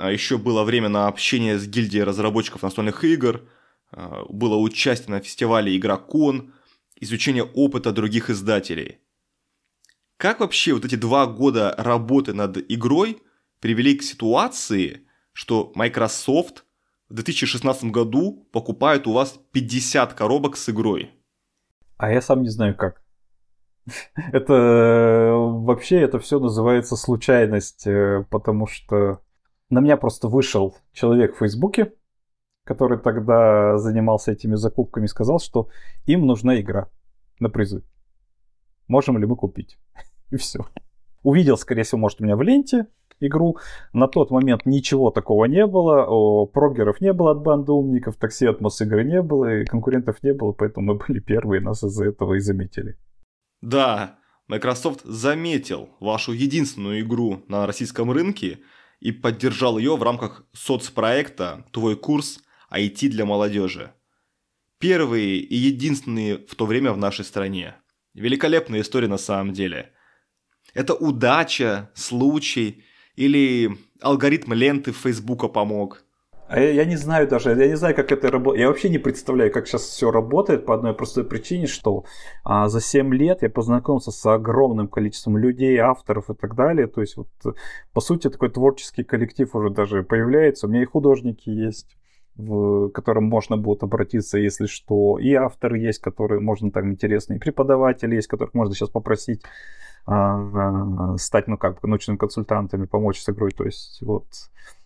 еще 0.05 0.37
было 0.37 0.63
время 0.63 0.89
на 0.89 1.07
общение 1.07 1.57
с 1.57 1.67
гильдией 1.67 2.03
разработчиков 2.03 2.61
настольных 2.61 3.03
игр, 3.03 3.41
а, 3.91 4.23
было 4.29 4.55
участие 4.55 5.11
на 5.11 5.19
фестивале 5.19 5.75
Игрокон, 5.75 6.53
изучение 6.95 7.43
опыта 7.43 7.91
других 7.91 8.29
издателей. 8.29 8.99
Как 10.17 10.39
вообще 10.39 10.73
вот 10.73 10.83
эти 10.83 10.95
два 10.95 11.27
года 11.27 11.75
работы 11.77 12.33
над 12.33 12.57
игрой 12.71 13.21
привели 13.59 13.95
к 13.95 14.03
ситуации, 14.03 15.07
что 15.33 15.71
Microsoft 15.75 16.65
в 17.09 17.13
2016 17.13 17.85
году 17.85 18.47
покупает 18.51 19.07
у 19.07 19.13
вас 19.13 19.39
50 19.51 20.13
коробок 20.13 20.57
с 20.57 20.69
игрой? 20.69 21.11
А 21.97 22.11
я 22.11 22.21
сам 22.21 22.41
не 22.41 22.49
знаю 22.49 22.75
как. 22.75 23.03
Это 24.33 25.33
вообще 25.33 26.01
это 26.01 26.19
все 26.19 26.39
называется 26.39 26.95
случайность, 26.95 27.87
э, 27.87 28.25
потому 28.29 28.67
что 28.67 29.21
на 29.69 29.79
меня 29.79 29.97
просто 29.97 30.27
вышел 30.27 30.75
человек 30.93 31.35
в 31.35 31.39
Фейсбуке, 31.39 31.93
который 32.63 32.99
тогда 32.99 33.77
занимался 33.77 34.31
этими 34.31 34.55
закупками, 34.55 35.05
сказал, 35.05 35.39
что 35.39 35.69
им 36.05 36.25
нужна 36.25 36.59
игра 36.59 36.89
на 37.39 37.49
призы. 37.49 37.83
Можем 38.87 39.17
ли 39.17 39.25
мы 39.25 39.35
купить? 39.35 39.77
И 40.31 40.37
все. 40.37 40.65
Увидел, 41.23 41.57
скорее 41.57 41.83
всего, 41.83 41.99
может, 41.99 42.21
у 42.21 42.23
меня 42.23 42.35
в 42.35 42.41
ленте 42.41 42.87
игру. 43.19 43.57
На 43.93 44.07
тот 44.07 44.31
момент 44.31 44.65
ничего 44.65 45.11
такого 45.11 45.45
не 45.45 45.65
было. 45.65 46.05
О, 46.07 46.45
прогеров 46.45 47.01
не 47.01 47.13
было 47.13 47.31
от 47.31 47.41
банды 47.41 47.71
умников, 47.71 48.15
такси 48.15 48.45
Атмос 48.45 48.81
игры 48.81 49.03
не 49.03 49.21
было, 49.21 49.61
и 49.61 49.65
конкурентов 49.65 50.21
не 50.23 50.33
было, 50.33 50.51
поэтому 50.51 50.93
мы 50.93 50.99
были 51.07 51.19
первые, 51.19 51.61
нас 51.61 51.83
из-за 51.83 52.05
этого 52.05 52.35
и 52.35 52.39
заметили. 52.39 52.97
Да, 53.61 54.19
Microsoft 54.47 55.01
заметил 55.03 55.89
вашу 55.99 56.31
единственную 56.31 57.01
игру 57.01 57.43
на 57.47 57.65
российском 57.65 58.11
рынке 58.11 58.59
и 58.99 59.11
поддержал 59.11 59.77
ее 59.77 59.95
в 59.95 60.03
рамках 60.03 60.45
соцпроекта 60.53 61.65
«Твой 61.71 61.95
курс 61.95 62.39
IT 62.71 63.09
для 63.09 63.25
молодежи». 63.25 63.93
Первые 64.79 65.37
и 65.37 65.55
единственные 65.55 66.37
в 66.37 66.55
то 66.55 66.65
время 66.65 66.91
в 66.93 66.97
нашей 66.97 67.25
стране. 67.25 67.75
Великолепная 68.13 68.81
история 68.81 69.07
на 69.07 69.17
самом 69.17 69.53
деле. 69.53 69.91
Это 70.73 70.93
удача, 70.93 71.91
случай 71.95 72.83
или 73.15 73.77
алгоритм 74.01 74.53
ленты 74.53 74.91
Фейсбука 74.91 75.47
помог– 75.47 76.03
а 76.49 76.59
я, 76.59 76.85
не 76.85 76.95
знаю 76.95 77.27
даже, 77.27 77.49
я 77.49 77.67
не 77.67 77.75
знаю, 77.75 77.95
как 77.95 78.11
это 78.11 78.29
работает. 78.29 78.61
Я 78.61 78.67
вообще 78.69 78.89
не 78.89 78.99
представляю, 78.99 79.51
как 79.51 79.67
сейчас 79.67 79.83
все 79.83 80.11
работает 80.11 80.65
по 80.65 80.73
одной 80.73 80.93
простой 80.93 81.25
причине, 81.25 81.67
что 81.67 82.05
а, 82.43 82.69
за 82.69 82.79
7 82.79 83.13
лет 83.13 83.41
я 83.41 83.49
познакомился 83.49 84.11
с 84.11 84.25
огромным 84.25 84.87
количеством 84.87 85.37
людей, 85.37 85.77
авторов 85.77 86.29
и 86.29 86.33
так 86.33 86.55
далее. 86.55 86.87
То 86.87 87.01
есть, 87.01 87.17
вот, 87.17 87.27
по 87.93 87.99
сути, 87.99 88.29
такой 88.29 88.49
творческий 88.49 89.03
коллектив 89.03 89.53
уже 89.53 89.69
даже 89.71 90.03
появляется. 90.03 90.67
У 90.67 90.69
меня 90.69 90.83
и 90.83 90.85
художники 90.85 91.49
есть 91.49 91.97
в 92.37 92.89
котором 92.89 93.23
можно 93.23 93.57
будет 93.57 93.81
обратиться, 93.83 94.37
если 94.37 94.67
что. 94.67 95.17
И 95.17 95.33
авторы 95.33 95.79
есть, 95.79 95.99
которые 95.99 96.39
можно 96.39 96.71
там 96.71 96.91
интересные, 96.91 97.37
и 97.37 97.39
преподаватели 97.39 98.15
есть, 98.15 98.27
которых 98.27 98.53
можно 98.53 98.75
сейчас 98.75 98.89
попросить 98.89 99.41
а, 100.05 100.37
а, 100.37 101.17
стать, 101.17 101.47
ну, 101.47 101.57
как 101.57 101.81
бы, 101.81 101.87
научными 101.87 102.17
консультантами, 102.17 102.85
помочь 102.85 103.19
с 103.19 103.29
игрой. 103.29 103.51
То 103.51 103.65
есть, 103.65 103.99
вот, 104.01 104.27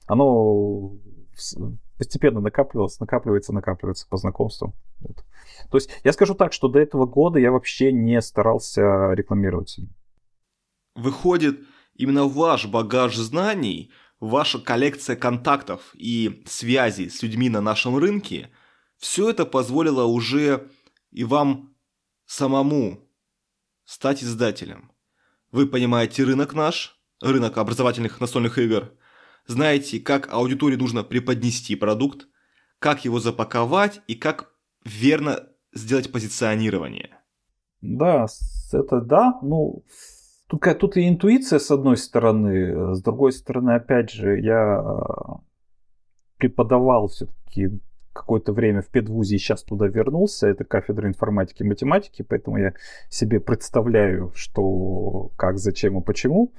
оно 0.07 0.93
постепенно 1.97 2.39
накапливалось, 2.39 2.99
накапливается, 2.99 3.53
накапливается 3.53 4.07
по 4.07 4.17
знакомствам. 4.17 4.73
Вот. 4.99 5.23
То 5.69 5.77
есть 5.77 5.89
я 6.03 6.13
скажу 6.13 6.35
так, 6.35 6.53
что 6.53 6.67
до 6.67 6.79
этого 6.79 7.05
года 7.05 7.39
я 7.39 7.51
вообще 7.51 7.91
не 7.91 8.21
старался 8.21 9.13
рекламировать 9.13 9.79
Выходит, 10.95 11.59
именно 11.95 12.25
ваш 12.25 12.65
багаж 12.65 13.15
знаний, 13.15 13.91
ваша 14.19 14.59
коллекция 14.59 15.15
контактов 15.15 15.93
и 15.93 16.43
связей 16.45 17.09
с 17.09 17.21
людьми 17.23 17.49
на 17.49 17.61
нашем 17.61 17.97
рынке, 17.97 18.49
все 18.97 19.29
это 19.29 19.45
позволило 19.45 20.03
уже 20.03 20.69
и 21.11 21.23
вам 21.23 21.75
самому 22.25 23.09
стать 23.83 24.23
издателем. 24.23 24.91
Вы 25.51 25.67
понимаете 25.67 26.23
рынок 26.23 26.53
наш, 26.53 26.99
рынок 27.19 27.57
образовательных 27.57 28.19
настольных 28.21 28.57
игр, 28.57 28.93
знаете, 29.51 29.99
как 29.99 30.31
аудитории 30.31 30.75
нужно 30.75 31.03
преподнести 31.03 31.75
продукт, 31.75 32.27
как 32.79 33.05
его 33.05 33.19
запаковать 33.19 34.01
и 34.07 34.15
как 34.15 34.51
верно 34.83 35.47
сделать 35.73 36.11
позиционирование. 36.11 37.11
Да, 37.81 38.25
это 38.73 39.01
да. 39.01 39.39
Ну, 39.41 39.83
тут, 40.47 40.61
тут 40.79 40.97
и 40.97 41.07
интуиция 41.07 41.59
с 41.59 41.69
одной 41.71 41.97
стороны, 41.97 42.95
с 42.95 43.01
другой 43.01 43.31
стороны, 43.31 43.71
опять 43.71 44.11
же, 44.11 44.39
я 44.39 44.79
а, 44.79 45.41
преподавал 46.37 47.07
все-таки 47.07 47.79
какое-то 48.13 48.51
время 48.51 48.81
в 48.81 48.87
педвузе 48.87 49.35
и 49.35 49.39
сейчас 49.39 49.63
туда 49.63 49.87
вернулся. 49.87 50.47
Это 50.47 50.63
кафедра 50.63 51.07
информатики 51.07 51.63
и 51.63 51.67
математики, 51.67 52.23
поэтому 52.23 52.57
я 52.57 52.73
себе 53.09 53.39
представляю, 53.39 54.31
что, 54.35 55.31
как, 55.37 55.57
зачем 55.57 55.99
и 55.99 56.03
почему 56.03 56.51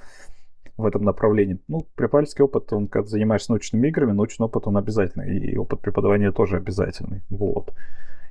в 0.76 0.86
этом 0.86 1.02
направлении. 1.02 1.58
Ну, 1.68 1.86
преподавательский 1.94 2.44
опыт, 2.44 2.72
он, 2.72 2.88
когда 2.88 3.08
занимаешься 3.08 3.52
научными 3.52 3.88
играми, 3.88 4.12
научный 4.12 4.44
опыт, 4.44 4.66
он 4.66 4.76
обязательный, 4.76 5.38
и 5.38 5.56
опыт 5.56 5.80
преподавания 5.80 6.32
тоже 6.32 6.56
обязательный. 6.56 7.22
Вот. 7.30 7.72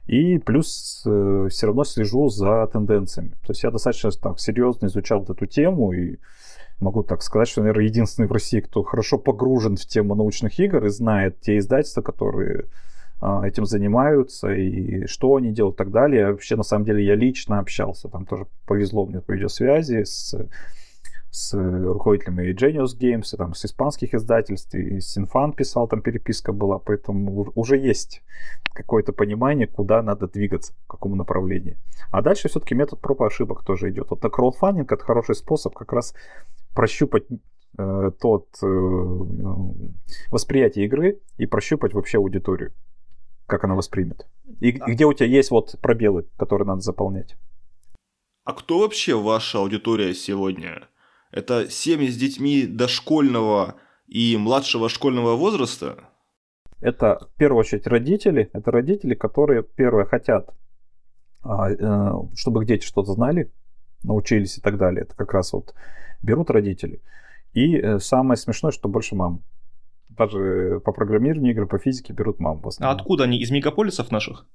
И 0.07 0.39
плюс 0.39 1.03
э, 1.05 1.47
все 1.49 1.67
равно 1.67 1.83
слежу 1.83 2.27
за 2.29 2.67
тенденциями. 2.67 3.31
То 3.45 3.49
есть 3.49 3.63
я 3.63 3.71
достаточно 3.71 4.11
так 4.11 4.39
серьезно 4.39 4.87
изучал 4.87 5.19
вот 5.19 5.29
эту 5.29 5.45
тему 5.45 5.93
и 5.93 6.17
могу 6.79 7.03
так 7.03 7.21
сказать, 7.21 7.47
что, 7.47 7.61
наверное, 7.61 7.85
единственный 7.85 8.27
в 8.27 8.31
России, 8.31 8.59
кто 8.59 8.83
хорошо 8.83 9.17
погружен 9.17 9.77
в 9.77 9.85
тему 9.85 10.15
научных 10.15 10.59
игр 10.59 10.83
и 10.85 10.89
знает 10.89 11.39
те 11.39 11.59
издательства, 11.59 12.01
которые 12.01 12.65
а, 13.21 13.47
этим 13.47 13.65
занимаются 13.65 14.51
и 14.51 15.05
что 15.05 15.35
они 15.35 15.51
делают 15.51 15.75
и 15.75 15.77
так 15.77 15.91
далее. 15.91 16.31
Вообще, 16.31 16.55
на 16.55 16.63
самом 16.63 16.85
деле, 16.85 17.05
я 17.05 17.15
лично 17.15 17.59
общался, 17.59 18.09
там 18.09 18.25
тоже 18.25 18.47
повезло 18.65 19.05
мне 19.05 19.21
по 19.21 19.31
видеосвязи 19.31 20.03
с 20.03 20.35
с 21.31 21.53
руководителями 21.53 22.53
Genius 22.53 22.97
Games, 22.99 23.35
там, 23.37 23.53
с 23.53 23.63
испанских 23.65 24.13
издательств, 24.13 24.75
и 24.75 24.99
Синфан 24.99 25.53
писал, 25.53 25.87
там 25.87 26.01
переписка 26.01 26.51
была, 26.51 26.77
поэтому 26.77 27.51
уже 27.55 27.77
есть 27.77 28.21
какое-то 28.73 29.13
понимание, 29.13 29.65
куда 29.65 30.01
надо 30.03 30.27
двигаться, 30.27 30.73
в 30.83 30.87
какому 30.87 31.15
направлении. 31.15 31.77
А 32.11 32.21
дальше 32.21 32.49
все-таки 32.49 32.75
метод 32.75 32.99
проб 32.99 33.21
и 33.21 33.25
ошибок 33.25 33.63
тоже 33.63 33.91
идет. 33.91 34.09
Вот 34.09 34.21
на 34.21 34.29
краудфандинг 34.29 34.91
это 34.91 35.05
хороший 35.05 35.35
способ 35.35 35.73
как 35.73 35.93
раз 35.93 36.13
прощупать 36.75 37.23
э, 37.77 38.11
тот 38.19 38.47
э, 38.61 38.65
восприятие 40.31 40.85
игры 40.85 41.21
и 41.37 41.45
прощупать 41.45 41.93
вообще 41.93 42.17
аудиторию, 42.17 42.73
как 43.47 43.63
она 43.63 43.75
воспримет. 43.75 44.27
И, 44.59 44.73
да. 44.73 44.85
и 44.85 44.91
где 44.91 45.05
у 45.05 45.13
тебя 45.13 45.27
есть 45.27 45.49
вот 45.49 45.77
пробелы, 45.81 46.27
которые 46.35 46.67
надо 46.67 46.81
заполнять. 46.81 47.37
А 48.43 48.51
кто 48.51 48.79
вообще 48.79 49.15
ваша 49.15 49.59
аудитория 49.59 50.13
сегодня? 50.13 50.89
Это 51.31 51.69
семьи 51.69 52.09
с 52.09 52.17
детьми 52.17 52.65
дошкольного 52.65 53.75
и 54.07 54.37
младшего 54.37 54.89
школьного 54.89 55.35
возраста? 55.35 55.97
Это 56.81 57.29
в 57.33 57.37
первую 57.37 57.59
очередь 57.59 57.87
родители. 57.87 58.49
Это 58.53 58.71
родители, 58.71 59.13
которые, 59.13 59.63
первое, 59.63 60.05
хотят, 60.05 60.53
а, 61.43 61.71
э, 61.71 62.11
чтобы 62.35 62.65
дети 62.65 62.85
что-то 62.85 63.13
знали, 63.13 63.51
научились 64.03 64.57
и 64.57 64.61
так 64.61 64.77
далее. 64.77 65.03
Это 65.03 65.15
как 65.15 65.33
раз 65.33 65.53
вот 65.53 65.73
берут 66.21 66.49
родители. 66.49 67.01
И 67.53 67.77
э, 67.77 67.99
самое 67.99 68.37
смешное, 68.37 68.71
что 68.71 68.89
больше 68.89 69.15
мам. 69.15 69.43
Даже 70.09 70.81
по 70.83 70.91
программированию 70.91 71.53
игры, 71.53 71.67
по 71.67 71.77
физике 71.77 72.13
берут 72.13 72.39
мам. 72.39 72.61
А 72.79 72.91
откуда 72.91 73.23
они? 73.23 73.39
Из 73.39 73.51
мегаполисов 73.51 74.11
наших? 74.11 74.45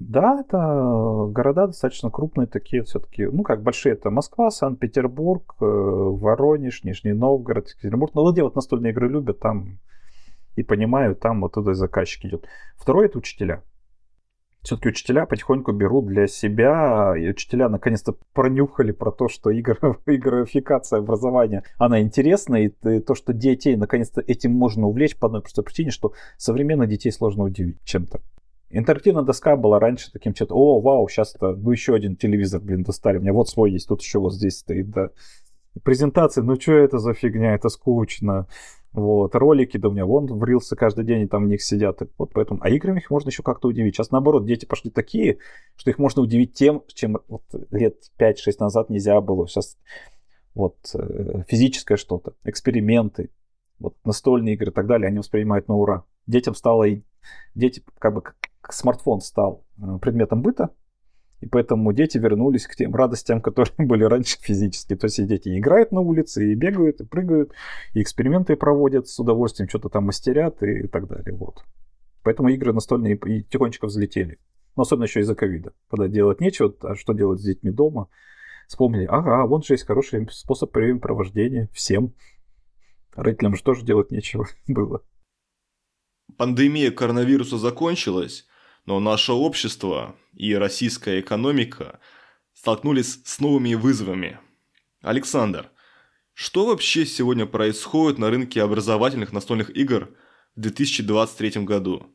Да, 0.00 0.40
это 0.40 1.26
города 1.30 1.66
достаточно 1.66 2.10
крупные 2.10 2.46
такие 2.46 2.82
все-таки. 2.84 3.26
Ну, 3.26 3.42
как 3.42 3.62
большие, 3.62 3.92
это 3.92 4.10
Москва, 4.10 4.50
Санкт-Петербург, 4.50 5.56
э, 5.60 5.64
Воронеж, 5.64 6.84
Нижний 6.84 7.12
Новгород, 7.12 7.68
Екатеринбург. 7.68 8.14
Ну, 8.14 8.32
где 8.32 8.42
вот 8.42 8.56
настольные 8.56 8.92
игры 8.92 9.10
любят, 9.10 9.40
там 9.40 9.78
и 10.56 10.62
понимают, 10.62 11.20
там 11.20 11.42
вот 11.42 11.52
туда 11.52 11.74
заказчик 11.74 12.24
идет. 12.24 12.46
Второе 12.76 13.06
это 13.06 13.18
учителя. 13.18 13.62
Все-таки 14.62 14.88
учителя 14.88 15.26
потихоньку 15.26 15.72
берут 15.72 16.06
для 16.06 16.26
себя, 16.26 17.14
и 17.14 17.28
учителя 17.28 17.68
наконец-то 17.68 18.14
пронюхали 18.32 18.92
про 18.92 19.12
то, 19.12 19.28
что 19.28 19.50
игр, 19.50 19.78
игрофикация 20.06 21.00
образования, 21.00 21.62
она 21.76 22.00
интересна, 22.00 22.56
и 22.56 22.70
то, 23.00 23.14
что 23.14 23.34
детей 23.34 23.76
наконец-то 23.76 24.22
этим 24.22 24.52
можно 24.52 24.86
увлечь 24.86 25.18
по 25.18 25.26
одной 25.26 25.42
простой 25.42 25.62
причине, 25.62 25.90
что 25.90 26.14
современных 26.38 26.88
детей 26.88 27.12
сложно 27.12 27.44
удивить 27.44 27.82
чем-то. 27.84 28.20
Интерактивная 28.70 29.24
доска 29.24 29.56
была 29.56 29.80
раньше 29.80 30.12
таким 30.12 30.34
что-то, 30.34 30.54
о, 30.54 30.80
вау, 30.80 31.08
сейчас 31.08 31.34
это, 31.34 31.54
ну 31.56 31.72
еще 31.72 31.94
один 31.94 32.14
телевизор, 32.16 32.60
блин, 32.60 32.84
достали, 32.84 33.18
у 33.18 33.20
меня 33.20 33.32
вот 33.32 33.48
свой 33.48 33.72
есть, 33.72 33.88
тут 33.88 34.00
еще 34.00 34.20
вот 34.20 34.32
здесь 34.32 34.58
стоит, 34.58 34.90
да. 34.90 35.10
Презентации, 35.82 36.40
ну 36.40 36.58
что 36.60 36.72
это 36.72 36.98
за 36.98 37.14
фигня, 37.14 37.54
это 37.54 37.68
скучно. 37.68 38.46
Вот, 38.92 39.36
ролики, 39.36 39.76
да 39.76 39.88
у 39.88 39.92
меня 39.92 40.04
вон 40.04 40.26
врился 40.26 40.74
каждый 40.74 41.04
день, 41.04 41.22
и 41.22 41.26
там 41.28 41.44
в 41.44 41.48
них 41.48 41.62
сидят. 41.62 42.00
Вот 42.18 42.32
поэтому, 42.32 42.60
а 42.60 42.68
играми 42.70 42.98
их 42.98 43.10
можно 43.10 43.28
еще 43.28 43.44
как-то 43.44 43.68
удивить. 43.68 43.94
Сейчас 43.94 44.10
наоборот, 44.10 44.46
дети 44.46 44.66
пошли 44.66 44.90
такие, 44.90 45.38
что 45.76 45.90
их 45.90 45.98
можно 45.98 46.22
удивить 46.22 46.54
тем, 46.54 46.82
чем 46.88 47.18
вот 47.28 47.44
лет 47.70 47.96
5-6 48.18 48.34
назад 48.58 48.90
нельзя 48.90 49.20
было. 49.20 49.46
Сейчас 49.46 49.78
вот 50.54 50.76
э, 50.94 51.44
физическое 51.46 51.96
что-то, 51.96 52.34
эксперименты, 52.42 53.30
вот 53.78 53.94
настольные 54.04 54.54
игры 54.54 54.70
и 54.70 54.74
так 54.74 54.88
далее, 54.88 55.06
они 55.06 55.18
воспринимают 55.18 55.68
на 55.68 55.76
ура. 55.76 56.04
Детям 56.26 56.56
стало 56.56 56.84
и 56.84 57.02
дети 57.54 57.84
как 57.98 58.14
бы 58.14 58.22
смартфон 58.72 59.20
стал 59.20 59.64
э, 59.78 59.98
предметом 60.00 60.42
быта, 60.42 60.70
И 61.40 61.46
поэтому 61.46 61.92
дети 61.92 62.18
вернулись 62.18 62.66
к 62.66 62.76
тем 62.76 62.94
радостям, 62.94 63.40
которые 63.42 63.74
были 63.86 64.04
раньше 64.04 64.38
физически. 64.40 64.96
То 64.96 65.06
есть 65.06 65.18
и 65.18 65.24
дети 65.24 65.58
играют 65.58 65.92
на 65.92 66.00
улице, 66.00 66.52
и 66.52 66.54
бегают, 66.54 67.00
и 67.00 67.04
прыгают, 67.04 67.52
и 67.94 68.02
эксперименты 68.02 68.56
проводят 68.56 69.08
с 69.08 69.18
удовольствием, 69.18 69.68
что-то 69.68 69.88
там 69.88 70.04
мастерят 70.04 70.62
и 70.62 70.86
так 70.86 71.08
далее. 71.08 71.34
Вот. 71.34 71.64
Поэтому 72.22 72.48
игры 72.50 72.72
настольные 72.72 73.16
и 73.16 73.42
тихонечко 73.42 73.86
взлетели. 73.86 74.38
Но 74.76 74.82
особенно 74.82 75.04
еще 75.04 75.20
из-за 75.20 75.34
ковида. 75.34 75.72
Когда 75.88 76.08
делать 76.08 76.40
нечего, 76.40 76.74
а 76.82 76.94
что 76.94 77.12
делать 77.12 77.40
с 77.40 77.44
детьми 77.44 77.70
дома? 77.70 78.08
Вспомнили, 78.68 79.06
ага, 79.06 79.46
вон 79.46 79.62
же 79.62 79.74
есть 79.74 79.84
хороший 79.84 80.28
способ 80.30 80.74
времяпровождения 80.74 81.68
всем. 81.72 82.14
Родителям 83.14 83.56
же 83.56 83.62
тоже 83.62 83.84
делать 83.84 84.10
нечего 84.10 84.46
было. 84.68 85.02
Пандемия 86.36 86.92
коронавируса 86.92 87.58
закончилась, 87.58 88.46
но 88.86 89.00
наше 89.00 89.32
общество 89.32 90.16
и 90.34 90.54
российская 90.54 91.20
экономика 91.20 92.00
столкнулись 92.54 93.20
с 93.24 93.40
новыми 93.40 93.74
вызовами. 93.74 94.38
Александр, 95.02 95.70
что 96.34 96.66
вообще 96.66 97.06
сегодня 97.06 97.46
происходит 97.46 98.18
на 98.18 98.30
рынке 98.30 98.62
образовательных 98.62 99.32
настольных 99.32 99.74
игр 99.76 100.10
в 100.56 100.60
2023 100.60 101.64
году? 101.64 102.06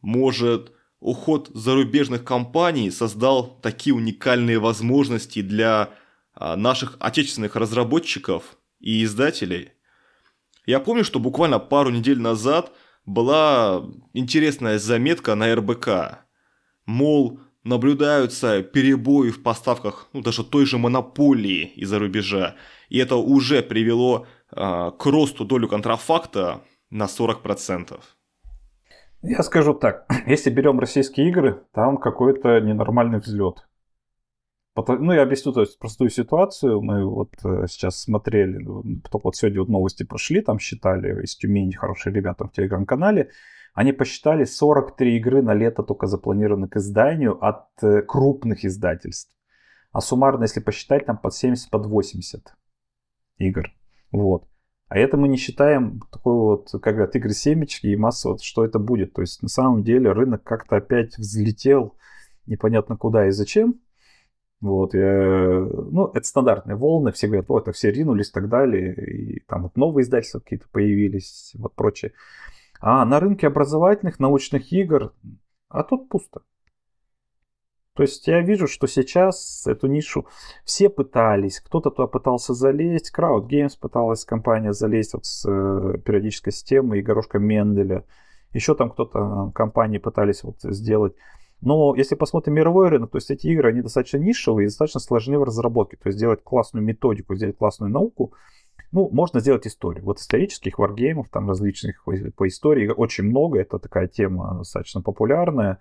Может, 0.00 0.72
уход 1.00 1.50
зарубежных 1.52 2.24
компаний 2.24 2.90
создал 2.90 3.60
такие 3.60 3.94
уникальные 3.94 4.58
возможности 4.58 5.42
для 5.42 5.90
а, 6.34 6.56
наших 6.56 6.96
отечественных 7.00 7.56
разработчиков 7.56 8.56
и 8.78 9.02
издателей? 9.04 9.72
Я 10.64 10.80
помню, 10.80 11.04
что 11.04 11.18
буквально 11.18 11.58
пару 11.58 11.90
недель 11.90 12.20
назад 12.20 12.72
была 13.06 13.84
интересная 14.12 14.78
заметка 14.78 15.34
на 15.34 15.54
РБК. 15.54 15.88
Мол, 16.84 17.40
наблюдаются 17.64 18.62
перебои 18.62 19.30
в 19.30 19.42
поставках 19.42 20.08
ну, 20.12 20.22
даже 20.22 20.44
той 20.44 20.66
же 20.66 20.78
монополии 20.78 21.72
из-за 21.76 21.98
рубежа. 21.98 22.54
И 22.88 22.98
это 22.98 23.16
уже 23.16 23.62
привело 23.62 24.26
э, 24.52 24.90
к 24.98 25.06
росту 25.06 25.44
долю 25.44 25.68
контрафакта 25.68 26.62
на 26.90 27.04
40%. 27.04 27.98
Я 29.22 29.42
скажу 29.42 29.74
так, 29.74 30.06
если 30.26 30.50
берем 30.50 30.78
российские 30.78 31.28
игры, 31.28 31.64
там 31.72 31.98
какой-то 31.98 32.60
ненормальный 32.60 33.18
взлет. 33.18 33.66
Ну, 34.76 35.12
я 35.12 35.22
объясню 35.22 35.52
то 35.52 35.60
есть, 35.60 35.78
простую 35.78 36.10
ситуацию. 36.10 36.82
Мы 36.82 37.08
вот 37.08 37.32
э, 37.44 37.66
сейчас 37.68 38.02
смотрели, 38.02 38.58
ну, 38.58 38.82
только 39.10 39.24
вот 39.24 39.36
сегодня 39.36 39.60
вот 39.60 39.68
новости 39.68 40.04
прошли, 40.04 40.42
там 40.42 40.58
считали 40.58 41.22
из 41.22 41.34
Тюмени 41.36 41.72
хорошие 41.72 42.12
ребята 42.12 42.44
в 42.44 42.52
телеграм-канале. 42.52 43.30
Они 43.74 43.92
посчитали 43.92 44.44
43 44.44 45.16
игры 45.16 45.42
на 45.42 45.54
лето 45.54 45.82
только 45.82 46.06
запланированы 46.06 46.68
к 46.68 46.76
изданию 46.76 47.42
от 47.42 47.66
э, 47.82 48.02
крупных 48.02 48.64
издательств. 48.64 49.34
А 49.92 50.00
суммарно, 50.00 50.44
если 50.44 50.60
посчитать, 50.60 51.06
там 51.06 51.16
под 51.16 51.34
70, 51.34 51.70
под 51.70 51.86
80 51.86 52.54
игр. 53.38 53.72
Вот. 54.12 54.46
А 54.88 54.98
это 54.98 55.16
мы 55.16 55.28
не 55.28 55.36
считаем 55.36 56.00
такой 56.12 56.34
вот, 56.34 56.70
как 56.82 57.00
от 57.00 57.16
игры 57.16 57.30
семечки 57.30 57.86
и 57.86 57.96
масса, 57.96 58.28
вот, 58.28 58.42
что 58.42 58.64
это 58.64 58.78
будет. 58.78 59.14
То 59.14 59.22
есть 59.22 59.42
на 59.42 59.48
самом 59.48 59.82
деле 59.82 60.12
рынок 60.12 60.44
как-то 60.44 60.76
опять 60.76 61.16
взлетел 61.18 61.96
непонятно 62.46 62.96
куда 62.96 63.26
и 63.26 63.30
зачем. 63.30 63.80
Вот, 64.60 64.94
я, 64.94 65.60
ну, 65.60 66.10
это 66.14 66.26
стандартные 66.26 66.76
волны, 66.76 67.12
все 67.12 67.26
говорят, 67.26 67.48
вот, 67.48 67.74
все 67.74 67.90
ринулись 67.90 68.30
и 68.30 68.32
так 68.32 68.48
далее, 68.48 68.94
и 68.94 69.40
там 69.40 69.64
вот 69.64 69.76
новые 69.76 70.04
издательства 70.04 70.40
какие-то 70.40 70.66
появились, 70.70 71.52
вот 71.58 71.74
прочее. 71.74 72.12
А 72.80 73.04
на 73.04 73.20
рынке 73.20 73.46
образовательных, 73.46 74.18
научных 74.18 74.72
игр, 74.72 75.12
а 75.68 75.82
тут 75.82 76.08
пусто. 76.08 76.42
То 77.96 78.02
есть 78.02 78.26
я 78.26 78.42
вижу, 78.42 78.66
что 78.66 78.86
сейчас 78.86 79.66
эту 79.66 79.86
нишу 79.86 80.26
все 80.64 80.90
пытались, 80.90 81.60
кто-то 81.60 81.90
туда 81.90 82.06
пытался 82.06 82.52
залезть, 82.52 83.10
Crowd 83.16 83.48
Games 83.48 83.72
пыталась 83.80 84.24
компания 84.24 84.74
залезть 84.74 85.14
вот 85.14 85.24
с 85.24 85.48
э, 85.48 85.98
периодической 86.04 86.52
системой, 86.52 86.98
Егорошка 86.98 87.38
Менделя, 87.38 88.04
еще 88.52 88.74
там 88.74 88.90
кто-то 88.90 89.50
компании 89.54 89.98
пытались 89.98 90.44
вот 90.44 90.56
сделать. 90.62 91.14
Но 91.60 91.94
если 91.94 92.14
посмотрим 92.14 92.54
мировой 92.54 92.88
рынок, 92.88 93.10
то 93.10 93.18
есть 93.18 93.30
эти 93.30 93.46
игры, 93.48 93.70
они 93.70 93.80
достаточно 93.80 94.18
нишевые 94.18 94.66
и 94.66 94.68
достаточно 94.68 95.00
сложны 95.00 95.38
в 95.38 95.44
разработке. 95.44 95.96
То 95.96 96.08
есть 96.08 96.18
сделать 96.18 96.42
классную 96.42 96.84
методику, 96.84 97.34
сделать 97.34 97.56
классную 97.56 97.90
науку, 97.90 98.34
ну, 98.92 99.08
можно 99.10 99.40
сделать 99.40 99.66
историю. 99.66 100.04
Вот 100.04 100.18
исторических 100.18 100.78
варгеймов, 100.78 101.28
там 101.28 101.48
различных 101.48 102.04
по 102.04 102.46
истории 102.46 102.88
очень 102.88 103.24
много, 103.24 103.60
это 103.60 103.78
такая 103.78 104.06
тема 104.06 104.58
достаточно 104.58 105.00
популярная. 105.00 105.78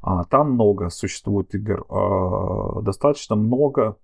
А, 0.00 0.24
там 0.24 0.52
много 0.52 0.90
существует 0.90 1.54
игр, 1.54 1.84
а, 1.88 2.80
достаточно 2.82 3.36
много 3.36 3.96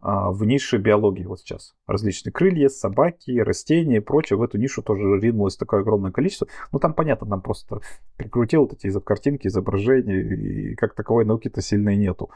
в 0.00 0.44
нише 0.44 0.78
биологии 0.78 1.24
вот 1.24 1.40
сейчас. 1.40 1.74
Различные 1.86 2.32
крылья, 2.32 2.68
собаки, 2.68 3.38
растения 3.38 3.96
и 3.96 4.00
прочее. 4.00 4.38
В 4.38 4.42
эту 4.42 4.58
нишу 4.58 4.82
тоже 4.82 5.02
ринулось 5.20 5.56
такое 5.56 5.80
огромное 5.80 6.12
количество. 6.12 6.46
Ну, 6.72 6.78
там 6.78 6.94
понятно, 6.94 7.26
там 7.26 7.42
просто 7.42 7.80
прикрутил 8.16 8.62
вот 8.62 8.72
эти 8.72 9.00
картинки, 9.00 9.48
изображения, 9.48 10.20
и 10.20 10.74
как 10.76 10.94
таковой 10.94 11.24
науки-то 11.24 11.60
сильной 11.60 11.96
нету. 11.96 12.30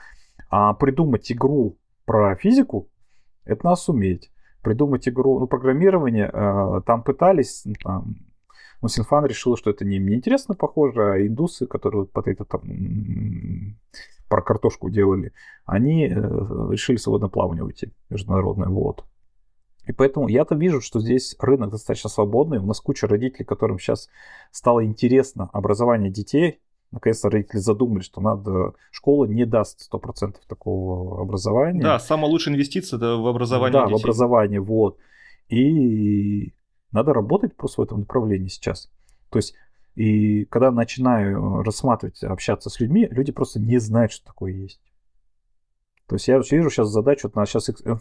А 0.51 0.75
придумать 0.75 1.31
игру 1.31 1.79
про 2.05 2.35
физику, 2.37 2.91
это 3.45 3.65
надо 3.65 3.77
суметь. 3.77 4.33
Придумать 4.63 5.09
игру, 5.09 5.41
ну, 5.41 5.47
программирование, 5.47 6.31
там 6.87 7.03
пытались, 7.03 7.65
там, 7.83 8.17
но 8.81 8.89
Синфан 8.89 9.27
решил, 9.27 9.57
что 9.57 9.71
это 9.71 9.85
не 9.85 9.99
мне 9.99 10.17
интересно, 10.17 10.55
похоже, 10.55 11.03
а 11.03 11.27
индусы, 11.27 11.67
которые 11.67 12.07
под 12.07 12.29
это 12.29 12.45
там 12.45 12.63
про 14.33 14.41
картошку 14.41 14.89
делали, 14.89 15.35
они 15.66 16.07
э, 16.07 16.11
решили 16.11 16.97
свободное 16.97 17.28
плавание 17.28 17.64
уйти, 17.64 17.93
международное, 18.09 18.68
вот. 18.68 19.05
И 19.85 19.93
поэтому 19.93 20.26
я-то 20.26 20.55
вижу, 20.55 20.80
что 20.80 21.01
здесь 21.01 21.37
рынок 21.39 21.70
достаточно 21.70 22.09
свободный. 22.09 22.59
У 22.59 22.64
нас 22.64 22.80
куча 22.80 23.07
родителей, 23.07 23.45
которым 23.45 23.78
сейчас 23.78 24.09
стало 24.51 24.87
интересно 24.87 25.51
образование 25.53 26.11
детей. 26.11 26.62
Наконец-то 26.93 27.28
родители 27.28 27.59
задумались, 27.59 28.07
что 28.07 28.22
надо 28.22 28.72
школа 28.91 29.26
не 29.26 29.45
даст 29.45 29.87
100% 29.93 30.37
такого 30.49 31.20
образования. 31.20 31.83
Да, 31.83 31.99
самая 31.99 32.30
лучшая 32.30 32.55
инвестиция 32.55 32.97
это 32.97 33.16
в 33.16 33.26
образование 33.26 33.72
Да, 33.80 33.85
детей. 33.85 33.99
в 33.99 34.03
образование, 34.03 34.61
вот. 34.61 34.97
И 35.49 36.55
надо 36.91 37.12
работать 37.12 37.55
просто 37.55 37.83
в 37.83 37.85
этом 37.85 38.01
направлении 38.01 38.49
сейчас. 38.49 38.91
То 39.28 39.39
есть, 39.39 39.55
и 39.95 40.45
когда 40.47 40.70
начинаю 40.70 41.62
рассматривать, 41.62 42.22
общаться 42.24 42.70
с 42.70 42.80
людьми, 42.80 43.09
люди 43.11 43.32
просто 43.32 43.61
не 43.61 43.78
знают, 43.78 44.12
что 44.12 44.26
такое 44.26 44.53
есть. 44.53 44.80
То 46.07 46.16
есть 46.16 46.28
я 46.28 46.38
вижу 46.38 46.70
сейчас 46.70 46.88
задачу, 46.88 47.30
вот 47.32 47.49
сейчас 47.49 47.68
э, 47.68 47.97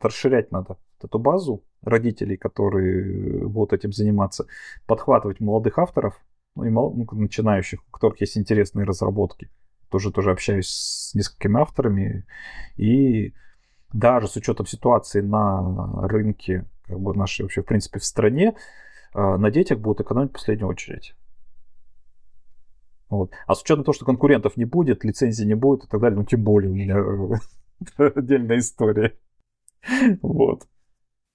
расширять 0.00 0.52
надо 0.52 0.78
эту 1.02 1.18
базу 1.18 1.64
родителей, 1.82 2.36
которые 2.36 3.46
будут 3.46 3.72
этим 3.72 3.92
заниматься, 3.92 4.46
подхватывать 4.86 5.40
молодых 5.40 5.78
авторов, 5.78 6.18
ну 6.54 6.64
и 6.64 6.70
мол, 6.70 6.94
ну, 6.94 7.06
начинающих, 7.18 7.80
у 7.86 7.90
которых 7.90 8.20
есть 8.20 8.38
интересные 8.38 8.86
разработки. 8.86 9.50
Тоже, 9.90 10.10
тоже 10.10 10.32
общаюсь 10.32 10.68
с 10.68 11.14
несколькими 11.14 11.60
авторами. 11.60 12.26
И 12.76 13.34
даже 13.92 14.28
с 14.28 14.36
учетом 14.36 14.66
ситуации 14.66 15.20
на 15.20 16.08
рынке 16.08 16.64
как 16.84 16.98
бы 16.98 17.14
нашей 17.14 17.42
вообще, 17.42 17.62
в 17.62 17.66
принципе, 17.66 17.98
в 17.98 18.04
стране, 18.04 18.54
на 19.16 19.50
детях 19.50 19.78
будут 19.78 20.00
экономить 20.00 20.30
в 20.30 20.34
последнюю 20.34 20.68
очередь. 20.68 21.14
Вот. 23.08 23.32
А 23.46 23.54
с 23.54 23.62
учетом 23.62 23.84
того, 23.84 23.94
что 23.94 24.04
конкурентов 24.04 24.56
не 24.56 24.64
будет, 24.64 25.04
лицензии 25.04 25.44
не 25.44 25.54
будет 25.54 25.84
и 25.84 25.88
так 25.88 26.00
далее, 26.00 26.18
ну 26.18 26.24
тем 26.24 26.42
более 26.42 26.70
у 26.70 26.74
меня 26.74 26.96
отдельная 27.96 28.58
история. 28.58 29.16
Вот. 30.22 30.66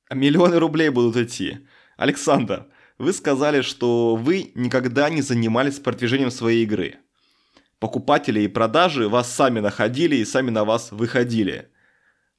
А 0.10 0.16
миллионы 0.16 0.60
рублей 0.60 0.90
будут 0.90 1.16
идти. 1.16 1.60
Александр, 1.98 2.68
вы 2.98 3.14
сказали, 3.14 3.62
что 3.62 4.16
вы 4.16 4.52
никогда 4.56 5.10
не 5.10 5.22
занимались 5.22 5.80
продвижением 5.80 6.32
своей 6.32 6.64
игры. 6.64 6.96
Покупатели 7.80 8.42
и 8.42 8.48
продажи 8.48 9.08
вас 9.08 9.32
сами 9.32 9.60
находили 9.60 10.18
и 10.18 10.26
сами 10.26 10.52
на 10.52 10.66
вас 10.66 10.92
выходили. 10.92 11.70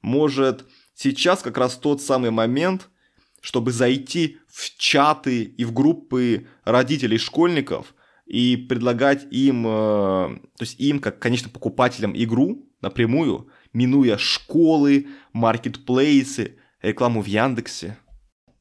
Может, 0.01 0.65
сейчас 0.93 1.41
как 1.41 1.57
раз 1.57 1.75
тот 1.75 2.01
самый 2.01 2.31
момент, 2.31 2.89
чтобы 3.43 3.73
зайти 3.73 4.37
в 4.47 4.77
чаты 4.77 5.43
и 5.43 5.65
в 5.65 5.73
группы 5.73 6.47
родителей 6.63 7.17
школьников 7.17 7.93
и 8.25 8.55
предлагать 8.55 9.27
им, 9.31 9.67
э, 9.67 9.69
то 9.69 10.61
есть 10.61 10.79
им, 10.79 10.99
как, 10.99 11.19
конечно, 11.19 11.49
покупателям 11.49 12.13
игру 12.15 12.65
напрямую, 12.81 13.49
минуя 13.73 14.17
школы, 14.17 15.07
маркетплейсы, 15.33 16.55
рекламу 16.81 17.21
в 17.21 17.25
Яндексе. 17.25 17.97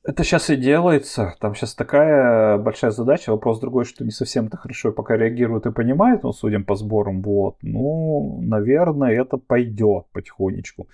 Это 0.03 0.25
сейчас 0.25 0.51
и 0.51 0.57
делается. 0.57 1.37
Там 1.39 1.55
сейчас 1.55 1.77
такая 1.77 2.59
большая 2.59 2.91
задача. 2.91 3.31
Вопрос 3.31 3.61
другой, 3.61 3.85
что 3.85 4.05
не 4.05 4.11
совсем 4.11 4.47
это 4.47 4.57
хорошо 4.57 4.91
пока 4.91 5.17
реагируют 5.17 5.67
и 5.67 5.71
понимают, 5.71 6.25
ну, 6.25 6.33
судя 6.33 6.59
по 6.59 6.75
сборам, 6.75 7.23
вот. 7.23 7.59
Ну, 7.63 8.41
наверное, 8.43 9.13
это 9.13 9.37
пойдет 9.37 10.07
потихонечку. 10.13 10.89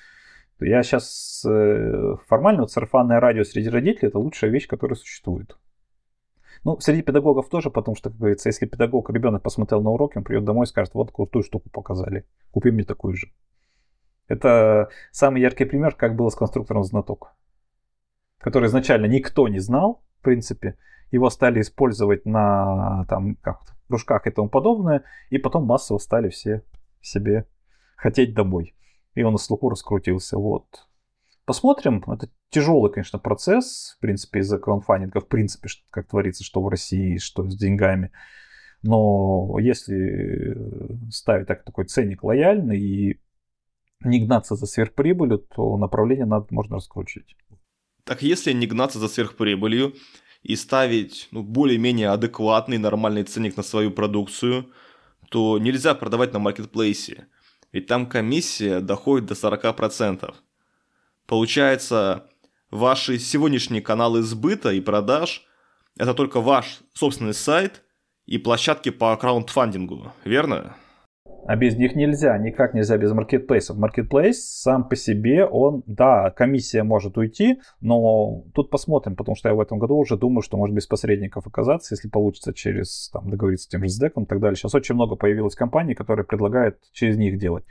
Я 0.61 0.83
сейчас 0.83 1.45
э, 1.49 2.17
формально 2.27 2.63
вот 2.63 2.73
сарафанное 2.73 3.21
радио 3.21 3.45
среди 3.45 3.69
родителей 3.69 4.09
это 4.09 4.19
лучшая 4.19 4.51
вещь, 4.51 4.67
которая 4.67 4.97
существует. 4.97 5.57
Ну, 6.65 6.79
среди 6.81 7.03
педагогов 7.03 7.49
тоже, 7.49 7.71
потому 7.71 7.95
что, 7.95 8.11
как 8.11 8.19
говорится, 8.19 8.49
если 8.49 8.67
педагог, 8.67 9.11
ребенок 9.11 9.43
посмотрел 9.43 9.83
на 9.83 9.91
уроки, 9.91 10.19
он 10.19 10.25
придет 10.25 10.45
домой 10.45 10.65
и 10.65 10.69
скажет, 10.69 10.95
вот 10.95 11.13
крутую 11.13 11.45
штуку 11.45 11.71
показали, 11.71 12.27
купи 12.51 12.73
мне 12.73 12.85
такую 12.85 13.15
же. 13.15 13.29
Это 14.27 14.91
самый 15.13 15.41
яркий 15.41 15.65
пример, 15.65 15.95
как 15.95 16.17
было 16.17 16.29
с 16.29 16.35
конструктором 16.35 16.83
знаток, 16.83 17.33
который 18.39 18.67
изначально 18.67 19.07
никто 19.07 19.47
не 19.47 19.61
знал, 19.61 20.03
в 20.19 20.23
принципе, 20.25 20.77
его 21.13 21.31
стали 21.31 21.61
использовать 21.61 22.27
на 22.27 23.07
там, 23.09 23.37
как 23.37 23.61
кружках 23.89 24.27
и 24.27 24.31
тому 24.31 24.49
подобное, 24.49 25.05
и 25.31 25.39
потом 25.39 25.65
массово 25.65 25.99
стали 25.99 26.29
все 26.29 26.63
себе 27.01 27.47
хотеть 27.97 28.35
домой. 28.35 28.75
И 29.19 29.23
он 29.25 29.33
на 29.33 29.39
слуху 29.39 29.69
раскрутился. 29.69 30.39
Вот. 30.39 30.87
Посмотрим. 31.45 32.05
Это 32.07 32.31
тяжелый, 32.51 32.93
конечно, 32.93 33.19
процесс, 33.19 33.97
в 33.97 34.01
принципе, 34.01 34.39
из-за 34.41 34.59
краунфандинга, 34.59 35.21
в 35.21 35.27
принципе, 35.27 35.69
как 35.91 36.07
творится, 36.07 36.45
что 36.45 36.62
в 36.62 36.69
России, 36.69 37.16
что 37.16 37.43
с 37.51 37.57
деньгами. 37.57 38.12
Но 38.83 39.59
если 39.59 40.57
ставить 41.11 41.49
так, 41.49 41.64
такой 41.64 41.87
ценник 41.87 42.23
лояльный 42.23 42.79
и 42.79 43.21
не 44.05 44.25
гнаться 44.25 44.55
за 44.55 44.66
сверхприбылью, 44.66 45.39
то 45.39 45.77
направление 45.77 46.27
надо, 46.27 46.47
можно 46.51 46.77
раскручивать. 46.77 47.35
Так 48.05 48.23
если 48.23 48.53
не 48.53 48.69
гнаться 48.69 49.01
за 49.01 49.09
сверхприбылью 49.09 49.95
и 50.43 50.55
ставить 50.55 51.27
ну, 51.33 51.43
более-менее 51.43 52.11
адекватный, 52.11 52.79
нормальный 52.79 53.25
ценник 53.25 53.57
на 53.57 53.64
свою 53.64 53.91
продукцию, 53.91 54.71
то 55.29 55.59
нельзя 55.59 55.97
продавать 55.97 56.33
на 56.33 56.39
маркетплейсе, 56.39 57.27
ведь 57.73 57.87
там 57.87 58.07
комиссия 58.07 58.81
доходит 58.81 59.27
до 59.27 59.35
40%. 59.35 60.35
Получается, 61.27 62.29
ваши 62.71 63.19
сегодняшние 63.19 63.83
каналы 63.83 64.23
сбыта 64.23 64.71
и 64.73 64.81
продаж– 64.81 65.47
это 65.99 66.14
только 66.14 66.41
ваш 66.41 66.81
собственный 66.95 67.35
сайт 67.35 67.83
и 68.27 68.39
площадки 68.39 68.91
по 68.91 69.16
краундфандингу, 69.16 70.12
верно? 70.25 70.77
А 71.49 71.57
без 71.57 71.77
них 71.79 71.97
нельзя, 71.97 72.37
никак 72.37 72.75
нельзя 72.75 72.99
без 72.99 73.11
маркетплейсов. 73.13 73.79
Маркетплейс 73.79 74.45
сам 74.45 74.87
по 74.87 74.97
себе, 74.97 75.47
он, 75.47 75.83
да, 75.87 76.31
комиссия 76.31 76.83
может 76.83 77.17
уйти, 77.17 77.59
но 77.81 78.45
тут 78.53 78.69
посмотрим, 78.69 79.17
потому 79.17 79.35
что 79.35 79.49
я 79.49 79.55
в 79.55 79.61
этом 79.61 79.79
году 79.79 79.97
уже 79.97 80.19
думаю, 80.19 80.43
что 80.43 80.59
может 80.59 80.77
без 80.77 80.87
посредников 80.87 81.47
оказаться, 81.47 81.95
если 81.95 82.09
получится 82.09 82.53
через, 82.53 83.09
там, 83.15 83.31
договориться 83.31 83.65
с 83.65 83.69
тем 83.69 83.83
же 83.83 83.87
SDEC 83.87 84.23
и 84.25 84.27
так 84.27 84.41
далее. 84.41 84.57
Сейчас 84.57 84.75
очень 84.75 84.95
много 84.95 85.17
появилось 85.17 85.55
компаний, 85.55 85.95
которые 85.95 86.27
предлагают 86.27 86.77
через 86.93 87.17
них 87.17 87.39
делать. 87.39 87.65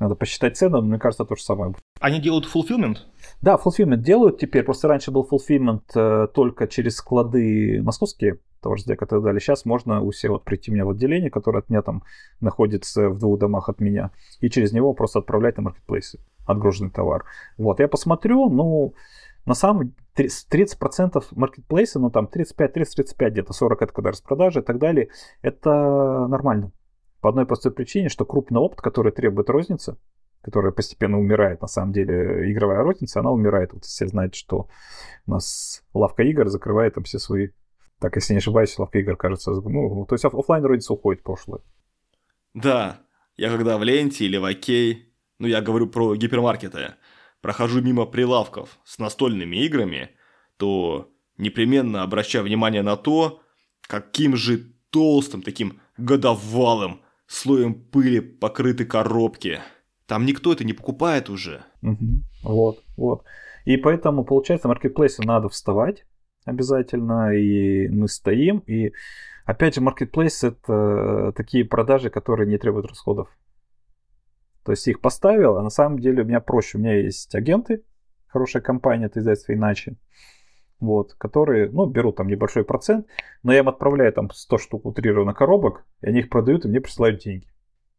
Надо 0.00 0.16
посчитать 0.16 0.56
цены, 0.56 0.78
но 0.78 0.82
мне 0.82 0.98
кажется, 0.98 1.24
то 1.24 1.36
же 1.36 1.42
самое. 1.44 1.72
Они 2.00 2.20
делают 2.20 2.48
fulfillment? 2.52 2.96
Да, 3.42 3.60
fulfillment 3.64 3.98
делают 3.98 4.40
теперь. 4.40 4.64
Просто 4.64 4.88
раньше 4.88 5.12
был 5.12 5.28
fulfillment 5.30 5.82
э, 5.94 6.26
только 6.34 6.66
через 6.66 6.96
склады 6.96 7.80
московские, 7.80 8.40
того 8.60 8.76
же 8.76 8.84
и 8.84 8.94
так 8.94 9.22
далее. 9.22 9.40
Сейчас 9.40 9.64
можно 9.64 10.02
у 10.02 10.12
себя 10.12 10.32
вот 10.32 10.44
прийти 10.44 10.70
мне 10.70 10.84
в 10.84 10.90
отделение, 10.90 11.30
которое 11.30 11.58
от 11.58 11.70
меня 11.70 11.82
там 11.82 12.02
находится 12.40 13.08
в 13.08 13.18
двух 13.18 13.38
домах 13.38 13.68
от 13.68 13.80
меня, 13.80 14.10
и 14.40 14.50
через 14.50 14.72
него 14.72 14.92
просто 14.92 15.20
отправлять 15.20 15.56
на 15.56 15.64
маркетплейсы 15.64 16.20
отгруженный 16.46 16.90
товар. 16.90 17.24
Вот, 17.58 17.80
я 17.80 17.88
посмотрю, 17.88 18.48
ну, 18.50 18.94
на 19.46 19.54
самом 19.54 19.94
30% 20.16 21.24
маркетплейса, 21.32 21.98
ну 21.98 22.10
там 22.10 22.26
35, 22.26 22.72
30, 22.72 22.96
35 22.96 23.32
где-то, 23.32 23.52
40 23.52 23.82
это 23.82 23.92
когда 23.92 24.10
распродажи 24.10 24.60
и 24.60 24.62
так 24.62 24.78
далее, 24.78 25.08
это 25.42 26.26
нормально. 26.28 26.72
По 27.20 27.28
одной 27.28 27.46
простой 27.46 27.72
причине, 27.72 28.08
что 28.08 28.24
крупный 28.24 28.60
опыт, 28.60 28.80
который 28.80 29.12
требует 29.12 29.50
розница, 29.50 29.98
которая 30.42 30.72
постепенно 30.72 31.18
умирает, 31.18 31.60
на 31.60 31.68
самом 31.68 31.92
деле, 31.92 32.50
игровая 32.50 32.82
розница, 32.82 33.20
она 33.20 33.30
умирает. 33.30 33.72
Вот 33.72 33.84
все 33.84 34.06
знаете, 34.06 34.38
что 34.38 34.68
у 35.26 35.30
нас 35.30 35.82
лавка 35.92 36.22
игр 36.22 36.48
закрывает 36.48 36.94
там 36.94 37.04
все 37.04 37.18
свои... 37.18 37.48
Так, 38.00 38.16
если 38.16 38.32
не 38.32 38.38
ошибаюсь, 38.38 38.78
лавка 38.78 38.98
игр, 38.98 39.16
кажется, 39.16 39.50
ну, 39.52 40.06
то 40.06 40.14
есть 40.14 40.24
офлайн 40.24 40.64
розница 40.64 40.94
уходит 40.94 41.20
в 41.20 41.24
прошлое. 41.24 41.60
Да, 42.54 43.00
я 43.36 43.50
когда 43.50 43.76
в 43.76 43.84
ленте 43.84 44.24
или 44.24 44.38
в 44.38 44.44
окей, 44.44 45.12
ну, 45.38 45.46
я 45.46 45.60
говорю 45.60 45.86
про 45.86 46.14
гипермаркеты, 46.14 46.94
прохожу 47.42 47.82
мимо 47.82 48.06
прилавков 48.06 48.78
с 48.84 48.98
настольными 48.98 49.56
играми, 49.56 50.10
то 50.56 51.10
непременно 51.36 52.02
обращаю 52.02 52.44
внимание 52.44 52.82
на 52.82 52.96
то, 52.96 53.42
каким 53.82 54.34
же 54.34 54.72
толстым, 54.90 55.42
таким 55.42 55.80
годовалым 55.98 57.02
слоем 57.26 57.74
пыли 57.74 58.20
покрыты 58.20 58.86
коробки. 58.86 59.60
Там 60.06 60.24
никто 60.24 60.52
это 60.52 60.64
не 60.64 60.72
покупает 60.72 61.28
уже. 61.28 61.64
Угу. 61.82 62.06
Вот, 62.42 62.82
вот. 62.96 63.24
И 63.66 63.76
поэтому, 63.76 64.24
получается, 64.24 64.68
в 64.68 64.70
маркетплейсе 64.70 65.22
надо 65.22 65.48
вставать 65.48 66.06
обязательно, 66.50 67.34
и 67.34 67.88
мы 67.88 68.08
стоим, 68.08 68.58
и 68.66 68.92
опять 69.44 69.74
же, 69.74 69.80
маркетплейс 69.80 70.44
это 70.44 71.32
такие 71.36 71.64
продажи, 71.64 72.10
которые 72.10 72.48
не 72.48 72.58
требуют 72.58 72.86
расходов. 72.86 73.28
То 74.64 74.72
есть 74.72 74.86
их 74.86 75.00
поставил, 75.00 75.56
а 75.56 75.62
на 75.62 75.70
самом 75.70 75.98
деле 75.98 76.22
у 76.22 76.26
меня 76.26 76.40
проще. 76.40 76.76
У 76.76 76.80
меня 76.80 76.96
есть 76.96 77.34
агенты, 77.34 77.82
хорошая 78.26 78.62
компания, 78.62 79.06
это 79.06 79.20
издательство 79.20 79.54
иначе 79.54 79.96
вот, 80.80 81.14
которые, 81.14 81.70
ну, 81.70 81.86
берут 81.86 82.16
там 82.16 82.26
небольшой 82.28 82.64
процент, 82.64 83.06
но 83.42 83.52
я 83.52 83.60
им 83.60 83.68
отправляю 83.68 84.12
там 84.12 84.30
100 84.30 84.58
штук 84.58 84.86
утрированных 84.86 85.36
коробок, 85.36 85.84
и 86.00 86.08
они 86.08 86.20
их 86.20 86.30
продают, 86.30 86.64
и 86.64 86.68
мне 86.68 86.80
присылают 86.80 87.20
деньги. 87.20 87.46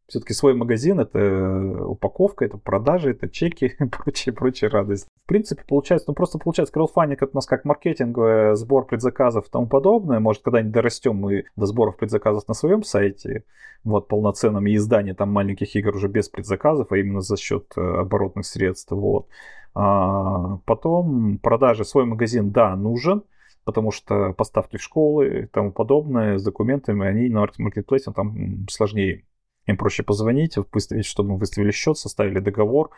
Все-таки 0.08 0.34
свой 0.34 0.56
магазин 0.56 0.99
это 0.99 1.20
э, 1.20 1.84
упаковка, 1.84 2.43
это 2.43 2.58
продажи, 2.58 3.12
это 3.12 3.30
чеки 3.30 3.76
и 3.80 3.86
прочее, 3.86 4.34
прочее 4.34 4.70
радость. 4.70 5.08
В 5.26 5.28
принципе, 5.28 5.63
получается, 5.67 6.09
ну 6.09 6.13
просто 6.13 6.39
получается 6.39 6.74
краудфандинг 6.74 7.22
это 7.22 7.32
у 7.32 7.38
нас 7.38 7.45
как 7.45 7.63
маркетинг, 7.63 8.17
сбор 8.57 8.86
предзаказов 8.86 9.47
и 9.47 9.49
тому 9.49 9.67
подобное. 9.67 10.19
Может, 10.19 10.41
когда-нибудь 10.41 10.74
дорастем 10.74 11.15
мы 11.15 11.45
до 11.55 11.65
сборов 11.67 11.97
предзаказов 11.97 12.47
на 12.47 12.53
своем 12.53 12.84
сайте, 12.84 13.45
вот, 13.84 14.07
полноценном 14.07 14.67
и 14.67 14.76
издание 14.76 15.13
там 15.13 15.32
маленьких 15.32 15.76
игр 15.76 15.95
уже 15.95 16.07
без 16.07 16.28
предзаказов, 16.28 16.91
а 16.91 16.97
именно 16.97 17.22
за 17.22 17.38
счет 17.38 17.72
э, 17.78 17.82
оборотных 17.82 18.45
средств, 18.45 18.91
вот. 18.91 19.28
А 19.74 20.57
потом 20.65 21.38
продажи, 21.38 21.86
свой 21.86 22.05
магазин, 22.05 22.51
да, 22.51 22.76
нужен, 22.76 23.24
потому 23.63 23.91
что 23.91 24.34
поставки 24.34 24.78
в 24.78 24.82
школы 24.82 25.43
и 25.43 25.45
тому 25.45 25.72
подобное 25.72 26.38
с 26.38 26.43
документами, 26.43 27.07
они 27.07 27.30
на 27.30 27.47
маркетплейсе 27.57 28.11
там 28.11 28.67
сложнее. 28.69 29.24
Им 29.67 29.78
проще 29.78 30.03
позвонить, 30.03 30.57
выставить, 30.74 31.05
чтобы 31.05 31.32
мы 31.32 31.38
выставили 31.38 31.72
счет, 31.72 31.97
составили 31.97 32.39
договор. 32.39 32.89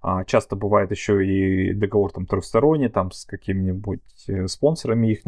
А 0.00 0.24
часто 0.24 0.56
бывает 0.56 0.90
еще 0.90 1.26
и 1.26 1.72
договор 1.72 2.12
там 2.12 2.26
трехсторонний, 2.26 2.88
там 2.88 3.10
с 3.10 3.24
какими-нибудь 3.24 4.00
э, 4.28 4.46
спонсорами 4.46 5.10
их, 5.10 5.22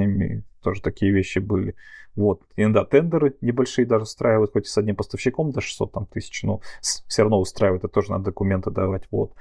тоже 0.62 0.82
такие 0.82 1.10
вещи 1.12 1.38
были. 1.38 1.74
Вот. 2.14 2.42
Иногда 2.56 2.84
тендеры 2.84 3.36
небольшие 3.40 3.86
даже 3.86 4.04
устраивают, 4.04 4.52
хоть 4.52 4.66
и 4.66 4.68
с 4.68 4.78
одним 4.78 4.96
поставщиком 4.96 5.52
до 5.52 5.60
600 5.60 5.92
там, 5.92 6.06
тысяч, 6.06 6.42
но 6.42 6.60
все 6.80 7.22
равно 7.22 7.40
устраивают, 7.40 7.84
это 7.84 7.92
тоже 7.92 8.10
надо 8.10 8.26
документы 8.26 8.70
давать. 8.70 9.08
Вот. 9.10 9.34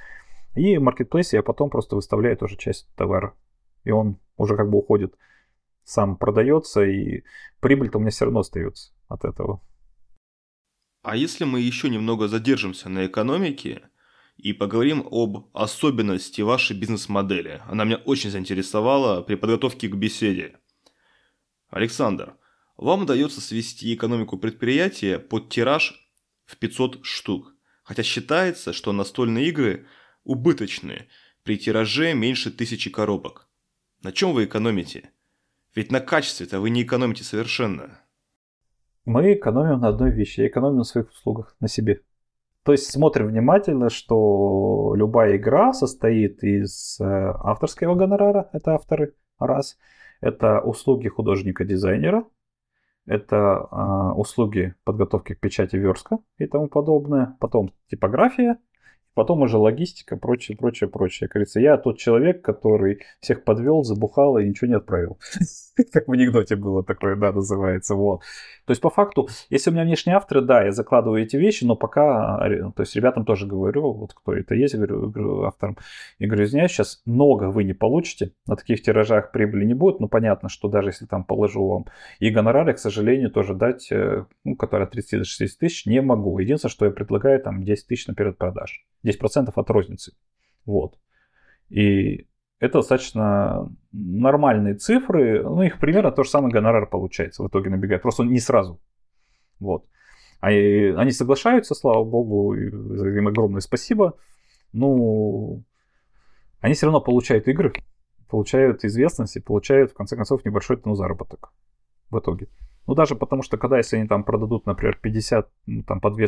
И 0.55 0.77
в 0.77 0.81
маркетплейсе 0.81 1.37
я 1.37 1.43
потом 1.43 1.69
просто 1.69 1.95
выставляю 1.95 2.37
тоже 2.37 2.57
часть 2.57 2.87
товара. 2.95 3.33
И 3.83 3.91
он 3.91 4.17
уже 4.37 4.55
как 4.55 4.69
бы 4.69 4.79
уходит, 4.79 5.15
сам 5.83 6.17
продается, 6.17 6.83
и 6.83 7.23
прибыль-то 7.59 7.97
у 7.97 8.01
меня 8.01 8.11
все 8.11 8.25
равно 8.25 8.41
остается 8.41 8.91
от 9.07 9.23
этого. 9.23 9.61
А 11.03 11.15
если 11.15 11.45
мы 11.45 11.61
еще 11.61 11.89
немного 11.89 12.27
задержимся 12.27 12.89
на 12.89 13.05
экономике 13.05 13.83
и 14.37 14.53
поговорим 14.53 15.07
об 15.09 15.49
особенности 15.53 16.41
вашей 16.41 16.77
бизнес-модели? 16.77 17.61
Она 17.67 17.83
меня 17.83 17.97
очень 17.97 18.29
заинтересовала 18.29 19.21
при 19.21 19.35
подготовке 19.35 19.87
к 19.87 19.95
беседе. 19.95 20.55
Александр, 21.69 22.35
вам 22.77 23.03
удается 23.03 23.41
свести 23.41 23.93
экономику 23.93 24.37
предприятия 24.37 25.19
под 25.19 25.49
тираж 25.49 26.07
в 26.45 26.57
500 26.57 27.03
штук, 27.03 27.53
хотя 27.83 28.03
считается, 28.03 28.73
что 28.73 28.93
настольные 28.93 29.47
игры 29.47 29.87
убыточные 30.23 31.07
при 31.43 31.57
тираже 31.57 32.13
меньше 32.13 32.51
тысячи 32.51 32.89
коробок. 32.89 33.49
На 34.03 34.11
чем 34.11 34.33
вы 34.33 34.45
экономите? 34.45 35.11
Ведь 35.73 35.91
на 35.91 35.99
качестве-то 35.99 36.59
вы 36.59 36.69
не 36.69 36.83
экономите 36.83 37.23
совершенно. 37.23 37.99
Мы 39.05 39.33
экономим 39.33 39.79
на 39.79 39.87
одной 39.87 40.11
вещи. 40.11 40.45
Экономим 40.45 40.77
на 40.77 40.83
своих 40.83 41.09
услугах, 41.09 41.55
на 41.59 41.67
себе. 41.67 42.01
То 42.67 42.73
есть 42.73 42.91
смотрим 42.91 43.27
внимательно, 43.27 43.89
что 43.89 44.93
любая 44.93 45.37
игра 45.37 45.71
состоит 45.71 46.43
из 46.43 46.99
э, 46.99 47.05
авторского 47.05 47.95
гонорара, 47.95 48.49
это 48.51 48.73
авторы, 48.73 49.15
раз. 49.39 49.77
Это 50.19 50.59
услуги 50.59 51.07
художника-дизайнера, 51.07 52.25
это 53.05 53.69
э, 53.71 54.19
услуги 54.19 54.75
подготовки 54.83 55.33
к 55.33 55.39
печати 55.39 55.77
верстка 55.77 56.17
и 56.39 56.45
тому 56.45 56.67
подобное. 56.67 57.37
Потом 57.39 57.71
типография, 57.89 58.57
Потом 59.17 59.41
уже 59.41 59.57
логистика, 59.57 60.15
прочее, 60.15 60.55
прочее, 60.55 60.87
прочее. 60.87 61.27
Как 61.27 61.37
говорится, 61.37 61.59
я 61.59 61.77
тот 61.77 61.97
человек, 61.97 62.43
который 62.43 62.99
всех 63.19 63.43
подвел, 63.43 63.81
забухал 63.81 64.37
и 64.37 64.47
ничего 64.47 64.67
не 64.67 64.75
отправил. 64.75 65.17
Как 65.91 66.07
в 66.07 66.11
анекдоте 66.11 66.55
было 66.55 66.83
такое, 66.83 67.15
да, 67.15 67.31
называется. 67.31 67.95
Вот. 67.95 68.21
То 68.65 68.71
есть, 68.71 68.81
по 68.81 68.91
факту, 68.91 69.27
если 69.49 69.71
у 69.71 69.73
меня 69.73 69.85
внешние 69.85 70.17
авторы, 70.17 70.41
да, 70.41 70.63
я 70.63 70.71
закладываю 70.71 71.23
эти 71.23 71.35
вещи, 71.35 71.63
но 71.63 71.75
пока, 71.75 72.37
то 72.75 72.83
есть, 72.83 72.95
ребятам 72.95 73.25
тоже 73.25 73.47
говорю, 73.47 73.91
вот 73.93 74.13
кто 74.13 74.33
это 74.33 74.53
есть, 74.53 74.75
говорю, 74.75 75.43
авторам, 75.45 75.77
я 76.19 76.27
говорю, 76.27 76.43
извиняюсь, 76.43 76.71
сейчас 76.71 77.01
много 77.05 77.45
вы 77.45 77.63
не 77.63 77.73
получите, 77.73 78.33
на 78.45 78.55
таких 78.55 78.83
тиражах 78.83 79.31
прибыли 79.31 79.65
не 79.65 79.73
будет, 79.73 79.99
но 79.99 80.07
понятно, 80.07 80.47
что 80.47 80.67
даже 80.67 80.89
если 80.89 81.07
там 81.07 81.23
положу 81.23 81.67
вам 81.67 81.85
и 82.19 82.29
гонорары, 82.29 82.73
к 82.73 82.79
сожалению, 82.79 83.31
тоже 83.31 83.55
дать, 83.55 83.91
э, 83.91 84.25
ну, 84.43 84.55
которые 84.55 84.85
от 84.85 84.91
30 84.91 85.19
до 85.19 85.25
60 85.25 85.59
тысяч, 85.59 85.85
не 85.87 86.01
могу. 86.01 86.37
Единственное, 86.37 86.71
что 86.71 86.85
я 86.85 86.91
предлагаю, 86.91 87.41
там, 87.41 87.63
10 87.63 87.87
тысяч 87.87 88.07
наперед 88.07 88.37
продаж. 88.37 88.85
10% 89.07 89.51
от 89.53 89.69
розницы. 89.69 90.13
Вот. 90.65 90.97
И 91.69 92.27
это 92.59 92.79
достаточно 92.79 93.69
нормальные 93.91 94.75
цифры. 94.75 95.43
Ну, 95.43 95.61
их 95.61 95.79
примерно 95.79 96.11
то 96.11 96.23
же 96.23 96.29
самое 96.29 96.51
гонорар 96.51 96.87
получается 96.89 97.43
в 97.43 97.47
итоге 97.47 97.69
набегает. 97.69 98.01
Просто 98.01 98.23
не 98.23 98.39
сразу. 98.39 98.79
Вот. 99.59 99.85
А 100.39 100.47
они 100.47 101.11
соглашаются, 101.11 101.75
слава 101.75 102.03
богу, 102.03 102.53
им 102.53 103.27
огромное 103.27 103.61
спасибо. 103.61 104.17
Ну, 104.71 105.63
они 106.59 106.73
все 106.73 106.85
равно 106.85 107.01
получают 107.01 107.47
игры, 107.47 107.73
получают 108.29 108.85
известность 108.85 109.35
и 109.35 109.41
получают, 109.41 109.91
в 109.91 109.93
конце 109.95 110.15
концов, 110.15 110.45
небольшой 110.45 110.79
ну, 110.85 110.95
заработок 110.95 111.53
в 112.09 112.19
итоге. 112.19 112.47
Ну, 112.85 112.95
даже 112.95 113.15
потому 113.15 113.41
что, 113.41 113.57
когда, 113.57 113.77
если 113.77 113.97
они 113.97 114.07
там 114.07 114.23
продадут, 114.23 114.65
например, 114.65 114.97
50, 115.01 115.49
ну, 115.65 115.83
там, 115.83 115.99
по 115.99 116.09
2, 116.09 116.25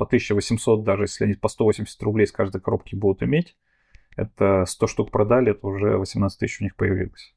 по 0.00 0.06
1800, 0.06 0.82
даже 0.82 1.02
если 1.02 1.24
они 1.24 1.34
по 1.34 1.48
180 1.48 2.02
рублей 2.02 2.26
с 2.26 2.32
каждой 2.32 2.62
коробки 2.62 2.94
будут 2.94 3.22
иметь, 3.22 3.54
это 4.16 4.64
100 4.66 4.86
штук 4.86 5.10
продали, 5.10 5.50
это 5.50 5.66
уже 5.66 5.98
18 5.98 6.38
тысяч 6.38 6.58
у 6.62 6.64
них 6.64 6.74
появилось. 6.74 7.34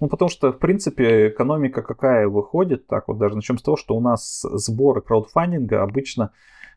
Ну, 0.00 0.08
потому 0.08 0.28
что, 0.28 0.52
в 0.52 0.58
принципе, 0.58 1.28
экономика 1.28 1.82
какая 1.82 2.26
выходит, 2.26 2.88
так 2.88 3.06
вот 3.06 3.18
даже 3.18 3.36
начнем 3.36 3.58
с 3.58 3.62
того, 3.62 3.76
что 3.76 3.94
у 3.94 4.00
нас 4.00 4.40
сборы 4.42 5.02
краудфандинга 5.02 5.84
обычно 5.84 6.32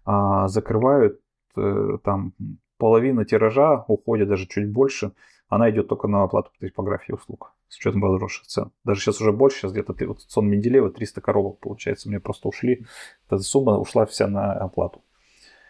а, 0.06 0.48
закрывают 0.48 1.20
а, 1.56 1.98
там 2.04 2.34
половина 2.78 3.26
тиража, 3.26 3.86
уходит 3.88 4.28
даже 4.30 4.46
чуть 4.46 4.72
больше, 4.72 5.14
она 5.50 5.72
идет 5.72 5.88
только 5.88 6.08
на 6.08 6.22
оплату 6.22 6.52
типографии 6.62 7.14
услуг 7.14 7.57
с 7.70 7.78
учетом 7.78 8.02
возросших 8.02 8.48
цен. 8.48 8.72
Даже 8.84 9.02
сейчас 9.02 9.22
уже 9.22 9.32
больше, 9.32 9.60
сейчас 9.60 9.72
где-то 9.72 9.94
вот 10.08 10.22
сон 10.22 10.50
Менделеева 10.50 10.90
300 10.90 11.22
коробок, 11.22 11.60
получается, 11.60 12.10
мне 12.10 12.20
просто 12.20 12.48
ушли, 12.48 12.86
эта 13.26 13.40
сумма 13.40 13.78
ушла 13.78 14.06
вся 14.06 14.28
на 14.28 14.54
оплату. 14.54 15.04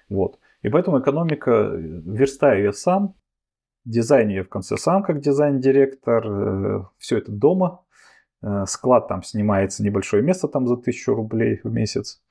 Вот. 0.10 0.40
И 0.62 0.70
поэтому 0.70 1.00
экономика, 1.00 1.52
э, 1.52 1.78
верстаю 1.78 2.64
я 2.64 2.74
сам, 2.74 3.16
дизайн 3.86 4.30
я 4.30 4.44
в 4.44 4.50
конце 4.50 4.78
сам 4.78 5.04
как 5.04 5.22
дизайн-директор, 5.22 6.28
э, 6.28 6.84
все 6.98 7.18
это 7.18 7.32
дома, 7.32 7.84
э, 8.42 8.66
склад 8.68 9.08
там 9.08 9.24
снимается 9.24 9.84
небольшое 9.84 10.24
место 10.24 10.48
там 10.48 10.68
за 10.68 10.78
1000 10.78 11.14
рублей 11.14 11.60
в 11.64 11.72
месяц, 11.72 12.22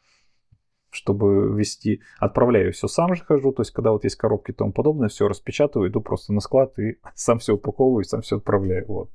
чтобы 0.90 1.56
вести. 1.56 2.02
Отправляю 2.18 2.72
все 2.72 2.88
сам 2.88 3.14
же 3.14 3.24
хожу, 3.24 3.52
то 3.52 3.62
есть 3.62 3.72
когда 3.72 3.92
вот 3.92 4.04
есть 4.04 4.16
коробки 4.16 4.50
и 4.50 4.54
тому 4.54 4.72
подобное, 4.72 5.08
все 5.08 5.28
распечатываю, 5.28 5.90
иду 5.90 6.00
просто 6.00 6.32
на 6.32 6.40
склад 6.40 6.78
и 6.78 6.98
сам 7.14 7.38
все 7.38 7.54
упаковываю, 7.54 8.04
сам 8.04 8.22
все 8.22 8.36
отправляю. 8.36 8.86
Вот. 8.88 9.10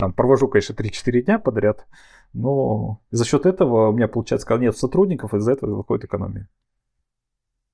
Там 0.00 0.14
провожу, 0.14 0.48
конечно, 0.48 0.72
3-4 0.72 1.22
дня 1.22 1.38
подряд, 1.38 1.86
но 2.32 3.00
за 3.10 3.26
счет 3.26 3.44
этого 3.44 3.90
у 3.90 3.92
меня 3.92 4.08
получается, 4.08 4.56
нет 4.56 4.74
сотрудников, 4.76 5.34
из-за 5.34 5.52
этого 5.52 5.76
выходит 5.76 6.04
экономия. 6.04 6.48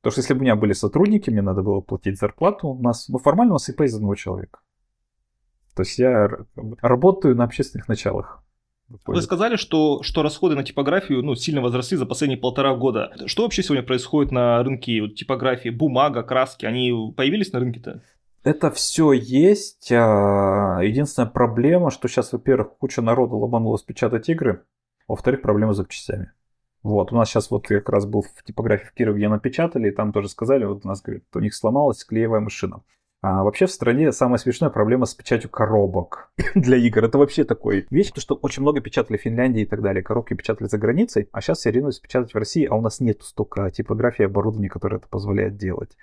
Потому 0.01 0.11
что 0.13 0.21
если 0.23 0.35
бы 0.35 0.41
у 0.41 0.43
меня 0.43 0.57
были 0.57 0.73
сотрудники, 0.73 1.31
мне 1.31 1.43
надо 1.43 1.63
было 1.63 1.81
платить 1.81 2.19
зарплату, 2.19 2.69
у 2.69 2.83
нас, 2.83 3.09
ну, 3.09 3.19
формально 3.19 3.53
у 3.53 3.55
нас 3.55 3.69
ИП 3.69 3.83
из 3.83 3.95
одного 3.95 4.17
человека. 4.17 4.59
То 5.77 5.83
есть 5.83 5.99
я 5.99 6.29
работаю 6.83 7.37
на 7.37 7.45
общественных 7.45 7.87
началах. 7.87 8.43
Вы 9.07 9.23
сказали, 9.23 9.57
что, 9.57 10.03
что 10.03 10.23
расходы 10.23 10.57
на 10.57 10.65
типографию 10.65 11.23
ну, 11.23 11.35
сильно 11.37 11.61
возросли 11.61 11.97
за 11.97 12.07
последние 12.07 12.41
полтора 12.41 12.75
года. 12.75 13.13
Что 13.27 13.43
вообще 13.43 13.63
сегодня 13.63 13.85
происходит 13.85 14.33
на 14.33 14.63
рынке 14.63 15.03
вот, 15.03 15.15
типографии? 15.15 15.69
Бумага, 15.69 16.23
краски, 16.23 16.67
они 16.67 16.93
появились 17.17 17.53
на 17.53 17.61
рынке-то? 17.61 18.03
Это 18.47 18.71
все 18.71 19.11
есть. 19.11 19.91
А, 19.91 20.79
единственная 20.81 21.29
проблема, 21.29 21.91
что 21.91 22.07
сейчас, 22.07 22.33
во-первых, 22.33 22.77
куча 22.79 23.03
народа 23.03 23.35
ломанулась 23.35 23.83
печатать 23.83 24.29
игры. 24.29 24.63
Во-вторых, 25.09 25.43
проблема 25.43 25.73
с 25.73 25.79
запчастями. 25.79 26.31
Вот, 26.85 27.11
у 27.11 27.17
нас 27.17 27.29
сейчас 27.29 27.51
вот 27.51 27.67
как 27.67 27.89
раз 27.89 28.07
был 28.07 28.23
в 28.23 28.45
типографии 28.45 28.87
в 28.87 28.93
Кирове, 28.93 29.19
где 29.19 29.29
напечатали, 29.29 29.89
и 29.89 29.91
там 29.91 30.13
тоже 30.13 30.29
сказали, 30.29 30.65
вот 30.65 30.85
у 30.85 30.89
нас, 30.89 31.03
говорит, 31.03 31.25
у 31.35 31.41
них 31.41 31.57
сломалась 31.57 32.05
клеевая 32.05 32.39
машина. 32.39 32.85
А 33.21 33.43
вообще 33.43 33.67
в 33.67 33.73
стране 33.73 34.13
самая 34.13 34.39
смешная 34.39 34.71
проблема 34.71 35.07
с 35.07 35.15
печатью 35.17 35.51
коробок 35.51 36.31
для 36.55 36.77
игр. 36.77 37.03
Это 37.03 37.19
вообще 37.19 37.43
такой 37.43 37.89
вещь, 37.91 38.13
то 38.13 38.21
что 38.21 38.37
очень 38.37 38.63
много 38.63 38.81
печатали 38.81 39.17
в 39.17 39.23
Финляндии 39.23 39.63
и 39.63 39.67
так 39.67 39.83
далее. 39.83 40.05
Коробки 40.05 40.35
печатали 40.35 40.69
за 40.69 40.79
границей, 40.79 41.29
а 41.33 41.41
сейчас 41.41 41.59
все 41.59 41.73
ринулись 41.73 41.99
печатать 41.99 42.33
в 42.33 42.39
России, 42.39 42.65
а 42.65 42.77
у 42.77 42.81
нас 42.81 43.01
нет 43.01 43.25
столько 43.25 43.73
типографии 43.73 44.23
и 44.23 44.27
оборудования, 44.27 44.69
которое 44.69 44.99
это 44.99 45.09
позволяет 45.09 45.57
делать. 45.57 45.97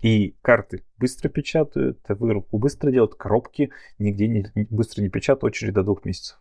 И 0.00 0.36
карты 0.42 0.84
быстро 0.96 1.28
печатают, 1.28 1.98
вырубку 2.08 2.58
быстро 2.58 2.90
делают, 2.90 3.14
коробки 3.14 3.70
нигде 3.98 4.28
не, 4.28 4.44
быстро 4.70 5.02
не 5.02 5.08
печатают, 5.08 5.44
очередь 5.54 5.74
до 5.74 5.82
двух 5.82 6.04
месяцев. 6.04 6.38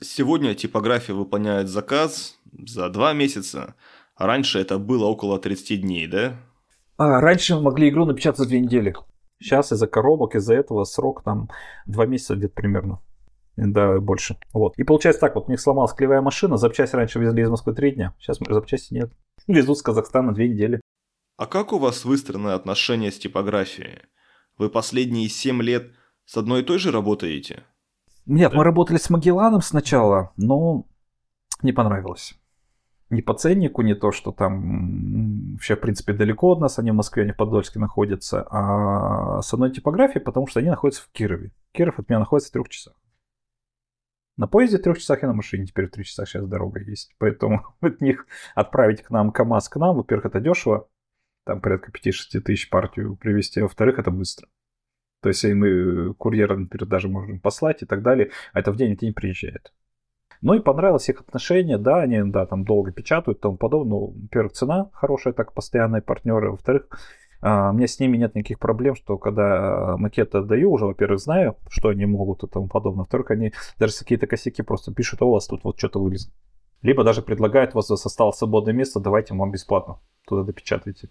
Сегодня 0.00 0.54
типография 0.54 1.12
выполняет 1.12 1.68
заказ 1.68 2.38
за 2.52 2.88
два 2.88 3.12
месяца, 3.14 3.74
а 4.14 4.26
раньше 4.26 4.60
это 4.60 4.78
было 4.78 5.06
около 5.06 5.40
30 5.40 5.80
дней, 5.80 6.06
да? 6.06 6.36
А, 6.96 7.20
раньше 7.20 7.56
мы 7.56 7.62
могли 7.62 7.88
игру 7.88 8.04
напечатать 8.04 8.38
за 8.38 8.48
две 8.48 8.60
недели. 8.60 8.94
Сейчас 9.40 9.72
из-за 9.72 9.88
коробок, 9.88 10.36
из-за 10.36 10.54
этого 10.54 10.84
срок 10.84 11.24
там 11.24 11.48
два 11.86 12.06
месяца 12.06 12.36
где-то 12.36 12.54
примерно. 12.54 13.00
Да, 13.56 13.98
больше. 13.98 14.36
Вот. 14.52 14.78
И 14.78 14.84
получается 14.84 15.20
так, 15.20 15.34
вот 15.34 15.48
у 15.48 15.50
них 15.50 15.60
сломалась 15.60 15.92
клевая 15.92 16.20
машина, 16.20 16.56
запчасти 16.56 16.94
раньше 16.94 17.18
везли 17.18 17.42
из 17.42 17.50
Москвы 17.50 17.74
три 17.74 17.90
дня, 17.90 18.14
сейчас 18.20 18.38
запчасти 18.48 18.94
нет. 18.94 19.12
Везут 19.48 19.78
с 19.78 19.82
Казахстана 19.82 20.32
две 20.32 20.48
недели. 20.48 20.80
А 21.38 21.46
как 21.46 21.72
у 21.72 21.78
вас 21.78 22.04
выстроены 22.04 22.48
отношения 22.48 23.12
с 23.12 23.18
типографией? 23.18 24.00
Вы 24.58 24.68
последние 24.68 25.28
семь 25.28 25.62
лет 25.62 25.92
с 26.24 26.36
одной 26.36 26.62
и 26.62 26.64
той 26.64 26.78
же 26.78 26.90
работаете? 26.90 27.62
Нет, 28.26 28.52
мы 28.52 28.64
работали 28.64 28.98
с 28.98 29.08
Магелланом 29.08 29.62
сначала, 29.62 30.32
но 30.36 30.84
не 31.62 31.72
понравилось. 31.72 32.34
Ни 33.08 33.20
по 33.20 33.34
ценнику, 33.34 33.82
не 33.82 33.94
то, 33.94 34.10
что 34.10 34.32
там 34.32 35.52
вообще, 35.52 35.76
в 35.76 35.80
принципе, 35.80 36.12
далеко 36.12 36.50
от 36.50 36.58
нас, 36.58 36.80
они 36.80 36.90
в 36.90 36.94
Москве, 36.94 37.22
они 37.22 37.30
в 37.30 37.36
Подольске 37.36 37.78
находятся, 37.78 38.44
а 38.50 39.40
с 39.40 39.54
одной 39.54 39.70
типографией, 39.70 40.24
потому 40.24 40.48
что 40.48 40.58
они 40.58 40.70
находятся 40.70 41.04
в 41.04 41.08
Кирове. 41.12 41.52
Киров 41.70 42.00
от 42.00 42.08
меня 42.08 42.18
находится 42.18 42.50
в 42.50 42.52
трех 42.52 42.68
часах. 42.68 43.00
На 44.36 44.48
поезде 44.48 44.78
в 44.78 44.82
трех 44.82 44.98
часах 44.98 45.22
и 45.22 45.26
на 45.26 45.34
машине 45.34 45.66
теперь 45.66 45.86
в 45.86 45.92
трех 45.92 46.04
часах 46.04 46.28
сейчас 46.28 46.48
дорога 46.48 46.80
есть. 46.80 47.14
Поэтому 47.18 47.64
от 47.80 48.00
них 48.00 48.26
отправить 48.56 49.02
к 49.02 49.10
нам 49.10 49.30
КАМАЗ 49.30 49.68
к 49.68 49.76
нам, 49.76 49.96
во-первых, 49.96 50.26
это 50.26 50.40
дешево, 50.40 50.88
там 51.48 51.62
порядка 51.62 51.90
5-6 51.90 52.40
тысяч 52.40 52.68
партию 52.68 53.16
привезти, 53.16 53.60
а 53.60 53.62
во-вторых, 53.64 53.98
это 53.98 54.10
быстро. 54.10 54.48
То 55.22 55.30
есть 55.30 55.42
мы 55.44 56.14
курьера, 56.14 56.56
например, 56.56 56.86
даже 56.86 57.08
можем 57.08 57.40
послать 57.40 57.82
и 57.82 57.86
так 57.86 58.02
далее, 58.02 58.30
а 58.52 58.60
это 58.60 58.70
в 58.70 58.76
день 58.76 58.92
это 58.92 59.06
не 59.06 59.12
приезжает. 59.12 59.72
Ну 60.42 60.54
и 60.54 60.60
понравилось 60.60 61.08
их 61.08 61.20
отношение, 61.20 61.78
да, 61.78 62.02
они, 62.02 62.22
да, 62.30 62.46
там 62.46 62.64
долго 62.64 62.92
печатают 62.92 63.38
и 63.38 63.42
тому 63.42 63.56
подобное. 63.56 63.90
Ну, 63.90 64.06
во-первых, 64.08 64.52
цена 64.52 64.90
хорошая, 64.92 65.32
так, 65.32 65.54
постоянные 65.54 66.02
партнеры. 66.02 66.50
Во-вторых, 66.50 66.86
а, 67.40 67.70
у 67.70 67.72
меня 67.72 67.88
с 67.88 67.98
ними 67.98 68.18
нет 68.18 68.34
никаких 68.34 68.58
проблем, 68.58 68.94
что 68.94 69.16
когда 69.16 69.96
макеты 69.96 70.38
отдаю, 70.38 70.70
уже, 70.70 70.84
во-первых, 70.84 71.18
знаю, 71.18 71.56
что 71.70 71.88
они 71.88 72.04
могут 72.04 72.44
и 72.44 72.46
тому 72.46 72.68
подобное. 72.68 73.00
Во-вторых, 73.00 73.30
они 73.30 73.52
даже 73.78 73.98
какие-то 73.98 74.26
косяки 74.26 74.62
просто 74.62 74.92
пишут, 74.92 75.22
«А 75.22 75.24
у 75.24 75.32
вас 75.32 75.46
тут 75.46 75.64
вот 75.64 75.78
что-то 75.78 75.98
вылезло. 75.98 76.30
Либо 76.82 77.02
даже 77.02 77.22
предлагают, 77.22 77.72
у 77.72 77.78
вас 77.78 77.90
осталось 77.90 78.36
свободное 78.36 78.74
место, 78.74 79.00
давайте 79.00 79.34
вам 79.34 79.50
бесплатно 79.50 79.98
туда 80.28 80.44
допечатайте. 80.44 81.08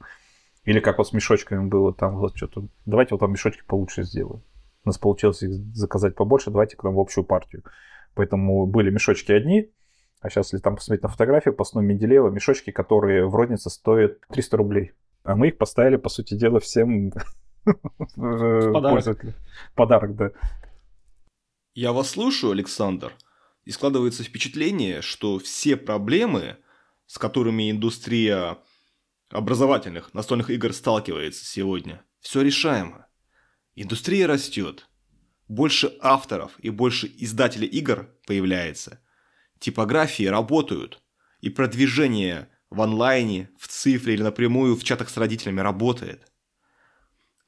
Или 0.68 0.82
как 0.82 0.98
вот 0.98 1.08
с 1.08 1.14
мешочками 1.14 1.66
было, 1.66 1.94
там 1.94 2.18
вот 2.18 2.36
что-то, 2.36 2.68
давайте 2.86 3.16
вот 3.16 3.22
вам 3.22 3.32
мешочки 3.32 3.64
получше 3.66 4.04
сделаю. 4.04 4.44
У 4.84 4.90
нас 4.90 4.98
получилось 4.98 5.42
их 5.42 5.52
заказать 5.74 6.14
побольше, 6.14 6.52
давайте 6.52 6.76
к 6.76 6.84
нам 6.84 6.96
в 6.96 7.00
общую 7.00 7.24
партию. 7.24 7.64
Поэтому 8.16 8.66
были 8.66 8.90
мешочки 8.90 9.32
одни, 9.32 9.72
а 10.20 10.30
сейчас, 10.30 10.48
если 10.48 10.62
там 10.62 10.76
посмотреть 10.76 11.04
на 11.04 11.10
фотографию, 11.10 11.54
по 11.54 11.64
сну 11.64 11.80
Менделеева, 11.80 12.30
мешочки, 12.32 12.72
которые 12.72 13.26
в 13.26 13.34
рознице 13.34 13.70
стоят 13.70 14.20
300 14.28 14.58
рублей. 14.58 14.92
А 15.24 15.38
мы 15.38 15.48
их 15.48 15.58
поставили, 15.58 15.96
по 15.96 16.10
сути 16.10 16.34
дела, 16.34 16.60
всем 16.60 17.14
подарок. 18.16 19.36
Подарок, 19.74 20.16
да. 20.18 20.32
Я 21.76 21.94
вас 21.94 22.10
слушаю, 22.10 22.52
Александр, 22.52 23.14
и 23.64 23.72
складывается 23.72 24.26
впечатление, 24.26 25.02
что 25.02 25.40
все 25.40 25.78
проблемы, 25.78 26.58
с 27.06 27.18
которыми 27.18 27.72
индустрия 27.72 28.58
образовательных 29.30 30.14
настольных 30.14 30.50
игр 30.50 30.74
сталкивается 30.74 31.46
сегодня. 31.46 32.04
Все 32.20 32.42
решаемо. 32.42 33.08
Индустрия 33.76 34.28
растет. 34.28 34.90
Больше 35.48 35.94
авторов 36.02 36.54
и 36.60 36.70
больше 36.70 37.12
издателей 37.18 37.68
игр 37.68 38.10
появляется. 38.26 39.02
Типографии 39.60 40.26
работают. 40.26 41.02
И 41.42 41.50
продвижение 41.50 42.50
в 42.70 42.82
онлайне, 42.82 43.50
в 43.60 43.68
цифре 43.68 44.16
или 44.16 44.24
напрямую 44.24 44.76
в 44.76 44.84
чатах 44.84 45.10
с 45.10 45.18
родителями 45.18 45.62
работает. 45.62 46.32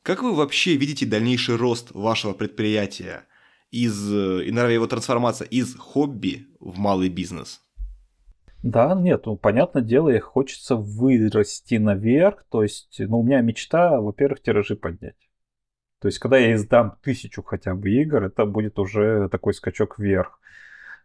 Как 0.04 0.22
вы 0.22 0.34
вообще 0.34 0.76
видите 0.76 1.06
дальнейший 1.06 1.56
рост 1.56 1.92
вашего 1.92 2.34
предприятия 2.34 3.28
из, 3.70 4.12
э, 4.12 4.46
и, 4.46 4.52
наверное, 4.52 4.76
его 4.76 4.88
трансформация 4.88 5.48
из 5.48 5.76
хобби 5.76 6.48
в 6.60 6.78
малый 6.78 7.10
бизнес? 7.10 7.62
Да, 8.62 8.94
нет, 8.94 9.26
ну, 9.26 9.38
понятное 9.38 9.82
дело, 9.82 10.10
их 10.10 10.24
хочется 10.24 10.76
вырасти 10.76 11.76
наверх. 11.76 12.46
То 12.50 12.64
есть, 12.64 12.96
ну, 13.00 13.20
у 13.20 13.24
меня 13.24 13.42
мечта, 13.42 14.02
во-первых, 14.02 14.42
тиражи 14.42 14.76
поднять. 14.76 15.16
То 16.02 16.08
есть, 16.08 16.20
когда 16.20 16.38
я 16.38 16.54
издам 16.54 16.98
тысячу 17.02 17.42
хотя 17.44 17.76
бы 17.76 17.90
игр, 17.90 18.24
это 18.24 18.46
будет 18.46 18.80
уже 18.80 19.30
такой 19.30 19.54
скачок 19.54 19.98
вверх. 20.00 20.40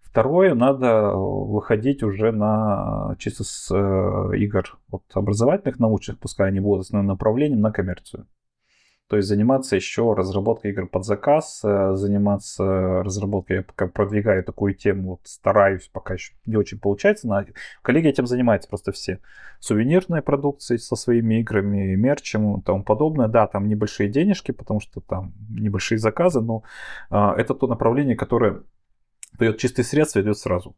Второе, 0.03 0.55
надо 0.55 1.11
выходить 1.13 2.05
уже 2.05 2.31
на 2.31 3.17
чисто 3.19 3.43
с 3.43 3.69
э, 3.75 4.37
игр 4.37 4.79
от 4.93 5.03
образовательных, 5.13 5.81
научных, 5.81 6.21
пускай 6.21 6.49
они 6.49 6.61
будут 6.61 6.83
основным 6.83 7.09
направлением, 7.09 7.61
на 7.61 7.73
коммерцию. 7.73 8.29
То 9.09 9.17
есть 9.17 9.29
заниматься 9.29 9.77
еще 9.77 10.15
разработкой 10.15 10.71
игр 10.71 10.87
под 10.87 11.05
заказ, 11.05 11.61
э, 11.63 11.95
заниматься 11.95 13.03
разработкой, 13.03 13.57
я 13.57 13.63
пока 13.63 13.87
продвигаю 13.87 14.43
такую 14.43 14.75
тему, 14.75 15.11
вот 15.11 15.21
стараюсь, 15.25 15.91
пока 15.93 16.15
еще 16.15 16.33
не 16.47 16.57
очень 16.57 16.81
получается. 16.81 17.29
Но 17.29 17.45
коллеги 17.83 18.09
этим 18.09 18.27
занимаются 18.27 18.69
просто 18.69 18.93
все. 18.93 19.21
Сувенирной 19.61 20.23
продукцией 20.23 20.79
со 20.79 20.97
своими 20.97 21.41
играми, 21.41 21.95
мерчем 21.97 22.61
и 22.61 22.63
тому 22.63 22.83
подобное. 22.83 23.29
Да, 23.29 23.47
там 23.47 23.69
небольшие 23.69 24.09
денежки, 24.09 24.53
потому 24.53 24.81
что 24.81 25.03
там 25.03 25.35
небольшие 25.51 25.99
заказы, 25.99 26.41
но 26.41 26.63
а, 27.11 27.35
это 27.37 27.55
то 27.55 27.67
направление, 27.67 28.17
которое 28.17 28.63
дает 29.39 29.59
чистые 29.59 29.85
средства, 29.85 30.23
идет 30.23 30.39
сразу 30.39 30.75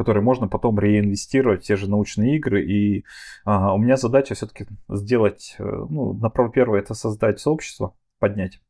которые 0.00 0.22
можно 0.22 0.48
потом 0.48 0.78
реинвестировать 0.78 1.62
в 1.62 1.66
те 1.66 1.76
же 1.76 1.86
научные 1.86 2.36
игры. 2.36 2.64
И 2.64 3.04
а, 3.44 3.74
у 3.74 3.76
меня 3.76 3.98
задача 3.98 4.34
все-таки 4.34 4.64
сделать, 4.88 5.56
э, 5.58 5.62
ну, 5.62 6.14
направо 6.14 6.50
первое, 6.50 6.80
это 6.80 6.94
создать 6.94 7.38
сообщество, 7.38 7.94
поднять 8.18 8.62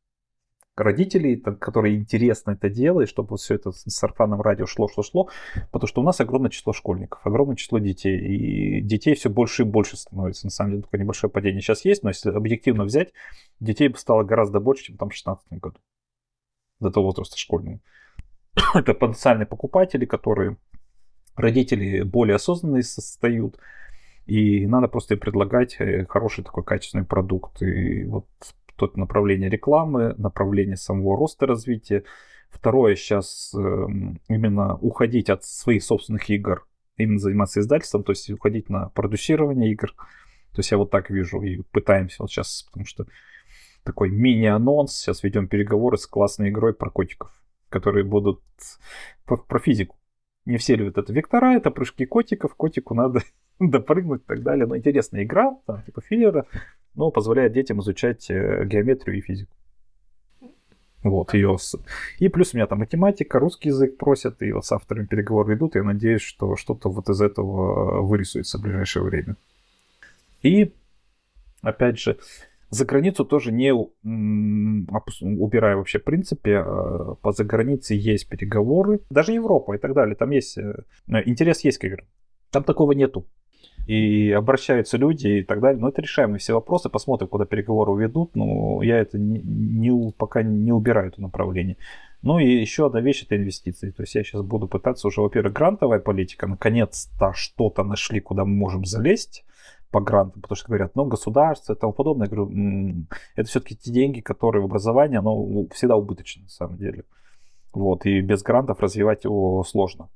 родителей, 0.74 1.36
которые 1.36 1.98
интересно 1.98 2.50
это 2.50 2.68
делают, 2.68 3.08
чтобы 3.08 3.36
все 3.36 3.54
это 3.54 3.70
с 3.70 3.84
сарфаном 3.84 4.40
радио 4.40 4.66
шло, 4.66 4.88
шло, 4.88 5.04
шло, 5.04 5.28
потому 5.70 5.86
что 5.86 6.00
у 6.00 6.04
нас 6.04 6.20
огромное 6.20 6.50
число 6.50 6.72
школьников, 6.72 7.24
огромное 7.24 7.54
число 7.54 7.78
детей, 7.78 8.18
и 8.18 8.80
детей 8.80 9.14
все 9.14 9.30
больше 9.30 9.62
и 9.62 9.66
больше 9.66 9.96
становится, 9.96 10.46
на 10.46 10.50
самом 10.50 10.70
деле, 10.72 10.82
только 10.82 10.98
небольшое 10.98 11.30
падение 11.30 11.62
сейчас 11.62 11.84
есть, 11.84 12.02
но 12.02 12.08
если 12.10 12.30
объективно 12.30 12.82
взять, 12.82 13.12
детей 13.60 13.94
стало 13.96 14.24
гораздо 14.24 14.58
больше, 14.58 14.86
чем 14.86 14.96
там 14.96 15.10
в 15.10 15.12
2016 15.12 15.60
году, 15.60 15.78
до 16.80 16.90
того 16.90 17.06
возраста 17.06 17.38
школьного. 17.38 17.78
это 18.74 18.94
потенциальные 18.94 19.46
покупатели, 19.46 20.06
которые 20.06 20.56
родители 21.36 22.02
более 22.02 22.36
осознанные 22.36 22.82
состают, 22.82 23.58
и 24.26 24.66
надо 24.66 24.88
просто 24.88 25.16
предлагать 25.16 25.76
э, 25.80 26.06
хороший 26.08 26.44
такой 26.44 26.62
качественный 26.62 27.04
продукт. 27.04 27.62
И 27.62 28.04
вот 28.04 28.26
тут 28.76 28.96
направление 28.96 29.50
рекламы, 29.50 30.14
направление 30.18 30.76
самого 30.76 31.16
роста 31.16 31.46
развития. 31.46 32.04
Второе, 32.50 32.96
сейчас 32.96 33.52
эм, 33.54 34.20
именно 34.28 34.76
уходить 34.76 35.30
от 35.30 35.44
своих 35.44 35.82
собственных 35.82 36.30
игр, 36.30 36.66
именно 36.96 37.18
заниматься 37.18 37.60
издательством, 37.60 38.02
то 38.02 38.12
есть 38.12 38.30
уходить 38.30 38.68
на 38.68 38.88
продюсирование 38.90 39.70
игр. 39.72 39.92
То 40.52 40.58
есть 40.58 40.70
я 40.70 40.78
вот 40.78 40.90
так 40.90 41.10
вижу 41.10 41.40
и 41.42 41.62
пытаемся 41.70 42.16
вот 42.20 42.30
сейчас, 42.30 42.64
потому 42.70 42.86
что 42.86 43.06
такой 43.84 44.10
мини-анонс, 44.10 44.92
сейчас 44.92 45.22
ведем 45.22 45.48
переговоры 45.48 45.96
с 45.96 46.06
классной 46.06 46.50
игрой 46.50 46.74
про 46.74 46.90
котиков, 46.90 47.30
которые 47.68 48.04
будут 48.04 48.40
про 49.24 49.58
физику 49.58 49.96
не 50.46 50.56
все 50.56 50.76
любят 50.76 50.98
это. 50.98 51.12
Вектора 51.12 51.54
это 51.54 51.70
прыжки 51.70 52.06
котиков, 52.06 52.54
котику 52.54 52.94
надо 52.94 53.20
допрыгнуть 53.60 54.22
и 54.22 54.26
так 54.26 54.42
далее. 54.42 54.66
Но 54.66 54.76
интересная 54.76 55.24
игра, 55.24 55.56
там, 55.66 55.82
типа 55.82 56.00
филлера, 56.00 56.46
но 56.94 57.10
позволяет 57.10 57.52
детям 57.52 57.80
изучать 57.80 58.30
э, 58.30 58.64
геометрию 58.66 59.18
и 59.18 59.20
физику. 59.20 59.54
Вот, 61.02 61.32
ее... 61.32 61.56
И 62.18 62.28
плюс 62.28 62.52
у 62.52 62.58
меня 62.58 62.66
там 62.66 62.80
математика, 62.80 63.38
русский 63.38 63.70
язык 63.70 63.96
просят, 63.96 64.42
и 64.42 64.52
вот 64.52 64.66
с 64.66 64.72
авторами 64.72 65.06
переговоры 65.06 65.54
идут, 65.54 65.74
я 65.74 65.82
надеюсь, 65.82 66.20
что 66.20 66.56
что-то 66.56 66.90
вот 66.90 67.08
из 67.08 67.22
этого 67.22 68.02
вырисуется 68.02 68.58
в 68.58 68.62
ближайшее 68.62 69.04
время. 69.04 69.36
И, 70.42 70.72
опять 71.62 71.98
же, 71.98 72.18
за 72.70 72.84
границу 72.84 73.24
тоже 73.24 73.52
не 73.52 73.72
убирая 73.72 75.76
вообще 75.76 75.98
в 75.98 76.04
принципе. 76.04 76.58
А, 76.58 77.16
по 77.20 77.32
загранице 77.32 77.94
есть 77.94 78.28
переговоры. 78.28 79.00
Даже 79.10 79.32
Европа 79.32 79.74
и 79.74 79.78
так 79.78 79.92
далее. 79.92 80.14
Там 80.14 80.30
есть 80.30 80.56
э, 80.56 80.84
интерес 81.24 81.64
есть 81.64 81.78
к 81.78 81.84
играм. 81.84 82.06
Там 82.50 82.62
такого 82.62 82.92
нету. 82.92 83.26
И 83.86 84.30
обращаются 84.30 84.98
люди 84.98 85.26
и 85.26 85.42
так 85.42 85.60
далее. 85.60 85.80
Но 85.80 85.88
это 85.88 86.00
решаемые 86.00 86.38
все 86.38 86.54
вопросы. 86.54 86.88
Посмотрим, 86.88 87.28
куда 87.28 87.44
переговоры 87.44 87.90
уведут. 87.90 88.36
Но 88.36 88.82
я 88.82 88.98
это 88.98 89.18
не, 89.18 89.40
не, 89.40 90.12
пока 90.12 90.42
не 90.42 90.70
убираю 90.70 91.08
это 91.08 91.20
направление. 91.20 91.76
Ну 92.22 92.38
и 92.38 92.46
еще 92.46 92.86
одна 92.86 93.00
вещь 93.00 93.24
это 93.24 93.36
инвестиции. 93.36 93.90
То 93.90 94.04
есть 94.04 94.14
я 94.14 94.22
сейчас 94.22 94.42
буду 94.42 94.68
пытаться 94.68 95.08
уже, 95.08 95.22
во-первых, 95.22 95.54
грантовая 95.54 95.98
политика. 95.98 96.46
Наконец-то 96.46 97.32
что-то 97.34 97.82
нашли, 97.82 98.20
куда 98.20 98.44
мы 98.44 98.54
можем 98.54 98.84
залезть 98.84 99.44
по 99.90 100.00
грантам, 100.00 100.42
потому 100.42 100.56
что 100.56 100.68
говорят, 100.68 100.94
ну, 100.94 101.04
государство 101.04 101.72
и 101.72 101.76
тому 101.76 101.92
подобное. 101.92 102.28
Я 102.28 102.34
говорю, 102.34 103.06
это 103.34 103.48
все-таки 103.48 103.76
те 103.76 103.90
деньги, 103.90 104.20
которые 104.20 104.62
в 104.62 104.66
образовании, 104.66 105.18
оно 105.18 105.66
всегда 105.72 105.96
убыточно, 105.96 106.42
на 106.42 106.48
самом 106.48 106.76
деле. 106.76 107.04
Вот, 107.72 108.06
и 108.06 108.20
без 108.20 108.42
грантов 108.42 108.80
развивать 108.80 109.24
его 109.24 109.62
сложно. 109.64 110.08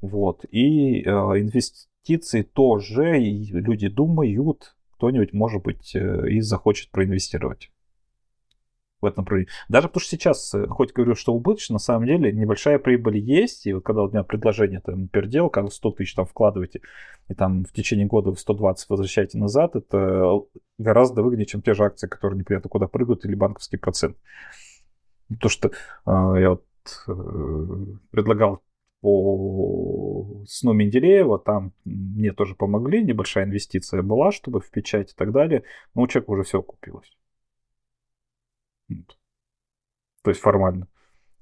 Вот, 0.00 0.44
и 0.50 1.02
э, 1.02 1.10
инвестиции 1.10 2.42
тоже, 2.42 3.22
и 3.22 3.52
люди 3.52 3.88
думают, 3.88 4.74
кто-нибудь, 4.96 5.32
может 5.32 5.62
быть, 5.62 5.94
э, 5.94 6.28
и 6.30 6.40
захочет 6.40 6.90
проинвестировать 6.90 7.70
в 9.02 9.06
этом 9.06 9.22
направлении. 9.22 9.52
Даже 9.68 9.88
потому 9.88 10.00
что 10.00 10.10
сейчас, 10.10 10.54
э, 10.54 10.66
хоть 10.66 10.92
говорю, 10.92 11.14
что 11.14 11.34
убыточно, 11.34 11.74
на 11.74 11.78
самом 11.78 12.06
деле 12.06 12.32
небольшая 12.32 12.78
прибыль 12.78 13.18
есть. 13.18 13.66
И 13.66 13.72
вот 13.72 13.84
когда 13.84 14.02
у 14.02 14.08
меня 14.08 14.22
предложение, 14.22 14.80
там, 14.80 15.08
делал, 15.28 15.50
как 15.50 15.72
100 15.72 15.90
тысяч 15.92 16.14
там 16.14 16.24
вкладываете, 16.24 16.80
и 17.28 17.34
там 17.34 17.64
в 17.64 17.72
течение 17.72 18.06
года 18.06 18.30
вы 18.30 18.36
120 18.36 18.88
возвращаете 18.88 19.38
назад, 19.38 19.76
это 19.76 20.40
гораздо 20.78 21.22
выгоднее, 21.22 21.46
чем 21.46 21.62
те 21.62 21.74
же 21.74 21.84
акции, 21.84 22.06
которые 22.06 22.38
непонятно 22.38 22.70
куда 22.70 22.86
прыгают, 22.86 23.24
или 23.24 23.34
банковский 23.34 23.76
процент. 23.76 24.16
То, 25.40 25.48
что 25.48 25.68
э, 25.68 25.70
я 26.06 26.50
вот 26.50 26.64
э, 27.08 27.12
предлагал 28.10 28.62
по 29.00 30.44
сну 30.46 30.72
Менделеева, 30.72 31.38
там 31.40 31.72
мне 31.84 32.32
тоже 32.32 32.54
помогли, 32.54 33.02
небольшая 33.02 33.44
инвестиция 33.44 34.02
была, 34.02 34.30
чтобы 34.30 34.60
в 34.60 34.70
печать 34.70 35.12
и 35.12 35.14
так 35.16 35.32
далее, 35.32 35.64
но 35.94 36.02
у 36.02 36.06
человека 36.06 36.30
уже 36.30 36.44
все 36.44 36.62
купилось. 36.62 37.10
То 40.22 40.30
есть 40.30 40.40
формально. 40.40 40.88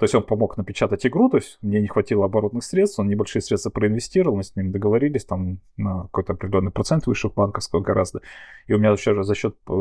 То 0.01 0.05
есть 0.05 0.15
он 0.15 0.23
помог 0.23 0.57
напечатать 0.57 1.05
игру, 1.05 1.29
то 1.29 1.37
есть 1.37 1.59
мне 1.61 1.79
не 1.79 1.87
хватило 1.87 2.25
оборотных 2.25 2.65
средств, 2.65 2.99
он 2.99 3.09
небольшие 3.09 3.43
средства 3.43 3.69
проинвестировал, 3.69 4.35
мы 4.35 4.43
с 4.43 4.57
ним 4.57 4.73
договорились, 4.73 5.27
там 5.27 5.61
на 5.77 6.05
какой-то 6.05 6.33
определенный 6.33 6.71
процент 6.71 7.07
выше 7.07 7.29
банковского 7.29 7.81
гораздо. 7.81 8.23
И 8.67 8.73
у 8.73 8.79
меня 8.79 8.93
еще 8.93 9.23
за 9.23 9.35
счет 9.35 9.57
э, 9.69 9.73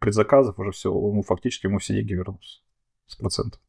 предзаказов 0.00 0.58
уже 0.58 0.72
все, 0.72 0.92
ну, 0.92 1.22
фактически 1.22 1.66
ему 1.66 1.78
все 1.78 1.94
деньги 1.94 2.14
вернулись 2.14 2.64
с 3.06 3.14
процентов. 3.14 3.60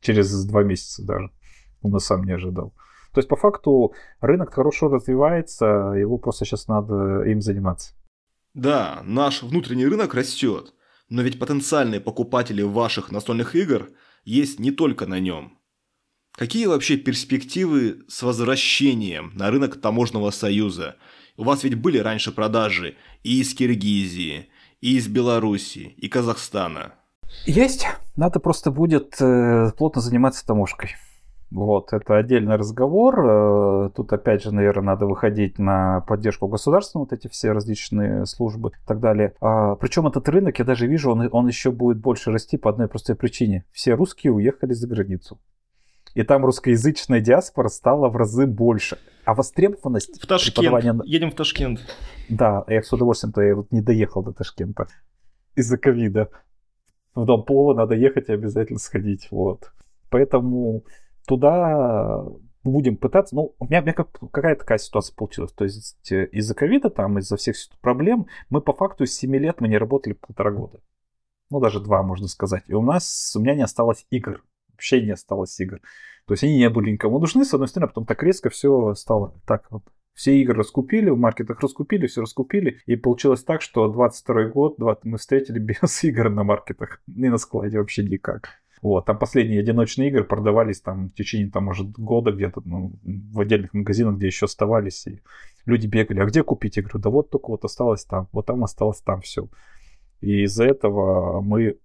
Через 0.00 0.46
два 0.46 0.62
месяца 0.62 1.04
даже. 1.04 1.30
Он 1.82 1.90
на 1.90 1.98
сам 1.98 2.24
не 2.24 2.32
ожидал. 2.32 2.72
То 3.12 3.18
есть 3.18 3.28
по 3.28 3.36
факту 3.36 3.92
рынок 4.20 4.54
хорошо 4.54 4.88
развивается, 4.88 5.92
его 5.94 6.16
просто 6.16 6.46
сейчас 6.46 6.68
надо 6.68 7.24
им 7.24 7.42
заниматься. 7.42 7.92
Да, 8.54 9.02
наш 9.04 9.42
внутренний 9.42 9.86
рынок 9.86 10.14
растет. 10.14 10.72
Но 11.10 11.22
ведь 11.22 11.38
потенциальные 11.38 12.00
покупатели 12.00 12.62
ваших 12.62 13.10
настольных 13.10 13.56
игр 13.56 13.90
есть 14.24 14.60
не 14.60 14.70
только 14.70 15.06
на 15.06 15.18
нем. 15.18 15.58
Какие 16.32 16.66
вообще 16.66 16.96
перспективы 16.96 18.04
с 18.08 18.22
возвращением 18.22 19.32
на 19.34 19.50
рынок 19.50 19.80
таможенного 19.80 20.30
союза? 20.30 20.96
У 21.36 21.42
вас 21.42 21.64
ведь 21.64 21.74
были 21.74 21.98
раньше 21.98 22.32
продажи 22.32 22.96
и 23.24 23.40
из 23.40 23.52
Киргизии, 23.54 24.48
и 24.80 24.96
из 24.96 25.08
Белоруссии, 25.08 25.94
и 25.96 26.08
Казахстана. 26.08 26.94
Есть. 27.44 27.86
Надо 28.16 28.38
просто 28.38 28.70
будет 28.70 29.20
э, 29.20 29.72
плотно 29.76 30.00
заниматься 30.00 30.46
таможкой. 30.46 30.96
Вот, 31.50 31.92
это 31.92 32.16
отдельный 32.16 32.56
разговор. 32.56 33.26
Э, 33.26 33.90
тут, 33.94 34.12
опять 34.12 34.42
же, 34.44 34.54
наверное, 34.54 34.94
надо 34.94 35.06
выходить 35.06 35.58
на 35.58 36.00
поддержку 36.02 36.46
государства, 36.46 37.00
вот 37.00 37.12
эти 37.12 37.26
все 37.26 37.50
различные 37.50 38.24
службы 38.26 38.70
и 38.70 38.86
так 38.86 39.00
далее. 39.00 39.34
А, 39.40 39.74
причем 39.74 40.06
этот 40.06 40.28
рынок, 40.28 40.58
я 40.60 40.64
даже 40.64 40.86
вижу, 40.86 41.10
он, 41.10 41.28
он 41.32 41.48
еще 41.48 41.72
будет 41.72 41.98
больше 41.98 42.30
расти 42.30 42.56
по 42.56 42.70
одной 42.70 42.86
простой 42.86 43.16
причине. 43.16 43.64
Все 43.72 43.94
русские 43.94 44.32
уехали 44.32 44.74
за 44.74 44.86
границу. 44.86 45.40
И 46.14 46.22
там 46.22 46.44
русскоязычная 46.44 47.20
диаспора 47.20 47.68
стала 47.68 48.08
в 48.08 48.16
разы 48.16 48.46
больше. 48.46 48.98
А 49.24 49.34
востребованность... 49.34 50.22
В 50.22 50.26
Ташкент. 50.26 50.56
Преподавания... 50.56 51.00
Едем 51.04 51.30
в 51.30 51.34
Ташкент. 51.34 51.80
Да, 52.28 52.64
я 52.68 52.82
с 52.82 52.92
удовольствием-то 52.92 53.42
я 53.42 53.56
вот 53.56 53.70
не 53.72 53.80
доехал 53.80 54.22
до 54.22 54.32
Ташкента 54.32 54.86
из-за 55.54 55.78
ковида. 55.78 56.30
В 57.14 57.24
Дом 57.24 57.44
Плова 57.44 57.74
надо 57.74 57.94
ехать 57.94 58.28
и 58.28 58.32
обязательно 58.32 58.78
сходить. 58.78 59.28
Вот. 59.30 59.72
Поэтому 60.10 60.84
туда 61.30 62.24
будем 62.64 62.96
пытаться, 62.96 63.36
ну, 63.36 63.54
у 63.58 63.64
меня, 63.66 63.80
у 63.80 63.82
меня 63.82 63.92
как, 63.92 64.10
какая 64.32 64.56
такая 64.56 64.78
ситуация 64.78 65.14
получилась, 65.14 65.52
то 65.52 65.64
есть 65.64 66.10
э, 66.10 66.26
из-за 66.26 66.54
ковида, 66.54 66.90
там, 66.90 67.18
из-за 67.18 67.36
всех 67.36 67.54
проблем, 67.80 68.26
мы 68.50 68.60
по 68.60 68.72
факту 68.72 69.06
с 69.06 69.12
7 69.12 69.34
лет 69.36 69.60
мы 69.60 69.68
не 69.68 69.78
работали 69.78 70.12
полтора 70.12 70.50
года, 70.50 70.80
ну, 71.50 71.60
даже 71.60 71.80
два, 71.80 72.02
можно 72.02 72.26
сказать, 72.26 72.64
и 72.66 72.74
у 72.74 72.82
нас, 72.82 73.32
у 73.36 73.40
меня 73.40 73.54
не 73.54 73.62
осталось 73.62 74.06
игр, 74.10 74.42
вообще 74.72 75.00
не 75.02 75.12
осталось 75.12 75.58
игр, 75.60 75.80
то 76.26 76.34
есть 76.34 76.42
они 76.42 76.58
не 76.58 76.68
были 76.68 76.90
никому 76.90 77.20
нужны, 77.20 77.44
с 77.44 77.54
одной 77.54 77.68
стороны, 77.68 77.86
а 77.86 77.88
потом 77.88 78.06
так 78.06 78.22
резко 78.24 78.50
все 78.50 78.94
стало 78.94 79.40
так 79.46 79.70
вот, 79.70 79.84
все 80.14 80.36
игры 80.42 80.56
раскупили, 80.56 81.08
в 81.08 81.16
маркетах 81.16 81.60
раскупили, 81.60 82.06
все 82.06 82.20
раскупили. 82.20 82.80
И 82.84 82.96
получилось 82.96 83.42
так, 83.42 83.62
что 83.62 83.88
22 83.88 84.48
год 84.48 84.76
мы 85.04 85.16
встретили 85.16 85.58
без 85.60 86.04
игр 86.04 86.28
на 86.28 86.42
маркетах. 86.42 87.00
И 87.06 87.28
на 87.28 87.38
складе 87.38 87.78
вообще 87.78 88.02
никак. 88.02 88.59
Вот, 88.82 89.04
там 89.04 89.18
последние 89.18 89.60
одиночные 89.60 90.08
игры 90.08 90.24
продавались 90.24 90.80
там 90.80 91.10
в 91.10 91.14
течение, 91.14 91.50
там, 91.50 91.64
может, 91.64 91.90
года 91.90 92.32
где-то 92.32 92.62
ну, 92.64 92.92
в 93.02 93.40
отдельных 93.40 93.74
магазинах, 93.74 94.16
где 94.16 94.28
еще 94.28 94.46
оставались. 94.46 95.06
И 95.06 95.20
люди 95.66 95.86
бегали, 95.86 96.20
а 96.20 96.24
где 96.24 96.42
купить 96.42 96.78
игру? 96.78 96.98
Да 96.98 97.10
вот 97.10 97.30
только 97.30 97.50
вот 97.50 97.64
осталось 97.64 98.04
там, 98.04 98.28
вот 98.32 98.46
там 98.46 98.64
осталось 98.64 99.00
там 99.02 99.20
все. 99.20 99.48
И 100.20 100.44
из-за 100.44 100.64
этого 100.64 101.42
мы 101.42 101.76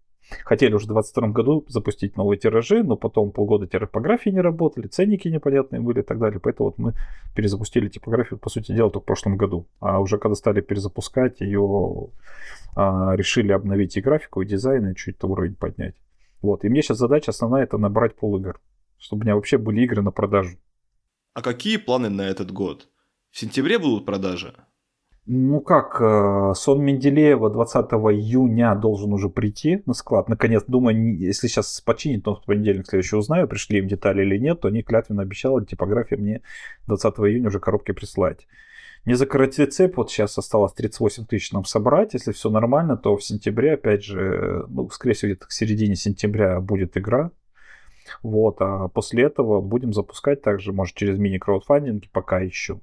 хотели 0.44 0.74
уже 0.74 0.86
в 0.86 0.94
2022 0.94 1.28
году 1.30 1.66
запустить 1.68 2.18
новые 2.18 2.40
тиражи, 2.40 2.84
но 2.84 2.96
потом 2.96 3.32
полгода 3.32 3.68
типографии 3.68 4.30
не 4.30 4.42
работали, 4.42 4.88
ценники 4.88 5.28
непонятные 5.28 5.82
были 5.82 6.00
и 6.00 6.04
так 6.04 6.20
далее. 6.20 6.40
Поэтому 6.40 6.70
вот 6.70 6.78
мы 6.78 6.94
перезапустили 7.36 7.90
типографию, 7.90 8.40
по 8.40 8.50
сути 8.50 8.72
дела, 8.72 8.90
только 8.90 9.04
в 9.04 9.08
прошлом 9.08 9.38
году. 9.38 9.68
А 9.80 10.00
уже 10.00 10.18
когда 10.18 10.36
стали 10.36 10.62
перезапускать 10.62 11.42
ее, 11.42 12.10
а, 12.76 13.16
решили 13.16 13.52
обновить 13.52 13.98
и 13.98 14.02
графику, 14.02 14.42
и 14.42 14.46
дизайн, 14.46 14.90
и 14.92 14.96
чуть-то 14.96 15.28
уровень 15.28 15.56
поднять. 15.56 15.96
Вот. 16.42 16.64
И 16.64 16.70
мне 16.70 16.82
сейчас 16.82 16.98
задача 16.98 17.32
основная 17.32 17.64
это 17.64 17.78
набрать 17.78 18.16
пол 18.16 18.38
игр, 18.38 18.60
чтобы 18.98 19.22
у 19.22 19.24
меня 19.26 19.36
вообще 19.36 19.58
были 19.58 19.82
игры 19.82 20.02
на 20.02 20.12
продажу. 20.12 20.58
А 21.34 21.42
какие 21.42 21.78
планы 21.78 22.10
на 22.10 22.22
этот 22.22 22.52
год? 22.52 22.88
В 23.32 23.40
сентябре 23.40 23.78
будут 23.78 24.06
продажи? 24.06 24.56
Ну 25.28 25.60
как, 25.60 26.00
э, 26.00 26.54
сон 26.56 26.84
Менделеева 26.84 27.50
20 27.50 27.86
июня 28.14 28.76
должен 28.76 29.12
уже 29.12 29.30
прийти 29.30 29.82
на 29.88 29.94
склад. 29.94 30.30
Наконец, 30.30 30.64
думаю, 30.68 31.18
если 31.18 31.48
сейчас 31.48 31.82
починит, 31.82 32.24
то 32.24 32.36
в 32.36 32.46
понедельник 32.46 32.86
следующий 32.86 33.16
узнаю, 33.16 33.48
пришли 33.48 33.80
им 33.80 33.88
детали 33.88 34.22
или 34.22 34.38
нет, 34.38 34.62
то 34.62 34.68
они 34.68 34.84
клятвенно 34.84 35.24
обещали 35.24 35.66
типография 35.66 36.18
мне 36.18 36.42
20 36.86 37.16
июня 37.16 37.48
уже 37.48 37.60
коробки 37.60 37.92
прислать. 37.92 38.48
Не 39.06 39.14
закрыть 39.14 39.56
цепь, 39.56 39.98
вот 39.98 40.10
сейчас 40.10 40.38
осталось 40.38 40.74
38 40.74 41.26
тысяч 41.26 41.52
нам 41.52 41.64
собрать. 41.64 42.14
Если 42.14 42.32
все 42.32 42.50
нормально, 42.50 42.98
то 42.98 43.16
в 43.16 43.24
сентябре, 43.24 43.74
опять 43.74 44.04
же, 44.04 44.66
ну, 44.68 44.90
скорее 44.90 45.14
всего, 45.14 45.32
где-то 45.32 45.46
к 45.48 45.52
середине 45.52 45.96
сентября 45.96 46.60
будет 46.60 46.98
игра. 46.98 47.32
Вот, 48.24 48.58
а 48.62 48.88
после 48.88 49.24
этого 49.24 49.62
будем 49.62 49.94
запускать 49.94 50.42
также, 50.42 50.74
может, 50.74 50.96
через 50.96 51.20
мини-краудфандинг, 51.20 52.10
пока 52.12 52.40
еще. 52.40 52.80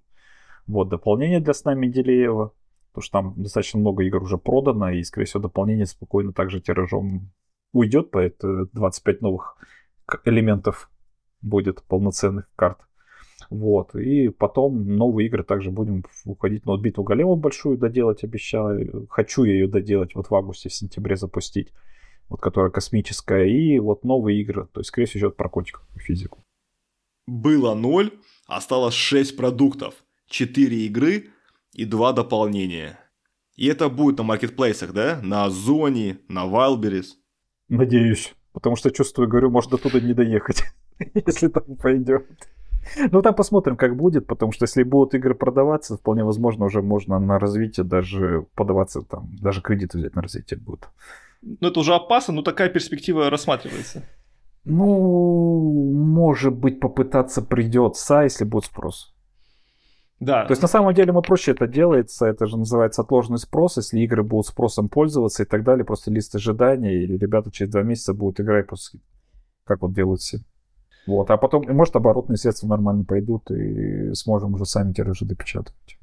Вот, 0.67 0.89
дополнение 0.89 1.41
для 1.41 1.55
сна 1.55 1.75
Менделеева, 1.75 2.53
потому 2.93 3.03
что 3.03 3.13
там 3.13 3.35
достаточно 3.43 3.81
много 3.81 4.05
игр 4.05 4.23
уже 4.23 4.39
продано, 4.39 4.91
и, 4.91 5.03
скорее 5.03 5.27
всего, 5.27 5.43
дополнение 5.43 5.87
спокойно 5.87 6.33
также 6.33 6.61
тиражом 6.61 7.33
уйдет, 7.73 8.11
поэтому 8.11 8.69
25 8.73 9.23
новых 9.23 9.57
элементов 10.25 10.89
будет 11.41 11.83
полноценных 11.83 12.49
карт. 12.55 12.79
Вот. 13.53 13.95
И 13.95 14.31
потом 14.31 14.97
новые 14.97 15.29
игры 15.29 15.45
также 15.45 15.71
будем 15.71 16.05
уходить. 16.25 16.65
Ну, 16.65 16.73
вот 16.73 16.81
битву 16.81 17.05
големов 17.05 17.39
большую 17.39 17.77
доделать 17.77 18.25
обещаю. 18.25 19.07
Хочу 19.11 19.45
я 19.45 19.53
ее 19.53 19.69
доделать 19.69 20.15
вот 20.15 20.31
в 20.31 20.35
августе, 20.35 20.71
в 20.71 20.75
сентябре 20.75 21.17
запустить. 21.17 21.69
Вот 22.31 22.41
которая 22.41 22.71
космическая. 22.71 23.45
И 23.45 23.79
вот 23.79 24.05
новые 24.05 24.41
игры. 24.41 24.69
То 24.73 24.81
есть, 24.81 24.89
скорее 24.89 25.07
всего, 25.07 25.21
идет 25.21 25.37
про 25.37 25.51
котиков 25.51 25.87
и 25.95 25.99
физику. 25.99 26.43
Было 27.27 27.75
ноль, 27.75 28.11
осталось 28.47 28.95
6 28.95 29.37
продуктов. 29.37 29.95
4 30.29 30.87
игры 30.87 31.27
и 31.75 31.85
2 31.85 32.13
дополнения. 32.15 32.99
И 33.57 33.67
это 33.67 33.91
будет 33.91 34.17
на 34.17 34.25
маркетплейсах, 34.25 34.95
да? 34.95 35.21
На 35.23 35.45
Озоне, 35.45 36.21
на 36.29 36.47
Wildberries. 36.47 37.17
Надеюсь. 37.69 38.35
Потому 38.55 38.77
что 38.77 38.91
чувствую, 38.91 39.29
говорю, 39.29 39.51
может 39.51 39.71
до 39.71 39.77
туда 39.77 40.01
не 40.01 40.15
доехать, 40.15 40.63
если 41.27 41.49
так 41.49 41.65
пойдет. 41.79 42.27
Ну, 43.11 43.23
там 43.23 43.35
посмотрим, 43.35 43.77
как 43.77 43.97
будет, 43.97 44.27
потому 44.27 44.53
что 44.53 44.65
если 44.65 44.83
будут 44.83 45.15
игры 45.15 45.35
продаваться, 45.35 45.97
вполне 45.97 46.25
возможно, 46.25 46.67
уже 46.67 46.83
можно 46.83 47.19
на 47.19 47.39
развитие 47.39 47.85
даже 47.85 48.47
подаваться, 48.55 49.03
там, 49.03 49.31
даже 49.41 49.61
кредиты 49.61 49.99
взять 49.99 50.15
на 50.15 50.23
развитие 50.23 50.59
будет. 50.59 50.89
Ну, 51.43 51.69
это 51.69 51.81
уже 51.81 51.95
опасно, 51.95 52.35
но 52.35 52.43
такая 52.43 52.69
перспектива 52.69 53.31
рассматривается. 53.31 54.03
Ну, 54.65 55.93
может 55.93 56.55
быть, 56.55 56.81
попытаться 56.81 57.43
придется, 57.43 58.23
если 58.23 58.45
будет 58.45 58.67
спрос. 58.67 59.13
Да. 60.21 60.45
То 60.45 60.53
есть 60.53 60.63
на 60.63 60.69
самом 60.69 60.95
деле 60.95 61.11
мы 61.13 61.21
проще 61.21 61.51
это 61.51 61.67
делается, 61.67 62.27
это 62.27 62.47
же 62.47 62.57
называется 62.57 63.03
отложенный 63.03 63.41
спрос, 63.41 63.79
если 63.79 63.99
игры 63.99 64.23
будут 64.23 64.47
спросом 64.47 64.89
пользоваться 64.89 65.43
и 65.43 65.47
так 65.47 65.65
далее, 65.65 65.85
просто 65.85 66.13
лист 66.13 66.33
ожидания, 66.37 66.95
или 67.03 67.17
ребята 67.17 67.51
через 67.51 67.73
два 67.73 67.83
месяца 67.83 68.15
будут 68.15 68.39
играть 68.39 68.69
просто 68.69 68.99
как 69.65 69.83
вот 69.83 69.95
делают 69.95 70.21
все. 70.21 70.39
Вот, 71.07 71.31
а 71.31 71.37
потом, 71.37 71.65
может, 71.75 71.97
оборотные 71.97 72.37
средства 72.37 72.69
нормально 72.69 73.05
пойдут, 73.05 73.51
и 73.51 74.15
сможем 74.15 74.55
уже 74.55 74.67
сами 74.67 74.93
тиражи 74.93 75.25
допечатывать. 75.25 75.99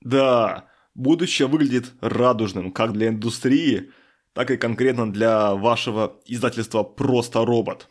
Да, 0.00 0.66
будущее 0.94 1.48
выглядит 1.48 1.92
радужным 2.00 2.72
как 2.72 2.92
для 2.92 3.08
индустрии, 3.08 3.90
так 4.32 4.50
и 4.50 4.56
конкретно 4.56 5.12
для 5.12 5.54
вашего 5.54 6.16
издательства 6.24 6.82
«Просто 6.82 7.44
робот». 7.44 7.88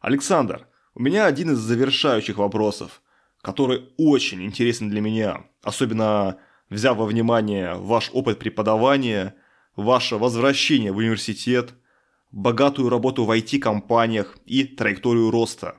Александр, 0.00 0.68
у 0.94 1.02
меня 1.02 1.26
один 1.26 1.50
из 1.50 1.58
завершающих 1.58 2.38
вопросов, 2.38 3.02
который 3.42 3.90
очень 3.98 4.42
интересен 4.44 4.88
для 4.88 5.00
меня, 5.00 5.44
особенно 5.62 6.38
взяв 6.70 6.96
во 6.96 7.06
внимание 7.06 7.74
ваш 7.74 8.10
опыт 8.12 8.38
преподавания, 8.38 9.34
ваше 9.74 10.16
возвращение 10.16 10.92
в 10.92 10.96
университет– 10.98 11.74
богатую 12.30 12.88
работу 12.88 13.24
в 13.24 13.30
IT-компаниях 13.30 14.36
и 14.44 14.64
траекторию 14.64 15.30
роста. 15.30 15.76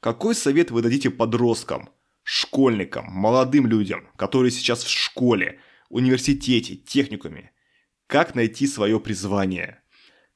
Какой 0.00 0.34
совет 0.34 0.70
вы 0.70 0.82
дадите 0.82 1.10
подросткам, 1.10 1.90
школьникам, 2.22 3.06
молодым 3.08 3.66
людям, 3.66 4.08
которые 4.16 4.50
сейчас 4.50 4.82
в 4.82 4.88
школе, 4.88 5.60
университете, 5.88 6.76
техникуме? 6.76 7.52
Как 8.06 8.34
найти 8.34 8.66
свое 8.66 8.98
призвание? 8.98 9.82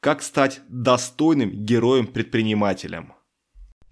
Как 0.00 0.22
стать 0.22 0.60
достойным 0.68 1.50
героем-предпринимателем? 1.50 3.14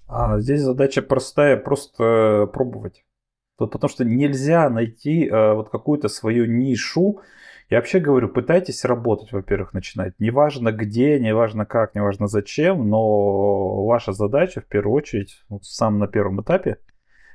А 0.07 0.38
здесь 0.40 0.61
задача 0.61 1.01
простая, 1.01 1.57
просто 1.57 2.51
пробовать. 2.53 3.05
Потому 3.57 3.88
что 3.88 4.05
нельзя 4.05 4.68
найти 4.68 5.26
э, 5.26 5.55
вот 5.55 5.70
какую-то 5.70 6.09
свою 6.09 6.45
нишу, 6.45 7.20
я 7.73 7.79
вообще 7.79 8.01
говорю, 8.01 8.29
пытайтесь 8.29 8.85
работать, 8.85 9.33
во-первых, 9.33 9.73
начинать. 9.73 10.12
Неважно 10.18 10.73
где, 10.73 11.18
неважно 11.18 11.64
как, 11.64 11.95
неважно 11.95 12.27
зачем, 12.27 12.87
но 12.87 13.87
ваша 13.87 14.12
задача 14.12 14.61
в 14.61 14.66
первую 14.66 14.95
очередь, 14.95 15.43
вот 15.49 15.64
сам 15.64 15.99
на 15.99 16.07
первом 16.07 16.43
этапе, 16.43 16.77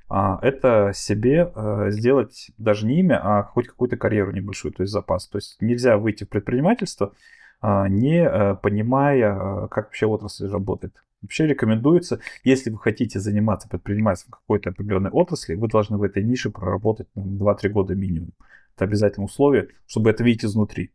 а, 0.08 0.38
это 0.44 0.92
себе 0.94 1.52
э, 1.56 1.90
сделать 1.90 2.52
даже 2.60 2.86
не 2.86 3.00
имя, 3.00 3.20
а 3.24 3.42
хоть 3.42 3.68
какую-то 3.68 3.98
карьеру 3.98 4.32
небольшую, 4.32 4.74
то 4.74 4.84
есть 4.84 4.94
запас. 4.94 5.28
То 5.28 5.40
есть 5.40 5.60
нельзя 5.60 5.98
выйти 5.98 6.24
в 6.24 6.30
предпринимательство, 6.30 7.14
а, 7.60 7.90
не 7.90 8.24
э, 8.24 8.58
понимая, 8.62 9.34
э, 9.34 9.68
как 9.70 9.86
вообще 9.86 10.06
отрасль 10.06 10.52
работает. 10.52 10.94
Вообще 11.24 11.48
рекомендуется, 11.48 12.20
если 12.44 12.70
вы 12.70 12.78
хотите 12.78 13.20
заниматься 13.20 13.68
предпринимательством 13.68 14.34
какой-то 14.34 14.70
определенной 14.70 15.10
отрасли, 15.10 15.56
вы 15.56 15.68
должны 15.68 15.98
в 15.98 16.04
этой 16.04 16.24
нише 16.24 16.52
проработать 16.52 17.08
ну, 17.16 17.24
2-3 17.44 17.70
года 17.70 17.96
минимум. 17.96 18.34
Это 18.78 18.86
обязательное 18.86 19.26
условие, 19.26 19.70
чтобы 19.88 20.12
это 20.12 20.24
видеть 20.24 20.46
изнутри. 20.46 20.94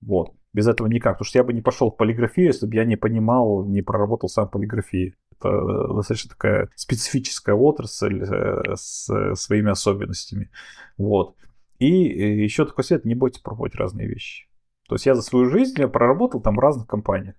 Вот. 0.00 0.34
Без 0.52 0.66
этого 0.66 0.88
никак. 0.88 1.14
Потому 1.14 1.26
что 1.26 1.38
я 1.38 1.44
бы 1.44 1.52
не 1.52 1.62
пошел 1.62 1.92
в 1.92 1.96
полиграфию, 1.96 2.48
если 2.48 2.66
бы 2.66 2.74
я 2.74 2.84
не 2.84 2.96
понимал, 2.96 3.64
не 3.64 3.82
проработал 3.82 4.28
сам 4.28 4.48
полиграфии. 4.48 5.14
Это 5.30 5.48
э, 5.48 5.94
достаточно 5.94 6.30
такая 6.30 6.68
специфическая 6.74 7.54
отрасль 7.54 8.24
э, 8.24 8.74
с 8.74 9.08
своими 9.36 9.70
особенностями. 9.70 10.50
Вот. 10.96 11.36
И 11.78 11.86
еще 11.86 12.66
такой 12.66 12.82
совет, 12.82 13.04
не 13.04 13.14
бойтесь 13.14 13.42
пробовать 13.42 13.76
разные 13.76 14.08
вещи. 14.08 14.48
То 14.88 14.96
есть 14.96 15.06
я 15.06 15.14
за 15.14 15.22
свою 15.22 15.48
жизнь 15.48 15.78
я 15.78 15.86
проработал 15.86 16.40
там 16.40 16.56
в 16.56 16.58
разных 16.58 16.88
компаниях. 16.88 17.36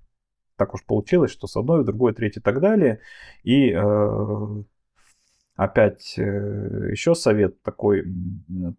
Так 0.56 0.74
уж 0.74 0.86
получилось, 0.86 1.32
что 1.32 1.48
с 1.48 1.58
одной, 1.58 1.84
другой, 1.84 2.14
третьей 2.14 2.40
и 2.40 2.44
так 2.44 2.62
далее. 2.62 3.02
И 3.44 3.72
э, 3.72 4.64
опять 5.60 6.14
э, 6.18 6.90
еще 6.92 7.16
совет 7.16 7.62
такой, 7.64 8.06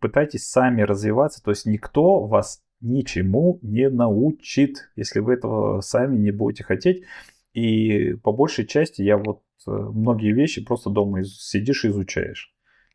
пытайтесь 0.01 0.49
сами 0.49 0.81
развиваться, 0.81 1.43
то 1.43 1.51
есть 1.51 1.66
никто 1.66 2.26
вас 2.26 2.62
ничему 2.81 3.59
не 3.61 3.91
научит, 3.91 4.91
если 4.97 5.20
вы 5.20 5.35
этого 5.35 5.83
сами 5.83 6.16
не 6.16 6.31
будете 6.31 6.64
хотеть. 6.64 7.05
И 7.53 8.14
по 8.22 8.33
большей 8.33 8.66
части 8.66 9.03
я 9.03 9.18
вот 9.18 9.43
э, 9.66 9.70
многие 9.70 10.33
вещи 10.33 10.64
просто 10.64 10.89
дома 10.89 11.22
сидишь 11.24 11.85
и 11.85 11.89
изучаешь. 11.89 12.55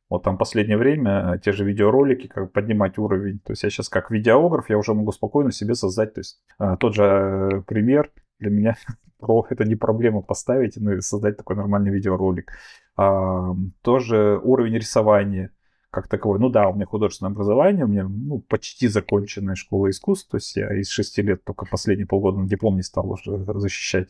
Вот 0.09 0.23
там 0.23 0.39
последнее 0.39 0.77
время 0.77 1.39
те 1.43 1.51
же 1.51 1.63
видеоролики, 1.63 2.27
как 2.27 2.51
поднимать 2.51 2.97
уровень. 2.97 3.39
То 3.39 3.51
есть 3.51 3.61
я 3.61 3.69
сейчас 3.69 3.89
как 3.89 4.09
видеограф, 4.09 4.69
я 4.69 4.79
уже 4.79 4.95
могу 4.95 5.11
спокойно 5.11 5.51
себе 5.51 5.75
создать. 5.75 6.15
То 6.15 6.21
есть 6.21 6.41
э, 6.59 6.75
тот 6.79 6.95
же 6.95 7.63
пример 7.67 8.11
для 8.39 8.49
меня 8.49 8.77
про, 9.19 9.45
это 9.47 9.63
не 9.63 9.75
проблема 9.75 10.21
поставить 10.23 10.75
и 10.75 11.01
создать 11.01 11.37
такой 11.37 11.55
нормальный 11.55 11.91
видеоролик. 11.91 12.51
Тоже 12.95 14.39
уровень 14.43 14.75
рисования 14.75 15.51
как 15.95 16.07
таковой. 16.09 16.39
Ну 16.39 16.49
да, 16.49 16.67
у 16.67 16.75
меня 16.75 16.85
художественное 16.85 17.31
образование, 17.31 17.85
у 17.85 17.87
меня 17.87 18.03
ну, 18.03 18.39
почти 18.39 18.87
законченная 18.87 19.55
школа 19.55 19.89
искусств, 19.89 20.29
то 20.29 20.37
есть 20.37 20.55
я 20.57 20.73
из 20.77 20.89
шести 20.89 21.21
лет 21.21 21.43
только 21.45 21.65
последние 21.65 22.05
полгода 22.05 22.37
на 22.37 22.47
диплом 22.47 22.75
не 22.75 22.83
стал 22.83 23.09
уже 23.11 23.45
защищать 23.59 24.09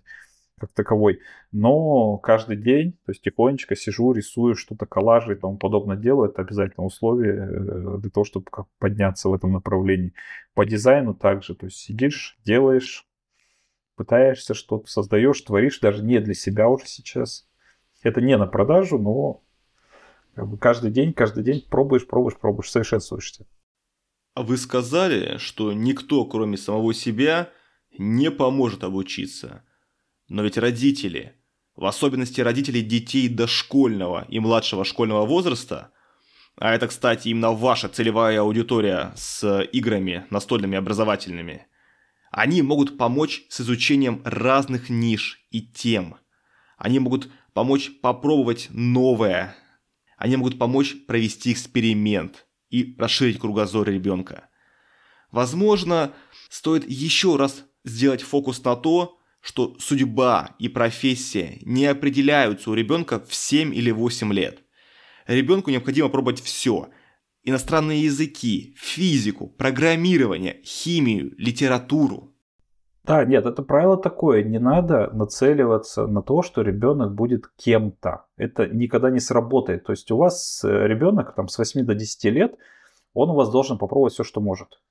как 0.60 0.72
таковой. 0.74 1.20
Но 1.52 2.18
каждый 2.18 2.58
день, 2.58 2.94
то 3.06 3.12
есть 3.12 3.22
тихонечко 3.22 3.76
сижу, 3.76 4.14
рисую 4.14 4.56
что-то, 4.56 4.86
коллажи 4.86 5.34
и 5.34 5.36
тому 5.36 5.58
подобное 5.58 5.98
делаю. 5.98 6.30
Это 6.30 6.42
обязательно 6.42 6.86
условие 6.86 7.34
э, 7.36 7.98
для 8.00 8.10
того, 8.10 8.24
чтобы 8.24 8.46
подняться 8.80 9.30
в 9.30 9.34
этом 9.34 9.52
направлении. 9.52 10.14
По 10.54 10.66
дизайну 10.66 11.14
также, 11.14 11.56
то 11.56 11.66
есть 11.66 11.78
сидишь, 11.78 12.38
делаешь, 12.46 13.06
пытаешься 13.96 14.54
что-то, 14.54 14.90
создаешь, 14.90 15.42
творишь, 15.42 15.80
даже 15.80 16.04
не 16.04 16.20
для 16.20 16.34
себя 16.34 16.70
уже 16.70 16.86
сейчас. 16.88 17.48
Это 18.06 18.22
не 18.22 18.38
на 18.38 18.46
продажу, 18.46 19.00
но 19.00 19.42
как 20.36 20.48
бы 20.48 20.60
каждый 20.60 20.92
день, 20.92 21.12
каждый 21.12 21.44
день 21.44 21.66
пробуешь, 21.68 22.06
пробуешь, 22.06 22.38
пробуешь, 22.38 22.70
совершенствуешься. 22.70 23.48
А 24.36 24.44
вы 24.44 24.58
сказали, 24.58 25.38
что 25.40 25.74
никто, 25.74 26.24
кроме 26.26 26.56
самого 26.56 26.94
себя, 26.94 27.50
не 27.98 28.30
поможет 28.30 28.84
обучиться. 28.84 29.64
Но 30.28 30.44
ведь 30.44 30.60
родители, 30.60 31.34
в 31.76 31.84
особенности 31.86 32.42
родители 32.42 32.82
детей 32.82 33.28
дошкольного 33.28 34.28
и 34.30 34.40
младшего 34.40 34.86
школьного 34.86 35.26
возраста, 35.26 35.92
а 36.58 36.76
это, 36.76 36.88
кстати, 36.88 37.30
именно 37.30 37.54
ваша 37.54 37.90
целевая 37.90 38.40
аудитория 38.42 39.14
с 39.16 39.64
играми 39.74 40.28
настольными 40.30 40.78
образовательными, 40.78 41.66
они 42.30 42.62
могут 42.62 43.00
помочь 43.00 43.48
с 43.50 43.62
изучением 43.62 44.22
разных 44.26 44.92
ниш 44.92 45.44
и 45.50 45.64
тем. 45.64 46.18
Они 46.78 47.00
могут 47.00 47.30
помочь 47.56 47.90
попробовать 48.02 48.68
новое. 48.72 49.56
Они 50.18 50.36
могут 50.36 50.60
помочь 50.60 50.94
провести 51.08 51.54
эксперимент 51.54 52.48
и 52.70 52.96
расширить 53.00 53.40
кругозор 53.40 53.88
ребенка. 53.88 54.50
Возможно, 55.32 56.14
стоит 56.50 56.88
еще 56.88 57.38
раз 57.38 57.64
сделать 57.86 58.22
фокус 58.22 58.62
на 58.64 58.76
то, 58.76 59.18
что 59.40 59.78
судьба 59.80 60.56
и 60.60 60.68
профессия 60.68 61.58
не 61.62 61.86
определяются 61.86 62.70
у 62.72 62.74
ребенка 62.74 63.24
в 63.26 63.34
7 63.34 63.74
или 63.74 63.90
8 63.90 64.34
лет. 64.34 64.62
Ребенку 65.26 65.72
необходимо 65.72 66.10
пробовать 66.10 66.42
все. 66.42 66.90
Иностранные 67.44 68.04
языки, 68.04 68.76
физику, 68.78 69.48
программирование, 69.48 70.62
химию, 70.66 71.34
литературу. 71.38 72.35
Да, 73.06 73.24
нет, 73.24 73.46
это 73.46 73.62
правило 73.62 73.98
такое. 73.98 74.44
Не 74.44 74.58
надо 74.58 75.12
нацеливаться 75.14 76.08
на 76.08 76.24
то, 76.24 76.42
что 76.42 76.62
ребенок 76.62 77.14
будет 77.14 77.48
кем-то. 77.56 78.26
Это 78.36 78.68
никогда 78.68 79.12
не 79.12 79.20
сработает. 79.20 79.86
То 79.86 79.92
есть 79.92 80.10
у 80.12 80.18
вас 80.18 80.64
э, 80.64 80.88
ребенок 80.88 81.36
там, 81.36 81.48
с 81.48 81.58
8 81.58 81.86
до 81.86 81.94
10 81.94 82.24
лет, 82.26 82.56
он 83.14 83.30
у 83.30 83.36
вас 83.36 83.52
должен 83.52 83.78
попробовать 83.78 84.14
все, 84.14 84.24
что 84.24 84.42
может. 84.42 84.82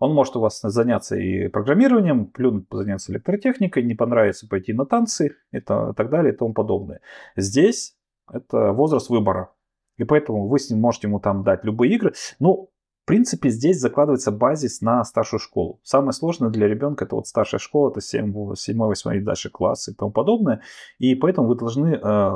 Он 0.00 0.12
может 0.12 0.34
у 0.36 0.40
вас 0.40 0.60
заняться 0.60 1.16
и 1.16 1.46
программированием, 1.48 2.26
плюнуть 2.26 2.66
заняться 2.70 3.12
электротехникой, 3.12 3.84
не 3.84 3.94
понравится 3.94 4.48
пойти 4.48 4.72
на 4.72 4.84
танцы 4.84 5.36
и 5.52 5.60
так 5.60 6.10
далее 6.10 6.32
и 6.32 6.36
тому 6.36 6.52
подобное. 6.52 7.00
Здесь 7.36 7.96
это 8.32 8.72
возраст 8.72 9.08
выбора. 9.08 9.52
И 9.98 10.04
поэтому 10.04 10.48
вы 10.48 10.58
с 10.58 10.70
ним 10.70 10.80
можете 10.80 11.06
ему 11.06 11.20
там 11.20 11.44
дать 11.44 11.64
любые 11.64 11.94
игры. 11.94 12.14
Ну, 12.40 12.70
в 13.02 13.06
принципе, 13.06 13.50
здесь 13.50 13.80
закладывается 13.80 14.30
базис 14.30 14.80
на 14.80 15.04
старшую 15.04 15.40
школу. 15.40 15.80
Самое 15.82 16.12
сложное 16.12 16.50
для 16.50 16.68
ребенка 16.68 17.04
это 17.04 17.16
вот 17.16 17.26
старшая 17.26 17.58
школа, 17.58 17.90
это 17.90 18.00
7, 18.00 18.54
7 18.54 18.78
8 18.78 19.16
и 19.16 19.20
дальше 19.20 19.50
классы 19.50 19.92
и 19.92 19.94
тому 19.94 20.12
подобное. 20.12 20.62
И 20.98 21.14
поэтому 21.14 21.48
вы 21.48 21.56
должны 21.56 21.98
э, 22.00 22.30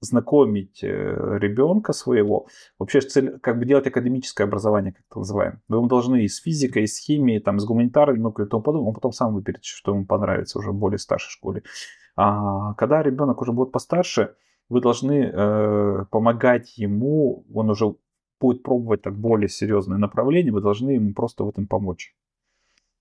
знакомить 0.00 0.82
э, 0.82 0.88
ребенка 1.38 1.92
своего, 1.92 2.46
вообще 2.78 3.00
цель, 3.00 3.38
как 3.40 3.58
бы 3.58 3.64
делать 3.64 3.86
академическое 3.86 4.46
образование, 4.46 4.92
как 4.92 5.02
это 5.10 5.18
называем. 5.18 5.60
Вы 5.68 5.78
ему 5.78 5.88
должны 5.88 6.24
и 6.24 6.28
с 6.28 6.40
физикой, 6.40 6.84
и 6.84 6.86
с 6.86 6.98
химией, 6.98 7.40
там, 7.40 7.58
с 7.58 7.64
гуманитарной 7.64 8.18
ну, 8.18 8.30
и 8.30 8.48
тому 8.48 8.62
подобное, 8.62 8.88
он 8.88 8.94
потом 8.94 9.12
сам 9.12 9.34
выберет, 9.34 9.64
что 9.64 9.92
ему 9.92 10.06
понравится 10.06 10.58
уже 10.58 10.70
в 10.70 10.74
более 10.74 10.98
старшей 10.98 11.30
школе. 11.30 11.62
А 12.16 12.74
когда 12.74 13.02
ребенок 13.02 13.40
уже 13.40 13.52
будет 13.52 13.72
постарше, 13.72 14.34
вы 14.68 14.80
должны 14.80 15.30
э, 15.32 16.04
помогать 16.10 16.76
ему, 16.76 17.44
он 17.54 17.70
уже 17.70 17.94
будет 18.40 18.62
пробовать 18.62 19.02
так 19.02 19.16
более 19.18 19.48
серьезное 19.48 19.98
направление, 19.98 20.52
вы 20.52 20.60
должны 20.60 20.90
ему 20.90 21.12
просто 21.12 21.44
в 21.44 21.48
этом 21.48 21.66
помочь. 21.66 22.14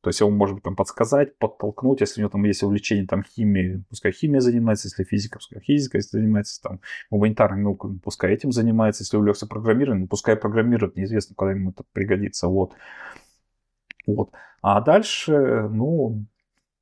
То 0.05 0.09
есть 0.09 0.21
он 0.21 0.37
может 0.37 0.61
там 0.61 0.75
подсказать, 0.75 1.35
подтолкнуть, 1.39 2.01
если 2.01 2.21
у 2.21 2.23
него 2.23 2.29
там 2.29 2.43
есть 2.43 2.61
увлечение 2.61 3.07
там 3.07 3.23
химией, 3.23 3.83
пускай 3.89 4.11
химия 4.11 4.39
занимается, 4.39 4.87
если 4.87 5.03
физика, 5.03 5.39
пускай 5.39 5.59
физика 5.61 5.99
занимается, 5.99 6.61
там 6.61 6.79
гуманитарной 7.09 7.63
наукой, 7.63 7.99
пускай 8.03 8.31
этим 8.31 8.51
занимается, 8.51 9.01
если 9.01 9.17
увлекся 9.17 9.47
программированием, 9.47 10.07
пускай 10.07 10.35
программирует, 10.35 10.95
неизвестно, 10.95 11.35
когда 11.35 11.53
ему 11.53 11.71
это 11.71 11.83
пригодится, 11.91 12.47
вот. 12.47 12.73
Вот. 14.05 14.29
А 14.61 14.79
дальше, 14.81 15.69
ну, 15.71 16.25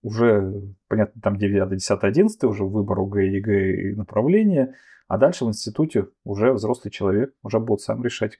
уже, 0.03 0.61
понятно, 0.87 1.21
там 1.21 1.37
9, 1.37 1.69
10, 1.69 2.03
11, 2.03 2.43
уже 2.43 2.65
выбор 2.65 2.99
ОГЭ, 2.99 3.17
ЕГЭ 3.17 3.91
и 3.91 3.95
направление, 3.95 4.75
а 5.07 5.17
дальше 5.17 5.45
в 5.45 5.47
институте 5.47 6.07
уже 6.23 6.53
взрослый 6.53 6.91
человек 6.91 7.33
уже 7.41 7.59
будет 7.59 7.81
сам 7.81 8.03
решать, 8.03 8.39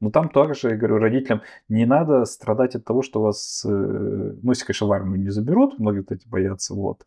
но 0.00 0.10
там 0.10 0.28
также, 0.28 0.70
я 0.70 0.76
говорю, 0.76 0.98
родителям 0.98 1.42
не 1.68 1.86
надо 1.86 2.24
страдать 2.24 2.74
от 2.74 2.84
того, 2.84 3.02
что 3.02 3.22
вас, 3.22 3.64
э, 3.64 3.68
ну, 3.68 4.50
если, 4.50 4.64
конечно, 4.64 4.88
в 4.88 4.92
армию 4.92 5.20
не 5.20 5.30
заберут, 5.30 5.78
многие 5.78 6.04
эти 6.12 6.26
боятся, 6.28 6.74
вот, 6.74 7.04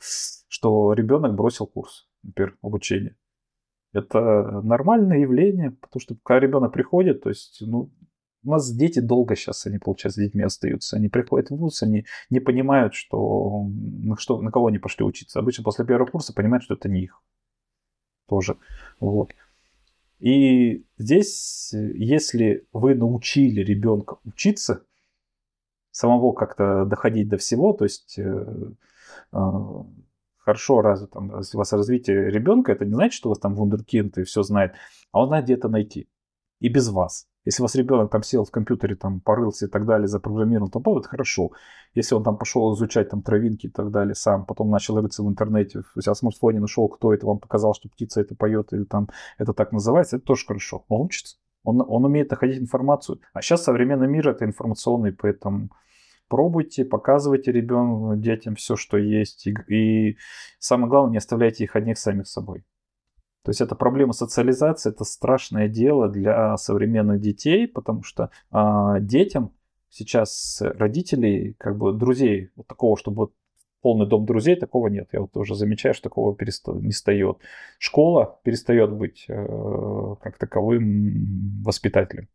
что 0.47 0.93
ребенок 0.93 1.35
бросил 1.35 1.67
курс, 1.67 2.07
например, 2.23 2.57
обучения. 2.61 3.15
Это 3.93 4.61
нормальное 4.63 5.19
явление, 5.19 5.71
потому 5.71 5.99
что 5.99 6.15
когда 6.23 6.39
ребенок 6.39 6.71
приходит, 6.71 7.21
то 7.21 7.29
есть, 7.29 7.57
ну, 7.61 7.91
у 8.45 8.51
нас 8.51 8.71
дети 8.71 8.99
долго 8.99 9.35
сейчас, 9.35 9.65
они, 9.65 9.79
получается, 9.79 10.21
детьми 10.21 10.43
остаются. 10.43 10.95
Они 10.95 11.09
приходят 11.09 11.49
в 11.49 11.55
ВУЗ, 11.55 11.83
они 11.83 12.05
не 12.29 12.39
понимают, 12.39 12.93
что, 12.93 13.67
на, 13.67 14.17
что, 14.17 14.41
на 14.41 14.51
кого 14.51 14.67
они 14.67 14.77
пошли 14.77 15.03
учиться. 15.03 15.39
Обычно 15.39 15.63
после 15.63 15.85
первого 15.85 16.07
курса 16.07 16.33
понимают, 16.33 16.63
что 16.63 16.75
это 16.75 16.87
не 16.87 17.03
их. 17.03 17.21
Тоже. 18.27 18.57
Вот. 18.99 19.33
И 20.19 20.85
здесь, 20.97 21.71
если 21.73 22.67
вы 22.71 22.95
научили 22.95 23.61
ребенка 23.61 24.17
учиться, 24.23 24.85
самого 25.91 26.33
как-то 26.33 26.85
доходить 26.85 27.29
до 27.29 27.37
всего, 27.37 27.73
то 27.73 27.85
есть 27.85 28.17
э, 28.17 28.45
э, 29.31 29.37
хорошо 30.37 30.81
развит, 30.81 31.11
там, 31.11 31.31
у 31.31 31.57
вас 31.57 31.73
развитие 31.73 32.29
ребенка, 32.29 32.71
это 32.71 32.85
не 32.85 32.93
значит, 32.93 33.13
что 33.13 33.29
у 33.29 33.31
вас 33.31 33.39
там 33.39 33.55
вундеркинд 33.55 34.17
и 34.17 34.23
все 34.23 34.43
знает, 34.43 34.73
а 35.11 35.21
он 35.21 35.27
знает, 35.27 35.45
где 35.45 35.53
это 35.55 35.69
найти. 35.69 36.07
И 36.59 36.69
без 36.69 36.89
вас. 36.89 37.27
Если 37.45 37.61
у 37.61 37.65
вас 37.65 37.75
ребенок 37.75 38.11
там 38.11 38.23
сел 38.23 38.43
в 38.43 38.49
компьютере, 38.49 38.95
там 38.95 39.21
порылся 39.21 39.67
и 39.67 39.69
так 39.69 39.85
далее, 39.85 40.07
запрограммировал, 40.07 40.69
то 40.69 40.99
это 40.99 41.07
хорошо. 41.07 41.51
Если 41.93 42.15
он 42.15 42.23
там 42.23 42.37
пошел 42.37 42.73
изучать 42.73 43.09
там 43.09 43.21
травинки 43.21 43.67
и 43.67 43.69
так 43.69 43.91
далее 43.91 44.15
сам, 44.15 44.45
потом 44.45 44.71
начал 44.71 44.99
рыться 44.99 45.21
в 45.23 45.29
интернете, 45.29 45.83
у 45.95 46.01
себя 46.01 46.13
в 46.13 46.17
смартфоне 46.17 46.59
нашел, 46.59 46.89
кто 46.89 47.13
это 47.13 47.27
вам 47.27 47.39
показал, 47.39 47.75
что 47.75 47.87
птица 47.87 48.19
это 48.19 48.35
поет 48.35 48.73
или 48.73 48.83
там 48.83 49.09
это 49.37 49.53
так 49.53 49.71
называется, 49.71 50.17
это 50.17 50.25
тоже 50.25 50.45
хорошо. 50.45 50.85
Он 50.87 51.01
учится. 51.01 51.37
Он, 51.63 51.81
он 51.87 52.05
умеет 52.05 52.31
находить 52.31 52.59
информацию. 52.59 53.19
А 53.33 53.41
сейчас 53.41 53.63
современный 53.63 54.07
мир 54.07 54.27
это 54.27 54.45
информационный, 54.45 55.13
поэтому 55.13 55.69
пробуйте, 56.27 56.83
показывайте 56.83 57.51
ребенку, 57.51 58.15
детям 58.15 58.55
все, 58.55 58.75
что 58.75 58.97
есть. 58.97 59.47
И, 59.47 59.53
и 59.67 60.17
самое 60.59 60.89
главное, 60.89 61.11
не 61.11 61.17
оставляйте 61.17 61.63
их 61.63 61.75
одних 61.75 61.97
самих 61.97 62.27
собой. 62.27 62.65
То 63.45 63.51
есть 63.51 63.61
это 63.61 63.75
проблема 63.75 64.13
социализации, 64.13 64.89
это 64.89 65.03
страшное 65.03 65.67
дело 65.67 66.09
для 66.09 66.57
современных 66.57 67.21
детей, 67.21 67.67
потому 67.67 68.01
что 68.01 68.31
а, 68.49 68.99
детям 68.99 69.53
сейчас 69.89 70.63
родителей, 70.63 71.53
как 71.59 71.77
бы 71.77 71.93
друзей, 71.93 72.49
вот 72.55 72.65
такого, 72.65 72.97
чтобы 72.97 73.29
полный 73.81 74.07
дом 74.07 74.25
друзей, 74.25 74.55
такого 74.55 74.87
нет. 74.87 75.09
Я 75.11 75.21
вот 75.21 75.31
тоже 75.31 75.53
замечаю, 75.53 75.93
что 75.93 76.09
такого 76.09 76.35
переста... 76.35 76.71
не 76.71 76.91
стает. 76.91 77.37
Школа 77.77 78.39
перестает 78.43 78.91
быть 78.91 79.25
э, 79.27 80.15
как 80.23 80.39
таковым 80.39 81.61
воспитателем. 81.61 82.27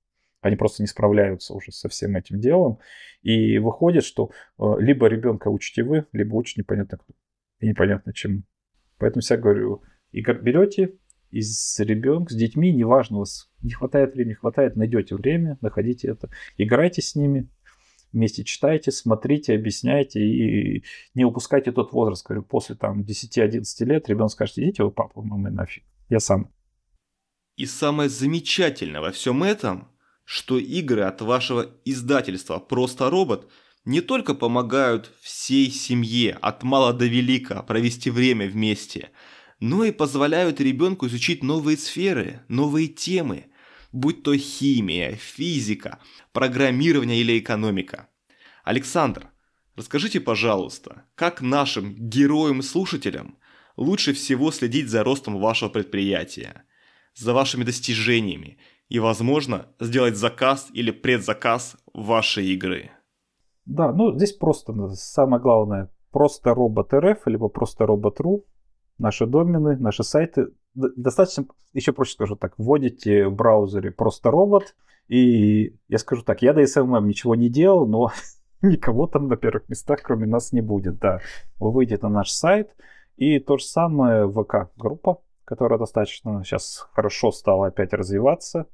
Они 0.43 0.55
просто 0.55 0.85
не 0.85 0.87
справляются 0.87 1.55
уже 1.55 1.73
со 1.73 1.89
всем 1.89 2.15
этим 2.15 2.39
делом. 2.39 2.79
И 3.23 3.59
выходит, 3.59 4.05
что 4.05 4.31
э, 4.61 4.75
либо 4.79 5.07
ребенка 5.07 5.49
учите 5.49 5.83
вы, 5.83 6.07
либо 6.13 6.37
учит 6.37 6.57
непонятно 6.57 6.99
кто. 6.99 7.15
И 7.59 7.67
непонятно 7.67 8.13
чему. 8.13 8.43
Поэтому 8.99 9.23
я 9.29 9.37
говорю, 9.37 9.83
и 10.13 10.23
берете 10.23 10.95
из 11.31 11.79
ребенка, 11.79 12.33
с 12.33 12.37
детьми, 12.37 12.73
неважно, 12.73 13.17
у 13.17 13.21
вас 13.21 13.51
не 13.63 13.73
хватает 13.73 14.15
времени, 14.15 14.35
хватает, 14.35 14.77
найдете 14.77 15.15
время, 15.15 15.59
находите 15.61 16.09
это, 16.09 16.31
играйте 16.57 17.03
с 17.03 17.15
ними, 17.15 17.49
вместе 18.13 18.45
читайте, 18.45 18.91
смотрите, 18.91 19.55
объясняйте 19.55 20.21
и 20.21 20.85
не 21.15 21.25
упускайте 21.25 21.73
тот 21.73 21.93
возраст. 21.93 22.27
Говорю, 22.27 22.43
после 22.43 22.75
там 22.75 23.03
10-11 23.03 23.63
лет 23.85 24.09
ребенок 24.09 24.33
скажет, 24.33 24.59
идите 24.59 24.85
вы, 24.85 24.91
папа, 24.91 25.23
мама, 25.23 25.51
нафиг, 25.51 25.85
я 26.09 26.21
сам. 26.21 26.53
И 27.57 27.67
самое 27.67 28.09
замечательное 28.09 29.01
во 29.01 29.11
всем 29.11 29.43
этом, 29.43 29.89
что 30.25 30.59
игры 30.59 31.03
от 31.03 31.21
вашего 31.21 31.67
издательства 31.85 32.59
«Просто 32.59 33.11
робот» 33.11 33.51
не 33.85 34.01
только 34.01 34.35
помогают 34.35 35.11
всей 35.21 35.71
семье 35.71 36.39
от 36.41 36.63
мала 36.63 36.93
до 36.93 37.07
велика 37.07 37.63
провести 37.63 38.11
время 38.11 38.49
вместе, 38.49 39.11
но 39.61 39.85
и 39.85 39.93
позволяют 39.93 40.61
ребенку 40.61 41.07
изучить 41.07 41.43
новые 41.43 41.77
сферы, 41.77 42.41
новые 42.49 42.89
темы, 42.89 43.47
будь 43.93 44.23
то 44.23 44.37
химия, 44.37 45.13
физика, 45.13 45.99
программирование 46.33 47.21
или 47.21 47.39
экономика. 47.39 48.09
Александр, 48.65 49.29
расскажите, 49.77 50.21
пожалуйста, 50.21 51.05
как 51.15 51.43
нашим 51.43 51.95
героям-слушателям 51.95 53.37
лучше 53.77 54.15
всего 54.15 54.51
следить 54.51 54.89
за 54.89 55.05
ростом 55.05 55.39
вашего 55.39 55.69
предприятия, 55.69 56.65
за 57.15 57.35
вашими 57.35 57.65
достижениями 57.65 58.59
и, 58.89 58.99
возможно, 58.99 59.69
сделать 59.79 60.17
заказ 60.17 60.69
или 60.73 60.91
предзаказ 60.91 61.77
вашей 61.93 62.47
игры? 62.47 62.91
Да, 63.67 63.93
ну 63.93 64.17
здесь 64.17 64.33
просто 64.33 64.73
самое 64.95 65.43
главное, 65.43 65.91
просто 66.11 66.55
робот 66.55 66.93
РФ, 66.95 67.27
либо 67.27 67.49
просто 67.49 67.87
робот.ру, 67.87 68.47
наши 69.01 69.27
домены, 69.27 69.77
наши 69.77 70.05
сайты. 70.05 70.49
Достаточно, 70.75 71.47
еще 71.73 71.93
проще 71.93 72.13
скажу 72.13 72.37
так, 72.37 72.55
вводите 72.59 73.27
в 73.27 73.35
браузере 73.35 73.91
просто 73.91 74.31
робот, 74.31 74.77
и 75.09 75.77
я 75.89 75.99
скажу 75.99 76.23
так, 76.23 76.43
я 76.43 76.53
до 76.53 76.63
SMM 76.63 77.05
ничего 77.07 77.35
не 77.35 77.49
делал, 77.49 77.87
но 77.87 78.13
никого 78.63 79.07
там 79.07 79.29
на 79.29 79.37
первых 79.37 79.69
местах, 79.69 80.01
кроме 80.03 80.27
нас, 80.27 80.53
не 80.53 80.61
будет, 80.61 80.99
да. 80.99 81.21
Вы 81.59 81.73
выйдете 81.73 82.03
на 82.05 82.11
наш 82.11 82.31
сайт, 82.31 82.77
и 83.17 83.39
то 83.39 83.57
же 83.59 83.65
самое 83.65 84.31
ВК-группа, 84.31 85.21
которая 85.45 85.79
достаточно 85.79 86.45
сейчас 86.45 86.89
хорошо 86.93 87.33
стала 87.33 87.67
опять 87.67 87.93
развиваться, 87.93 88.67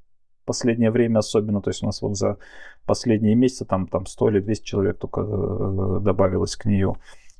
последнее 0.47 0.89
время 0.89 1.19
особенно, 1.19 1.61
то 1.61 1.69
есть 1.69 1.83
у 1.83 1.85
нас 1.85 2.01
вот 2.01 2.17
за 2.17 2.37
последние 2.85 3.35
месяцы 3.35 3.65
там, 3.65 3.85
там 3.85 4.07
100 4.07 4.29
или 4.29 4.39
200 4.39 4.65
человек 4.65 4.97
только 4.97 5.21
э, 5.21 5.99
добавилось 5.99 6.55
к 6.55 6.65
нее. 6.65 6.95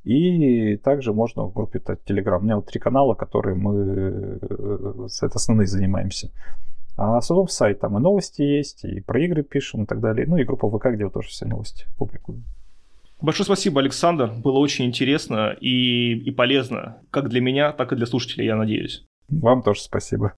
И 0.08 0.78
также 0.78 1.12
можно 1.12 1.42
в 1.42 1.52
группе 1.52 1.80
Telegram. 1.80 2.38
У 2.38 2.42
меня 2.42 2.56
вот 2.56 2.66
три 2.66 2.80
канала, 2.80 3.12
которые 3.12 3.54
мы 3.54 4.38
э, 4.40 5.08
это 5.20 5.34
основные 5.34 5.66
занимаемся. 5.66 6.30
А 6.96 7.18
особенно 7.18 7.46
сайт, 7.48 7.80
там 7.80 7.98
и 7.98 8.00
новости 8.00 8.40
есть, 8.40 8.86
и 8.86 9.02
про 9.02 9.20
игры 9.20 9.42
пишем 9.42 9.82
и 9.82 9.86
так 9.86 10.00
далее. 10.00 10.26
Ну 10.26 10.38
и 10.38 10.44
группа 10.44 10.70
ВК, 10.70 10.86
где 10.94 11.10
тоже 11.10 11.28
все 11.28 11.44
новости 11.44 11.84
публикуем. 11.98 12.42
Большое 13.20 13.44
спасибо, 13.44 13.82
Александр. 13.82 14.32
Было 14.32 14.58
очень 14.58 14.86
интересно 14.86 15.54
и, 15.60 16.14
и 16.14 16.30
полезно, 16.30 17.02
как 17.10 17.28
для 17.28 17.42
меня, 17.42 17.72
так 17.72 17.92
и 17.92 17.96
для 17.96 18.06
слушателей, 18.06 18.46
я 18.46 18.56
надеюсь. 18.56 19.04
Вам 19.28 19.62
тоже 19.62 19.82
спасибо. 19.82 20.32